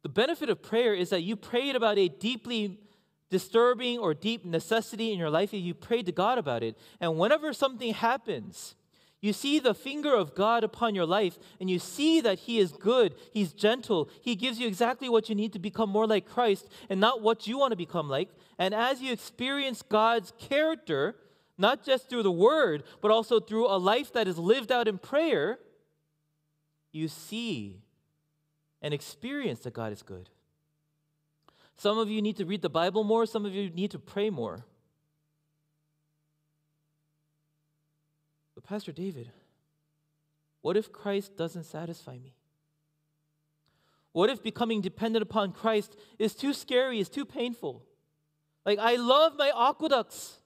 The 0.02 0.08
benefit 0.08 0.48
of 0.48 0.62
prayer 0.62 0.94
is 0.94 1.10
that 1.10 1.22
you 1.22 1.36
prayed 1.36 1.74
about 1.74 1.98
a 1.98 2.08
deeply 2.08 2.78
disturbing 3.30 3.98
or 3.98 4.14
deep 4.14 4.44
necessity 4.44 5.12
in 5.12 5.18
your 5.18 5.30
life, 5.30 5.52
you 5.52 5.74
pray 5.74 6.02
to 6.02 6.12
God 6.12 6.38
about 6.38 6.62
it. 6.62 6.76
And 7.00 7.18
whenever 7.18 7.52
something 7.52 7.92
happens, 7.92 8.74
you 9.20 9.32
see 9.32 9.58
the 9.58 9.74
finger 9.74 10.14
of 10.14 10.34
God 10.34 10.62
upon 10.62 10.94
your 10.94 11.06
life, 11.06 11.38
and 11.60 11.68
you 11.68 11.78
see 11.80 12.20
that 12.20 12.40
He 12.40 12.58
is 12.58 12.72
good, 12.72 13.16
He's 13.32 13.52
gentle, 13.52 14.08
He 14.22 14.36
gives 14.36 14.60
you 14.60 14.68
exactly 14.68 15.08
what 15.08 15.28
you 15.28 15.34
need 15.34 15.52
to 15.54 15.58
become 15.58 15.90
more 15.90 16.06
like 16.06 16.28
Christ 16.28 16.68
and 16.88 17.00
not 17.00 17.20
what 17.20 17.46
you 17.46 17.58
want 17.58 17.72
to 17.72 17.76
become 17.76 18.08
like. 18.08 18.28
And 18.58 18.72
as 18.72 19.02
you 19.02 19.12
experience 19.12 19.82
God's 19.82 20.32
character, 20.38 21.16
not 21.56 21.84
just 21.84 22.08
through 22.08 22.22
the 22.22 22.30
Word, 22.30 22.84
but 23.00 23.10
also 23.10 23.40
through 23.40 23.66
a 23.66 23.76
life 23.76 24.12
that 24.12 24.28
is 24.28 24.38
lived 24.38 24.70
out 24.70 24.86
in 24.86 24.98
prayer, 24.98 25.58
you 26.92 27.08
see 27.08 27.82
and 28.80 28.94
experience 28.94 29.60
that 29.60 29.74
God 29.74 29.92
is 29.92 30.02
good. 30.02 30.30
Some 31.78 31.96
of 31.96 32.10
you 32.10 32.20
need 32.20 32.36
to 32.38 32.44
read 32.44 32.60
the 32.60 32.68
Bible 32.68 33.04
more, 33.04 33.24
some 33.24 33.46
of 33.46 33.54
you 33.54 33.70
need 33.70 33.92
to 33.92 34.00
pray 34.00 34.30
more. 34.30 34.64
But, 38.56 38.64
Pastor 38.64 38.90
David, 38.90 39.30
what 40.60 40.76
if 40.76 40.90
Christ 40.90 41.36
doesn't 41.36 41.64
satisfy 41.64 42.18
me? 42.18 42.34
What 44.10 44.28
if 44.28 44.42
becoming 44.42 44.80
dependent 44.80 45.22
upon 45.22 45.52
Christ 45.52 45.96
is 46.18 46.34
too 46.34 46.52
scary, 46.52 46.98
is 46.98 47.08
too 47.08 47.24
painful? 47.24 47.84
Like, 48.66 48.80
I 48.80 48.96
love 48.96 49.34
my 49.38 49.52
aqueducts. 49.54 50.38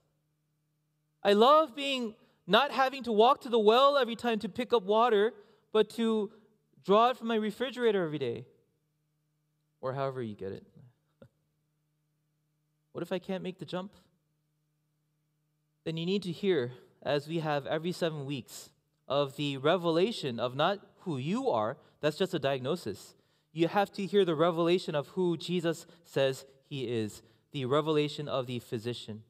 I 1.24 1.32
love 1.32 1.74
being 1.74 2.14
not 2.46 2.72
having 2.72 3.04
to 3.04 3.12
walk 3.12 3.40
to 3.42 3.48
the 3.48 3.58
well 3.58 3.96
every 3.96 4.16
time 4.16 4.38
to 4.40 4.50
pick 4.50 4.74
up 4.74 4.82
water, 4.82 5.32
but 5.72 5.88
to 5.90 6.30
draw 6.84 7.08
it 7.08 7.16
from 7.16 7.28
my 7.28 7.36
refrigerator 7.36 8.04
every 8.04 8.18
day. 8.18 8.44
Or 9.80 9.94
however 9.94 10.22
you 10.22 10.34
get 10.34 10.52
it. 10.52 10.66
What 12.92 13.02
if 13.02 13.12
I 13.12 13.18
can't 13.18 13.42
make 13.42 13.58
the 13.58 13.64
jump? 13.64 13.92
Then 15.84 15.96
you 15.96 16.06
need 16.06 16.22
to 16.22 16.32
hear 16.32 16.72
as 17.02 17.26
we 17.26 17.40
have 17.40 17.66
every 17.66 17.92
seven 17.92 18.24
weeks 18.24 18.70
of 19.08 19.36
the 19.36 19.56
revelation 19.56 20.38
of 20.38 20.54
not 20.54 20.78
who 21.00 21.16
you 21.16 21.48
are, 21.48 21.76
that's 22.00 22.16
just 22.16 22.34
a 22.34 22.38
diagnosis. 22.38 23.14
You 23.52 23.68
have 23.68 23.92
to 23.92 24.06
hear 24.06 24.24
the 24.24 24.34
revelation 24.34 24.94
of 24.94 25.08
who 25.08 25.36
Jesus 25.36 25.86
says 26.04 26.46
he 26.64 26.84
is, 26.84 27.22
the 27.50 27.64
revelation 27.66 28.28
of 28.28 28.46
the 28.46 28.60
physician. 28.60 29.22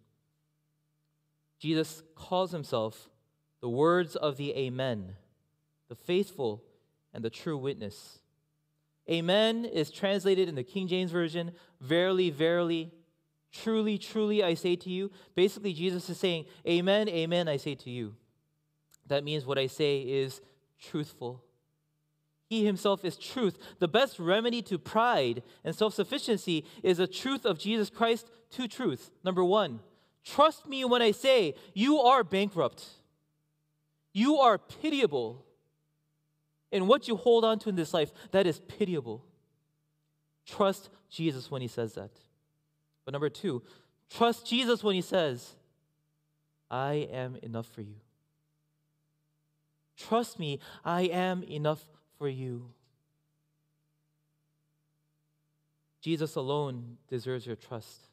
Jesus 1.58 2.02
calls 2.14 2.52
himself 2.52 3.08
the 3.60 3.68
words 3.68 4.16
of 4.16 4.36
the 4.36 4.56
Amen, 4.56 5.16
the 5.88 5.94
faithful 5.94 6.62
and 7.14 7.24
the 7.24 7.30
true 7.30 7.56
witness. 7.56 8.18
Amen 9.10 9.64
is 9.64 9.90
translated 9.90 10.48
in 10.48 10.54
the 10.54 10.62
King 10.62 10.86
James 10.86 11.10
Version, 11.10 11.52
verily, 11.80 12.30
verily, 12.30 12.92
truly, 13.52 13.98
truly, 13.98 14.42
I 14.42 14.54
say 14.54 14.76
to 14.76 14.90
you. 14.90 15.10
Basically, 15.34 15.72
Jesus 15.72 16.08
is 16.08 16.18
saying, 16.18 16.46
Amen, 16.66 17.08
amen, 17.08 17.48
I 17.48 17.56
say 17.56 17.74
to 17.76 17.90
you. 17.90 18.14
That 19.06 19.24
means 19.24 19.44
what 19.44 19.58
I 19.58 19.66
say 19.66 20.00
is 20.00 20.40
truthful. 20.80 21.44
He 22.48 22.64
himself 22.66 23.04
is 23.04 23.16
truth. 23.16 23.58
The 23.78 23.88
best 23.88 24.18
remedy 24.18 24.62
to 24.62 24.78
pride 24.78 25.42
and 25.64 25.74
self 25.74 25.94
sufficiency 25.94 26.64
is 26.82 26.98
the 26.98 27.06
truth 27.06 27.44
of 27.44 27.58
Jesus 27.58 27.90
Christ 27.90 28.30
to 28.50 28.68
truth. 28.68 29.10
Number 29.24 29.44
one, 29.44 29.80
trust 30.24 30.66
me 30.66 30.84
when 30.84 31.02
I 31.02 31.12
say 31.12 31.54
you 31.74 31.98
are 31.98 32.22
bankrupt, 32.22 32.86
you 34.12 34.36
are 34.36 34.58
pitiable 34.58 35.46
in 36.70 36.86
what 36.86 37.06
you 37.06 37.16
hold 37.16 37.44
on 37.44 37.58
to 37.60 37.68
in 37.68 37.76
this 37.76 37.94
life, 37.94 38.12
that 38.32 38.46
is 38.46 38.60
pitiable. 38.60 39.24
Trust 40.46 40.88
Jesus 41.10 41.50
when 41.50 41.62
he 41.62 41.68
says 41.68 41.94
that. 41.94 42.10
But 43.04 43.12
number 43.12 43.28
two, 43.28 43.62
trust 44.10 44.46
Jesus 44.46 44.82
when 44.84 44.94
he 44.94 45.00
says, 45.00 45.56
I 46.70 47.08
am 47.12 47.36
enough 47.42 47.66
for 47.66 47.82
you. 47.82 47.96
Trust 49.96 50.38
me, 50.38 50.58
I 50.84 51.02
am 51.02 51.42
enough 51.42 51.82
for 52.18 52.28
you. 52.28 52.70
Jesus 56.00 56.34
alone 56.34 56.96
deserves 57.08 57.46
your 57.46 57.56
trust. 57.56 58.08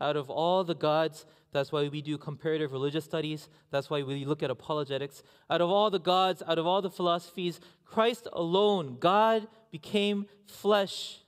Out 0.00 0.16
of 0.16 0.30
all 0.30 0.64
the 0.64 0.74
gods, 0.74 1.26
that's 1.52 1.70
why 1.70 1.86
we 1.88 2.00
do 2.00 2.16
comparative 2.16 2.72
religious 2.72 3.04
studies. 3.04 3.48
That's 3.70 3.90
why 3.90 4.02
we 4.02 4.24
look 4.24 4.42
at 4.42 4.50
apologetics. 4.50 5.22
Out 5.50 5.60
of 5.60 5.68
all 5.68 5.90
the 5.90 6.00
gods, 6.00 6.42
out 6.46 6.58
of 6.58 6.66
all 6.66 6.80
the 6.80 6.90
philosophies, 6.90 7.60
Christ 7.84 8.26
alone, 8.32 8.96
God 8.98 9.46
became 9.70 10.26
flesh 10.46 11.18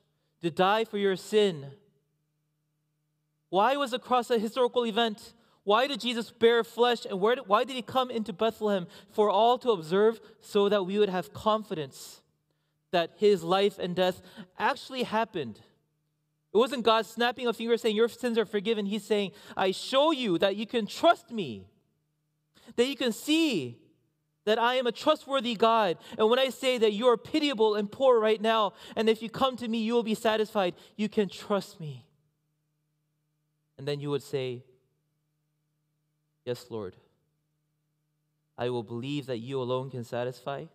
to 0.40 0.50
die 0.50 0.84
for 0.84 0.96
your 0.96 1.14
sin. 1.14 1.72
Why 3.54 3.76
was 3.76 3.92
the 3.92 4.00
cross 4.00 4.30
a 4.30 4.38
historical 4.40 4.84
event? 4.84 5.32
Why 5.62 5.86
did 5.86 6.00
Jesus 6.00 6.32
bear 6.32 6.64
flesh 6.64 7.06
and 7.08 7.20
did, 7.20 7.38
why 7.46 7.62
did 7.62 7.76
he 7.76 7.82
come 7.82 8.10
into 8.10 8.32
Bethlehem? 8.32 8.88
For 9.12 9.30
all 9.30 9.58
to 9.58 9.70
observe 9.70 10.20
so 10.40 10.68
that 10.68 10.84
we 10.84 10.98
would 10.98 11.08
have 11.08 11.32
confidence 11.32 12.20
that 12.90 13.12
his 13.14 13.44
life 13.44 13.78
and 13.78 13.94
death 13.94 14.20
actually 14.58 15.04
happened. 15.04 15.60
It 16.52 16.56
wasn't 16.58 16.82
God 16.82 17.06
snapping 17.06 17.46
a 17.46 17.52
finger 17.52 17.76
saying, 17.76 17.94
Your 17.94 18.08
sins 18.08 18.38
are 18.38 18.44
forgiven. 18.44 18.86
He's 18.86 19.04
saying, 19.04 19.30
I 19.56 19.70
show 19.70 20.10
you 20.10 20.36
that 20.38 20.56
you 20.56 20.66
can 20.66 20.84
trust 20.84 21.30
me, 21.30 21.68
that 22.74 22.88
you 22.88 22.96
can 22.96 23.12
see 23.12 23.78
that 24.46 24.58
I 24.58 24.74
am 24.74 24.88
a 24.88 24.92
trustworthy 24.92 25.54
God. 25.54 25.98
And 26.18 26.28
when 26.28 26.40
I 26.40 26.48
say 26.48 26.76
that 26.78 26.92
you 26.92 27.06
are 27.06 27.16
pitiable 27.16 27.76
and 27.76 27.88
poor 27.88 28.18
right 28.18 28.42
now, 28.42 28.72
and 28.96 29.08
if 29.08 29.22
you 29.22 29.30
come 29.30 29.56
to 29.58 29.68
me, 29.68 29.78
you 29.78 29.94
will 29.94 30.02
be 30.02 30.16
satisfied, 30.16 30.74
you 30.96 31.08
can 31.08 31.28
trust 31.28 31.78
me. 31.78 32.04
And 33.78 33.86
then 33.88 34.00
you 34.00 34.10
would 34.10 34.22
say, 34.22 34.64
Yes, 36.44 36.66
Lord. 36.68 36.94
I 38.56 38.68
will 38.70 38.82
believe 38.82 39.26
that 39.26 39.38
you 39.38 39.60
alone 39.60 39.90
can 39.90 40.04
satisfy. 40.04 40.66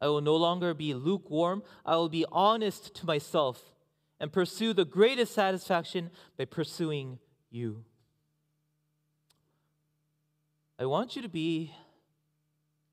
I 0.00 0.08
will 0.08 0.20
no 0.20 0.36
longer 0.36 0.74
be 0.74 0.94
lukewarm. 0.94 1.62
I 1.84 1.96
will 1.96 2.08
be 2.08 2.24
honest 2.32 2.94
to 2.96 3.06
myself 3.06 3.72
and 4.18 4.32
pursue 4.32 4.72
the 4.72 4.84
greatest 4.84 5.34
satisfaction 5.34 6.10
by 6.36 6.44
pursuing 6.46 7.18
you. 7.50 7.84
I 10.78 10.86
want 10.86 11.16
you 11.16 11.22
to 11.22 11.28
be 11.28 11.72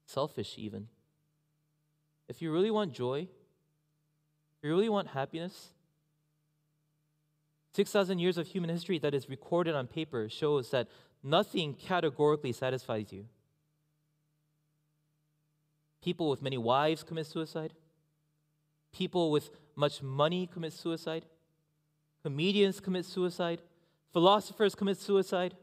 selfish, 0.06 0.56
even. 0.58 0.88
If 2.28 2.42
you 2.42 2.52
really 2.52 2.72
want 2.72 2.94
joy, 2.94 3.28
if 4.58 4.64
you 4.64 4.70
really 4.70 4.90
want 4.90 5.10
happiness, 5.10 5.70
6,000 7.76 8.20
years 8.20 8.38
of 8.38 8.48
human 8.48 8.70
history 8.70 8.98
that 9.00 9.14
is 9.14 9.28
recorded 9.28 9.76
on 9.76 9.86
paper 9.86 10.30
shows 10.30 10.72
that 10.72 10.88
nothing 11.22 11.74
categorically 11.74 12.54
satisfies 12.54 13.12
you. 13.12 13.26
People 16.02 16.30
with 16.30 16.42
many 16.42 16.58
wives 16.58 17.04
commit 17.04 17.26
suicide. 17.26 17.74
People 18.94 19.30
with 19.30 19.50
much 19.76 20.02
money 20.02 20.48
commit 20.48 20.72
suicide. 20.72 21.26
Comedians 22.24 22.80
commit 22.80 23.06
suicide. 23.06 23.60
Philosophers 24.14 24.74
commit 24.74 24.98
suicide 24.98 25.54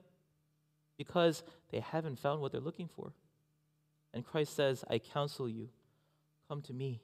because 0.98 1.42
they 1.70 1.80
haven't 1.80 2.18
found 2.18 2.42
what 2.42 2.52
they're 2.52 2.60
looking 2.60 2.90
for. 2.94 3.14
And 4.12 4.22
Christ 4.22 4.54
says, 4.54 4.84
I 4.90 4.98
counsel 4.98 5.48
you, 5.48 5.70
come 6.46 6.60
to 6.62 6.74
me. 6.74 7.00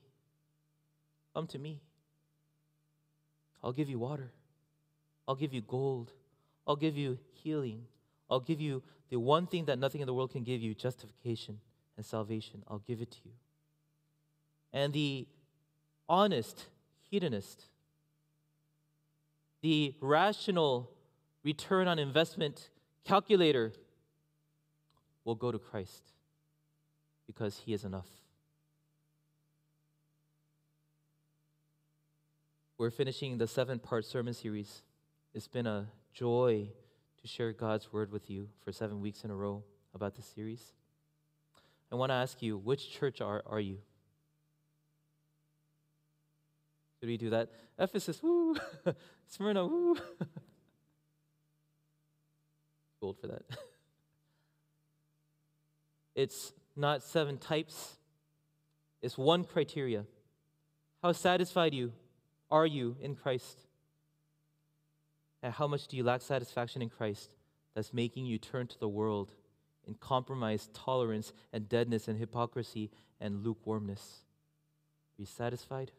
Come 1.34 1.46
to 1.46 1.58
me. 1.58 1.80
I'll 3.64 3.72
give 3.72 3.88
you 3.88 3.98
water. 3.98 4.32
I'll 5.28 5.36
give 5.36 5.52
you 5.52 5.60
gold. 5.60 6.12
I'll 6.66 6.76
give 6.76 6.96
you 6.96 7.18
healing. 7.34 7.84
I'll 8.30 8.40
give 8.40 8.60
you 8.60 8.82
the 9.10 9.20
one 9.20 9.46
thing 9.46 9.66
that 9.66 9.78
nothing 9.78 10.00
in 10.00 10.06
the 10.06 10.14
world 10.14 10.32
can 10.32 10.42
give 10.42 10.62
you 10.62 10.74
justification 10.74 11.60
and 11.98 12.04
salvation. 12.04 12.62
I'll 12.66 12.82
give 12.86 13.02
it 13.02 13.10
to 13.10 13.18
you. 13.24 13.32
And 14.72 14.92
the 14.92 15.28
honest 16.08 16.64
hedonist, 17.10 17.66
the 19.60 19.94
rational 20.00 20.90
return 21.44 21.88
on 21.88 21.98
investment 21.98 22.70
calculator 23.04 23.72
will 25.24 25.34
go 25.34 25.52
to 25.52 25.58
Christ 25.58 26.02
because 27.26 27.58
he 27.58 27.74
is 27.74 27.84
enough. 27.84 28.08
We're 32.78 32.90
finishing 32.90 33.38
the 33.38 33.46
seven 33.46 33.78
part 33.78 34.04
sermon 34.04 34.32
series. 34.32 34.82
It's 35.38 35.46
been 35.46 35.68
a 35.68 35.86
joy 36.12 36.68
to 37.22 37.28
share 37.28 37.52
God's 37.52 37.92
word 37.92 38.10
with 38.10 38.28
you 38.28 38.48
for 38.64 38.72
seven 38.72 39.00
weeks 39.00 39.22
in 39.22 39.30
a 39.30 39.36
row 39.36 39.62
about 39.94 40.16
this 40.16 40.26
series. 40.26 40.72
I 41.92 41.94
want 41.94 42.10
to 42.10 42.14
ask 42.14 42.42
you, 42.42 42.58
which 42.58 42.90
church 42.90 43.20
are, 43.20 43.44
are 43.46 43.60
you? 43.60 43.78
Should 46.98 47.08
we 47.08 47.16
do 47.16 47.30
that? 47.30 47.50
Ephesus, 47.78 48.20
woo! 48.20 48.56
Smyrna, 49.28 49.64
woo! 49.64 49.94
Old 53.00 53.20
for 53.20 53.28
that. 53.28 53.42
it's 56.16 56.52
not 56.74 57.04
seven 57.04 57.38
types, 57.38 57.94
it's 59.00 59.16
one 59.16 59.44
criteria. 59.44 60.04
How 61.00 61.12
satisfied 61.12 61.74
you 61.74 61.92
are 62.50 62.66
you 62.66 62.96
in 63.00 63.14
Christ? 63.14 63.67
And 65.42 65.52
how 65.52 65.66
much 65.66 65.86
do 65.86 65.96
you 65.96 66.02
lack 66.02 66.22
satisfaction 66.22 66.82
in 66.82 66.88
Christ 66.88 67.30
that's 67.74 67.92
making 67.92 68.26
you 68.26 68.38
turn 68.38 68.66
to 68.66 68.78
the 68.78 68.88
world 68.88 69.32
in 69.86 69.94
compromise, 69.94 70.68
tolerance, 70.72 71.32
and 71.52 71.68
deadness, 71.68 72.08
and 72.08 72.18
hypocrisy 72.18 72.90
and 73.20 73.44
lukewarmness? 73.44 74.24
Are 75.18 75.22
you 75.22 75.26
satisfied? 75.26 75.92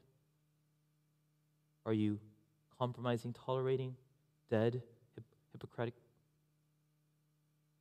Are 1.86 1.94
you 1.94 2.20
compromising, 2.78 3.34
tolerating, 3.34 3.96
dead, 4.50 4.82
hip- 5.16 5.36
hypocritic, 5.52 5.96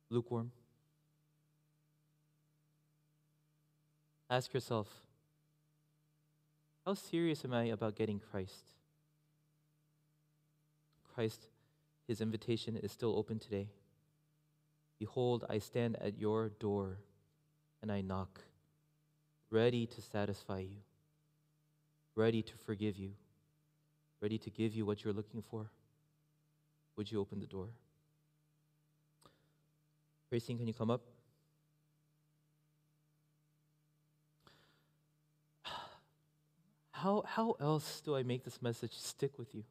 lukewarm? 0.09 0.51
Ask 4.29 4.53
yourself 4.53 4.87
how 6.85 6.93
serious 6.93 7.45
am 7.45 7.53
I 7.53 7.65
about 7.65 7.95
getting 7.95 8.19
Christ? 8.19 8.65
Christ, 11.19 11.49
his 12.07 12.21
invitation 12.21 12.77
is 12.77 12.93
still 12.93 13.17
open 13.17 13.39
today. 13.39 13.67
Behold, 14.99 15.43
I 15.49 15.59
stand 15.59 15.97
at 15.99 16.17
your 16.17 16.47
door 16.47 16.99
and 17.81 17.91
I 17.91 17.99
knock, 17.99 18.39
ready 19.49 19.85
to 19.85 20.01
satisfy 20.01 20.59
you, 20.59 20.77
ready 22.15 22.41
to 22.41 22.53
forgive 22.65 22.97
you 22.97 23.11
ready 24.21 24.37
to 24.37 24.49
give 24.49 24.73
you 24.73 24.85
what 24.85 25.03
you're 25.03 25.13
looking 25.13 25.41
for, 25.41 25.69
would 26.95 27.11
you 27.11 27.19
open 27.19 27.39
the 27.39 27.47
door? 27.47 27.67
Racing, 30.29 30.57
can 30.57 30.67
you 30.67 30.73
come 30.73 30.91
up? 30.91 31.01
How, 36.91 37.23
how 37.25 37.55
else 37.59 38.01
do 38.01 38.15
I 38.15 38.23
make 38.23 38.43
this 38.43 38.61
message 38.61 38.93
stick 38.93 39.39
with 39.39 39.55
you? 39.55 39.63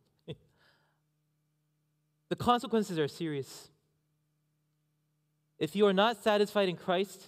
The 2.28 2.36
consequences 2.36 2.98
are 2.98 3.08
serious. 3.08 3.68
If 5.58 5.74
you 5.74 5.86
are 5.86 5.92
not 5.92 6.22
satisfied 6.22 6.68
in 6.68 6.76
Christ, 6.76 7.26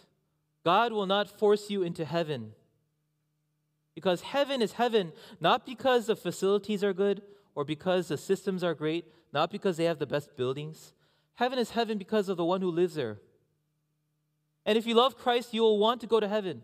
God 0.65 0.93
will 0.93 1.07
not 1.07 1.39
force 1.39 1.71
you 1.71 1.83
into 1.83 2.05
heaven. 2.05 2.53
Because 3.95 4.21
heaven 4.21 4.63
is 4.63 4.73
heaven, 4.73 5.13
not 5.41 5.67
because 5.67 6.07
the 6.07 6.17
facilities 6.17 6.85
are 6.85 6.93
good 6.93 7.23
or 7.55 7.65
because 7.65 8.09
the 8.09 8.17
systems 8.17 8.63
are 8.63 8.75
great, 8.75 9.07
not 9.33 9.51
because 9.51 9.77
they 9.77 9.85
have 9.85 9.99
the 9.99 10.07
best 10.07 10.37
buildings. 10.37 10.93
Heaven 11.35 11.59
is 11.59 11.71
heaven 11.71 11.99
because 11.99 12.29
of 12.29 12.37
the 12.37 12.45
one 12.45 12.61
who 12.61 12.71
lives 12.71 12.95
there. 12.95 13.19
And 14.67 14.77
if 14.77 14.87
you 14.87 14.95
love 14.95 15.17
Christ, 15.17 15.55
you 15.55 15.63
will 15.63 15.79
want 15.79 16.01
to 16.03 16.07
go 16.07 16.21
to 16.21 16.29
heaven. 16.29 16.63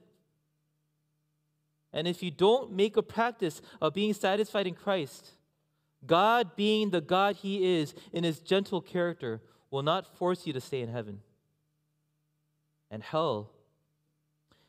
And 1.92 2.06
if 2.06 2.22
you 2.22 2.30
don't 2.30 2.72
make 2.72 2.96
a 2.96 3.02
practice 3.02 3.62
of 3.80 3.94
being 3.94 4.12
satisfied 4.12 4.66
in 4.66 4.74
Christ, 4.74 5.30
God, 6.06 6.56
being 6.56 6.90
the 6.90 7.00
God 7.00 7.36
He 7.36 7.78
is 7.78 7.94
in 8.12 8.24
His 8.24 8.40
gentle 8.40 8.80
character, 8.80 9.40
will 9.70 9.82
not 9.82 10.16
force 10.16 10.46
you 10.46 10.52
to 10.52 10.60
stay 10.60 10.80
in 10.80 10.88
heaven. 10.88 11.20
And 12.90 13.02
hell 13.02 13.50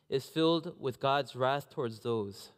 is 0.09 0.25
filled 0.25 0.75
with 0.79 0.99
God's 0.99 1.35
wrath 1.35 1.69
towards 1.69 1.99
those 1.99 2.51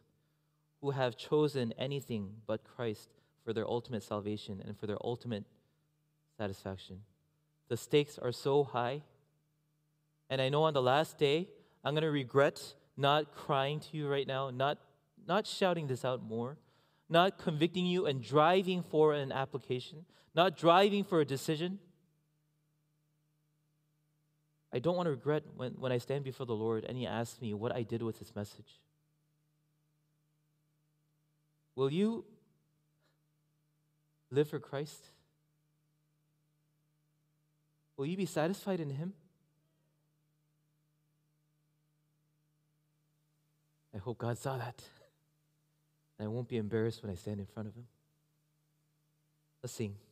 who 0.80 0.90
have 0.90 1.16
chosen 1.16 1.74
anything 1.78 2.30
but 2.46 2.64
Christ 2.64 3.10
for 3.44 3.52
their 3.52 3.66
ultimate 3.66 4.02
salvation 4.02 4.62
and 4.64 4.78
for 4.78 4.86
their 4.86 4.98
ultimate 5.04 5.44
satisfaction. 6.38 7.00
The 7.68 7.76
stakes 7.76 8.18
are 8.18 8.32
so 8.32 8.64
high. 8.64 9.02
And 10.28 10.40
I 10.40 10.48
know 10.48 10.62
on 10.62 10.74
the 10.74 10.82
last 10.82 11.18
day, 11.18 11.48
I'm 11.84 11.94
going 11.94 12.02
to 12.02 12.10
regret 12.10 12.74
not 12.96 13.34
crying 13.34 13.80
to 13.80 13.96
you 13.96 14.08
right 14.08 14.26
now, 14.26 14.50
not, 14.50 14.78
not 15.26 15.46
shouting 15.46 15.86
this 15.86 16.04
out 16.04 16.22
more, 16.22 16.56
not 17.10 17.38
convicting 17.38 17.84
you 17.84 18.06
and 18.06 18.22
driving 18.22 18.82
for 18.82 19.12
an 19.12 19.32
application, 19.32 20.04
not 20.34 20.56
driving 20.56 21.02
for 21.02 21.20
a 21.20 21.24
decision. 21.24 21.80
I 24.72 24.78
don't 24.78 24.96
want 24.96 25.06
to 25.06 25.10
regret 25.10 25.42
when, 25.56 25.72
when 25.72 25.90
I 25.90 25.98
stand 25.98 26.22
before 26.22 26.46
the 26.46 26.54
Lord 26.54 26.84
and 26.84 26.96
He 26.96 27.06
asks 27.06 27.40
me 27.40 27.52
what 27.52 27.74
I 27.74 27.82
did 27.82 28.00
with 28.02 28.20
His 28.20 28.34
message. 28.36 28.78
Will 31.74 31.92
you 31.92 32.24
live 34.30 34.48
for 34.48 34.60
Christ? 34.60 35.04
Will 37.96 38.06
you 38.06 38.16
be 38.16 38.26
satisfied 38.26 38.78
in 38.78 38.90
Him? 38.90 39.12
I 43.92 43.98
hope 43.98 44.18
God 44.18 44.38
saw 44.38 44.56
that. 44.56 44.80
And 46.20 46.28
I 46.28 46.30
won't 46.30 46.48
be 46.48 46.58
embarrassed 46.58 47.02
when 47.02 47.10
I 47.10 47.14
stand 47.14 47.40
in 47.40 47.46
front 47.46 47.66
of 47.66 47.74
Him. 47.74 47.86
Let's 49.62 49.72
sing. 49.72 49.96